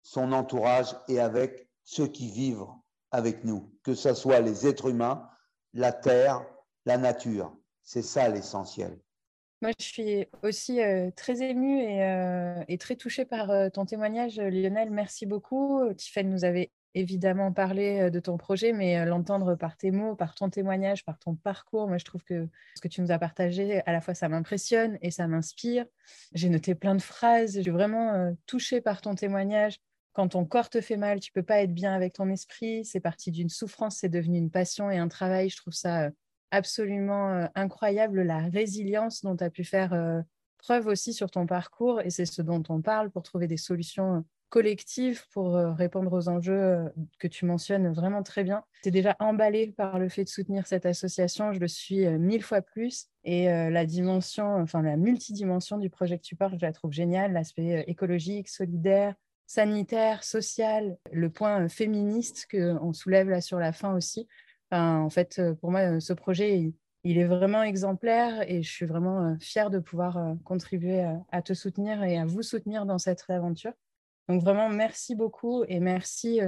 son 0.02 0.32
entourage 0.32 0.96
et 1.06 1.20
avec 1.20 1.68
ceux 1.84 2.06
qui 2.06 2.30
vivent 2.30 2.66
avec 3.10 3.44
nous, 3.44 3.72
que 3.82 3.94
ce 3.94 4.14
soit 4.14 4.40
les 4.40 4.66
êtres 4.66 4.90
humains, 4.90 5.28
la 5.74 5.92
terre, 5.92 6.44
la 6.86 6.98
nature. 6.98 7.54
C'est 7.82 8.02
ça 8.02 8.28
l'essentiel. 8.28 8.98
Moi, 9.60 9.72
je 9.78 9.84
suis 9.84 10.26
aussi 10.42 10.80
euh, 10.80 11.10
très 11.16 11.42
émue 11.42 11.80
et, 11.82 12.02
euh, 12.04 12.76
très 12.78 12.96
touchée 12.96 13.24
par 13.24 13.50
ton 13.72 13.86
témoignage, 13.86 14.38
Lionel. 14.38 14.90
Merci 14.90 15.26
beaucoup. 15.26 15.82
Tiffany 15.94 16.30
nous 16.30 16.44
avait 16.44 16.70
évidemment 16.94 17.52
parlé 17.52 18.10
de 18.10 18.20
ton 18.20 18.36
projet, 18.36 18.72
mais 18.72 19.04
l'entendre 19.04 19.54
par 19.54 19.76
tes 19.76 19.90
mots, 19.90 20.14
par 20.16 20.34
ton 20.34 20.50
témoignage, 20.50 21.04
par 21.04 21.18
ton 21.18 21.34
parcours, 21.34 21.88
moi, 21.88 21.98
je 21.98 22.04
trouve 22.04 22.24
que 22.24 22.48
ce 22.74 22.80
que 22.80 22.88
tu 22.88 23.00
nous 23.00 23.10
as 23.10 23.18
partagé, 23.18 23.82
à 23.86 23.92
la 23.92 24.00
fois, 24.00 24.14
ça 24.14 24.28
m'impressionne 24.28 24.98
et 25.02 25.10
ça 25.10 25.26
m'inspire. 25.26 25.86
J'ai 26.34 26.48
noté 26.48 26.74
plein 26.74 26.94
de 26.94 27.02
phrases. 27.02 27.56
Je 27.56 27.62
suis 27.62 27.70
vraiment 27.70 28.34
touchée 28.46 28.80
par 28.80 29.00
ton 29.00 29.14
témoignage 29.14 29.78
quand 30.14 30.28
ton 30.28 30.44
corps 30.44 30.68
te 30.68 30.80
fait 30.80 30.96
mal, 30.96 31.20
tu 31.20 31.30
peux 31.30 31.44
pas 31.44 31.62
être 31.62 31.72
bien 31.72 31.94
avec 31.94 32.14
ton 32.14 32.28
esprit. 32.28 32.84
C'est 32.84 32.98
parti 32.98 33.30
d'une 33.30 33.48
souffrance, 33.48 33.98
c'est 33.98 34.08
devenu 34.08 34.38
une 34.38 34.50
passion 34.50 34.90
et 34.90 34.98
un 34.98 35.06
travail. 35.06 35.48
Je 35.48 35.56
trouve 35.56 35.74
ça 35.74 36.10
absolument 36.50 37.48
incroyable, 37.54 38.22
la 38.22 38.38
résilience 38.48 39.22
dont 39.22 39.36
tu 39.36 39.44
as 39.44 39.50
pu 39.50 39.62
faire 39.62 40.24
preuve 40.56 40.88
aussi 40.88 41.12
sur 41.12 41.30
ton 41.30 41.46
parcours. 41.46 42.00
Et 42.00 42.10
c'est 42.10 42.26
ce 42.26 42.42
dont 42.42 42.64
on 42.68 42.82
parle 42.82 43.10
pour 43.12 43.22
trouver 43.22 43.46
des 43.46 43.58
solutions 43.58 44.24
collectives 44.48 45.22
pour 45.32 45.54
répondre 45.54 46.12
aux 46.12 46.28
enjeux 46.28 46.92
que 47.18 47.28
tu 47.28 47.44
mentionnes 47.44 47.92
vraiment 47.92 48.22
très 48.22 48.44
bien. 48.44 48.64
Es 48.84 48.90
déjà 48.90 49.16
emballé 49.20 49.72
par 49.76 49.98
le 49.98 50.08
fait 50.08 50.24
de 50.24 50.28
soutenir 50.28 50.66
cette 50.66 50.86
association. 50.86 51.52
Je 51.52 51.60
le 51.60 51.68
suis 51.68 52.06
mille 52.06 52.42
fois 52.42 52.62
plus. 52.62 53.08
Et 53.24 53.46
la 53.46 53.84
dimension, 53.84 54.56
enfin 54.56 54.82
la 54.82 54.96
multidimension 54.96 55.78
du 55.78 55.90
projet 55.90 56.18
que 56.18 56.22
tu 56.24 56.36
portes, 56.36 56.54
je 56.58 56.64
la 56.64 56.72
trouve 56.72 56.92
géniale. 56.92 57.32
L'aspect 57.32 57.84
écologique, 57.86 58.48
solidaire, 58.48 59.14
sanitaire, 59.48 60.22
social, 60.22 60.98
le 61.10 61.30
point 61.30 61.68
féministe 61.68 62.46
qu'on 62.50 62.92
soulève 62.92 63.30
là 63.30 63.40
sur 63.40 63.58
la 63.58 63.72
fin 63.72 63.94
aussi. 63.94 64.28
en 64.70 65.10
fait, 65.10 65.40
pour 65.60 65.70
moi, 65.70 66.00
ce 66.00 66.12
projet, 66.12 66.72
il, 67.04 67.18
est 67.18 67.24
vraiment 67.24 67.62
exemplaire 67.62 68.48
et 68.48 68.62
je 68.62 68.70
suis 68.70 68.86
vraiment 68.86 69.36
fière 69.40 69.70
de 69.70 69.78
pouvoir 69.78 70.34
contribuer 70.44 71.02
à, 71.32 71.42
te 71.42 71.54
soutenir 71.54 72.02
et 72.04 72.18
à 72.18 72.26
vous 72.26 72.42
soutenir 72.42 72.84
dans 72.84 72.98
cette 72.98 73.24
aventure. 73.28 73.72
Donc 74.28 74.42
vraiment, 74.42 74.68
merci 74.68 75.14
beaucoup 75.14 75.64
et 75.68 75.80
merci 75.80 76.40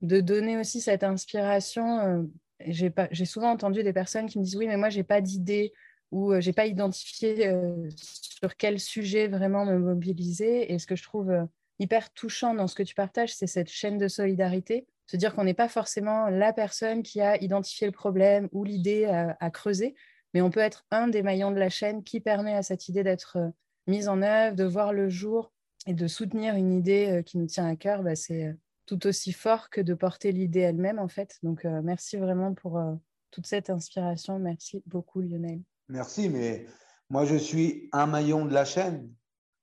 de 0.00 0.20
donner 0.20 0.58
aussi 0.58 0.80
cette 0.80 1.04
inspiration. 1.04 2.28
J'ai 2.66 3.24
souvent 3.24 3.50
entendu 3.50 3.82
des 3.82 3.92
personnes 3.92 4.26
qui 4.26 4.38
me 4.38 4.44
disent 4.44 4.56
oui, 4.56 4.66
mais 4.66 4.76
moi, 4.76 4.88
j'ai 4.88 5.04
pas 5.04 5.20
d'idée 5.20 5.72
ou 6.10 6.32
j'ai 6.40 6.52
pas 6.52 6.66
identifié 6.66 7.54
sur 7.96 8.56
quel 8.56 8.80
sujet 8.80 9.28
vraiment 9.28 9.64
me 9.64 9.78
mobiliser. 9.78 10.72
Et 10.72 10.78
ce 10.78 10.86
que 10.86 10.96
je 10.96 11.04
trouve 11.04 11.32
hyper 11.80 12.12
touchant 12.12 12.54
dans 12.54 12.68
ce 12.68 12.74
que 12.74 12.82
tu 12.82 12.94
partages, 12.94 13.34
c'est 13.34 13.46
cette 13.46 13.70
chaîne 13.70 13.98
de 13.98 14.06
solidarité. 14.06 14.86
Se 15.06 15.16
dire 15.16 15.34
qu'on 15.34 15.44
n'est 15.44 15.54
pas 15.54 15.68
forcément 15.68 16.28
la 16.28 16.52
personne 16.52 17.02
qui 17.02 17.20
a 17.20 17.42
identifié 17.42 17.86
le 17.86 17.92
problème 17.92 18.48
ou 18.52 18.62
l'idée 18.62 19.06
à, 19.06 19.50
creuser, 19.50 19.96
mais 20.34 20.42
on 20.42 20.50
peut 20.50 20.60
être 20.60 20.84
un 20.92 21.08
des 21.08 21.22
maillons 21.22 21.50
de 21.50 21.58
la 21.58 21.70
chaîne 21.70 22.04
qui 22.04 22.20
permet 22.20 22.54
à 22.54 22.62
cette 22.62 22.88
idée 22.88 23.02
d'être 23.02 23.38
euh, 23.38 23.48
mise 23.88 24.08
en 24.08 24.22
œuvre, 24.22 24.54
de 24.54 24.62
voir 24.62 24.92
le 24.92 25.08
jour 25.08 25.52
et 25.86 25.94
de 25.94 26.06
soutenir 26.06 26.54
une 26.54 26.72
idée 26.72 27.08
euh, 27.08 27.22
qui 27.22 27.38
nous 27.38 27.46
tient 27.46 27.66
à 27.66 27.76
cœur. 27.76 28.02
Bah, 28.02 28.16
c'est 28.16 28.46
euh, 28.46 28.52
tout 28.86 29.06
aussi 29.06 29.32
fort 29.32 29.70
que 29.70 29.80
de 29.80 29.94
porter 29.94 30.32
l'idée 30.32 30.60
elle-même, 30.60 30.98
en 30.98 31.08
fait. 31.08 31.38
Donc, 31.42 31.64
merci 31.64 32.16
vraiment 32.16 32.54
pour 32.54 32.82
toute 33.30 33.46
cette 33.46 33.70
inspiration. 33.70 34.40
Merci 34.40 34.82
beaucoup, 34.84 35.20
Lionel. 35.20 35.60
Merci, 35.88 36.28
mais 36.28 36.66
moi, 37.08 37.24
je 37.24 37.36
suis 37.36 37.88
un 37.92 38.06
maillon 38.06 38.46
de 38.46 38.52
la 38.52 38.64
chaîne. 38.64 39.08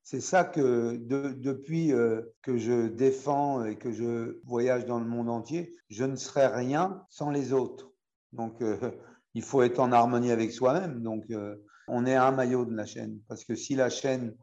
C'est 0.10 0.22
ça 0.22 0.46
que 0.46 0.96
depuis 0.96 1.92
euh, 1.92 2.22
que 2.42 2.58
je 2.58 2.88
défends 2.88 3.66
et 3.66 3.78
que 3.78 3.92
je 3.92 4.40
voyage 4.46 4.86
dans 4.86 5.00
le 5.00 5.06
monde 5.06 5.30
entier, 5.30 5.76
je 5.90 6.06
ne 6.06 6.16
serais 6.16 6.48
rien 6.48 7.04
sans 7.10 7.30
les 7.30 7.52
autres. 7.52 7.92
Donc, 8.32 8.62
euh, 8.62 8.78
il 9.34 9.44
faut 9.44 9.64
être 9.64 9.80
en 9.80 9.92
harmonie 9.92 10.32
avec 10.32 10.54
soi-même. 10.54 11.04
Donc, 11.04 11.26
euh, 11.32 11.58
on 11.90 12.06
est 12.06 12.16
un 12.16 12.32
maillot 12.32 12.64
de 12.64 12.74
la 12.74 12.86
chaîne. 12.86 13.20
Parce 13.28 13.44
que 13.44 13.56
si 13.56 13.76
la 13.76 13.90
chaîne, 13.90 14.34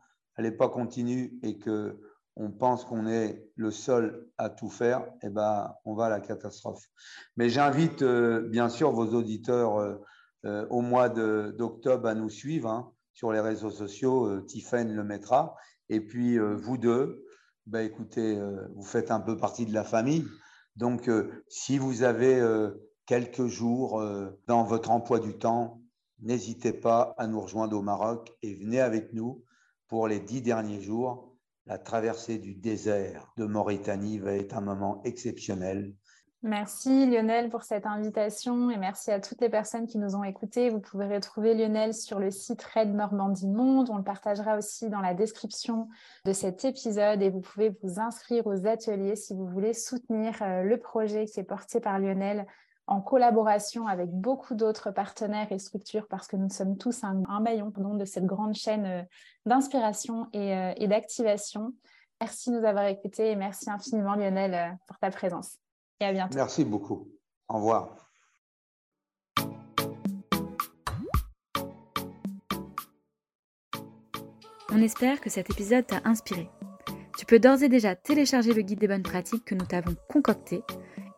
n'est 0.42 0.52
pas 0.52 0.68
continue 0.68 1.38
et 1.42 1.58
que 1.58 2.00
on 2.36 2.50
pense 2.50 2.84
qu'on 2.84 3.06
est 3.06 3.48
le 3.54 3.70
seul 3.70 4.28
à 4.38 4.50
tout 4.50 4.68
faire, 4.68 5.06
eh 5.22 5.28
ben, 5.28 5.72
on 5.84 5.94
va 5.94 6.06
à 6.06 6.08
la 6.08 6.20
catastrophe. 6.20 6.82
Mais 7.36 7.48
j'invite 7.48 8.02
bien 8.02 8.68
sûr 8.68 8.90
vos 8.90 9.14
auditeurs 9.14 10.00
au 10.42 10.80
mois 10.80 11.08
d'octobre 11.08 12.08
à 12.08 12.14
nous 12.16 12.30
suivre. 12.30 12.68
Hein 12.68 12.92
sur 13.14 13.32
les 13.32 13.40
réseaux 13.40 13.70
sociaux, 13.70 14.26
euh, 14.26 14.42
Tiffen 14.42 14.92
le 14.92 15.04
mettra. 15.04 15.56
Et 15.88 16.00
puis, 16.00 16.36
euh, 16.36 16.54
vous 16.54 16.76
deux, 16.76 17.24
bah, 17.66 17.82
écoutez, 17.82 18.36
euh, 18.36 18.66
vous 18.74 18.82
faites 18.82 19.10
un 19.10 19.20
peu 19.20 19.36
partie 19.36 19.64
de 19.64 19.72
la 19.72 19.84
famille. 19.84 20.26
Donc, 20.76 21.08
si 21.46 21.78
vous 21.78 22.02
avez 22.02 22.42
quelques 23.06 23.46
jours 23.46 24.02
dans 24.48 24.64
votre 24.64 24.90
emploi 24.90 25.20
du 25.20 25.38
temps, 25.38 25.80
n'hésitez 26.18 26.72
pas 26.72 27.14
à 27.16 27.28
nous 27.28 27.40
rejoindre 27.40 27.78
au 27.78 27.80
Maroc 27.80 28.32
et 28.42 28.56
venez 28.56 28.80
avec 28.80 29.12
nous 29.12 29.44
pour 29.88 30.08
les 30.08 30.20
dix 30.20 30.42
derniers 30.42 30.80
jours. 30.80 31.36
La 31.66 31.78
traversée 31.78 32.38
du 32.38 32.54
désert 32.54 33.32
de 33.36 33.46
Mauritanie 33.46 34.18
va 34.18 34.34
être 34.34 34.56
un 34.56 34.60
moment 34.60 35.02
exceptionnel 35.04 35.94
Merci 36.44 37.06
Lionel 37.06 37.48
pour 37.48 37.62
cette 37.62 37.86
invitation 37.86 38.68
et 38.68 38.76
merci 38.76 39.10
à 39.10 39.18
toutes 39.18 39.40
les 39.40 39.48
personnes 39.48 39.86
qui 39.86 39.96
nous 39.96 40.14
ont 40.14 40.24
écoutés. 40.24 40.68
Vous 40.68 40.78
pouvez 40.78 41.06
retrouver 41.06 41.54
Lionel 41.54 41.94
sur 41.94 42.18
le 42.18 42.30
site 42.30 42.62
Red 42.62 42.94
Normandie 42.94 43.48
Monde. 43.48 43.88
On 43.88 43.96
le 43.96 44.04
partagera 44.04 44.58
aussi 44.58 44.90
dans 44.90 45.00
la 45.00 45.14
description 45.14 45.88
de 46.26 46.34
cet 46.34 46.66
épisode 46.66 47.22
et 47.22 47.30
vous 47.30 47.40
pouvez 47.40 47.74
vous 47.82 47.98
inscrire 47.98 48.46
aux 48.46 48.66
ateliers 48.66 49.16
si 49.16 49.32
vous 49.32 49.46
voulez 49.46 49.72
soutenir 49.72 50.34
euh, 50.42 50.64
le 50.64 50.76
projet 50.76 51.24
qui 51.24 51.40
est 51.40 51.44
porté 51.44 51.80
par 51.80 51.98
Lionel 51.98 52.46
en 52.86 53.00
collaboration 53.00 53.86
avec 53.86 54.10
beaucoup 54.10 54.54
d'autres 54.54 54.90
partenaires 54.90 55.50
et 55.50 55.58
structures 55.58 56.06
parce 56.08 56.26
que 56.26 56.36
nous 56.36 56.50
sommes 56.50 56.76
tous 56.76 57.02
un, 57.04 57.22
maillon 57.40 57.72
de 57.76 58.04
cette 58.04 58.26
grande 58.26 58.54
chaîne 58.54 58.84
euh, 58.86 59.02
d'inspiration 59.46 60.26
euh, 60.34 60.72
et 60.76 60.86
d'activation. 60.86 61.72
Merci 62.20 62.50
de 62.50 62.58
nous 62.58 62.64
avoir 62.66 62.86
écoutés 62.86 63.30
et 63.30 63.36
merci 63.36 63.70
infiniment 63.70 64.14
Lionel 64.14 64.78
pour 64.86 64.98
ta 64.98 65.10
présence 65.10 65.58
et 66.00 66.04
à 66.04 66.12
bientôt. 66.12 66.36
Merci 66.36 66.64
beaucoup. 66.64 67.08
Au 67.48 67.56
revoir. 67.56 68.04
On 74.76 74.82
espère 74.82 75.20
que 75.20 75.30
cet 75.30 75.50
épisode 75.50 75.86
t'a 75.86 76.00
inspiré. 76.04 76.50
Tu 77.16 77.26
peux 77.26 77.38
d'ores 77.38 77.62
et 77.62 77.68
déjà 77.68 77.94
télécharger 77.94 78.52
le 78.52 78.62
guide 78.62 78.80
des 78.80 78.88
bonnes 78.88 79.04
pratiques 79.04 79.44
que 79.44 79.54
nous 79.54 79.66
t'avons 79.66 79.94
concocté, 80.08 80.62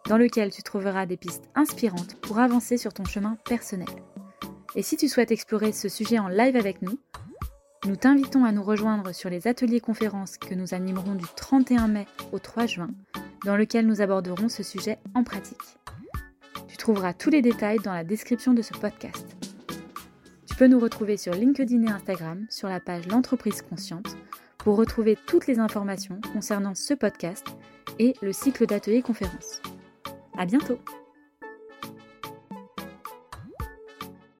dans 0.09 0.19
lequel 0.19 0.51
tu 0.51 0.63
trouveras 0.63 1.07
des 1.07 1.17
pistes 1.17 1.49
inspirantes 1.55 2.17
pour 2.21 2.39
avancer 2.39 2.77
sur 2.77 2.93
ton 2.93 3.05
chemin 3.05 3.37
personnel. 3.45 3.89
Et 4.75 4.83
si 4.83 4.97
tu 4.97 5.09
souhaites 5.09 5.31
explorer 5.31 5.73
ce 5.73 5.89
sujet 5.89 6.19
en 6.19 6.29
live 6.29 6.57
avec 6.57 6.83
nous, 6.83 6.99
nous 7.87 7.97
t'invitons 7.97 8.45
à 8.45 8.53
nous 8.53 8.63
rejoindre 8.63 9.13
sur 9.13 9.31
les 9.31 9.47
ateliers 9.47 9.81
conférences 9.81 10.39
que 10.39 10.55
nous 10.55 10.75
animerons 10.75 11.15
du 11.15 11.25
31 11.37 11.89
mai 11.89 12.07
au 12.33 12.39
3 12.39 12.67
juin 12.67 12.91
dans 13.45 13.57
lequel 13.57 13.87
nous 13.87 14.01
aborderons 14.01 14.49
ce 14.49 14.63
sujet 14.63 14.99
en 15.15 15.23
pratique. 15.23 15.79
Tu 16.67 16.77
trouveras 16.77 17.15
tous 17.15 17.31
les 17.31 17.43
détails 17.43 17.79
dans 17.79 17.93
la 17.93 18.03
description 18.03 18.55
de 18.55 18.63
ce 18.63 18.73
podcast. 18.73 19.37
Tu 20.47 20.57
peux 20.57 20.67
nous 20.67 20.81
retrouver 20.81 21.17
sur 21.17 21.33
LinkedIn 21.33 21.85
et 21.85 21.91
Instagram 21.91 22.47
sur 22.51 22.69
la 22.69 22.81
page 22.81 23.07
L'entreprise 23.07 23.63
consciente 23.63 24.17
pour 24.59 24.77
retrouver 24.77 25.17
toutes 25.27 25.47
les 25.47 25.61
informations 25.61 26.21
concernant 26.33 26.75
ce 26.75 26.93
podcast 26.93 27.47
et 27.99 28.15
le 28.21 28.33
cycle 28.33 28.67
d'ateliers 28.67 29.03
conférences. 29.03 29.63
À 30.37 30.45
bientôt! 30.45 30.79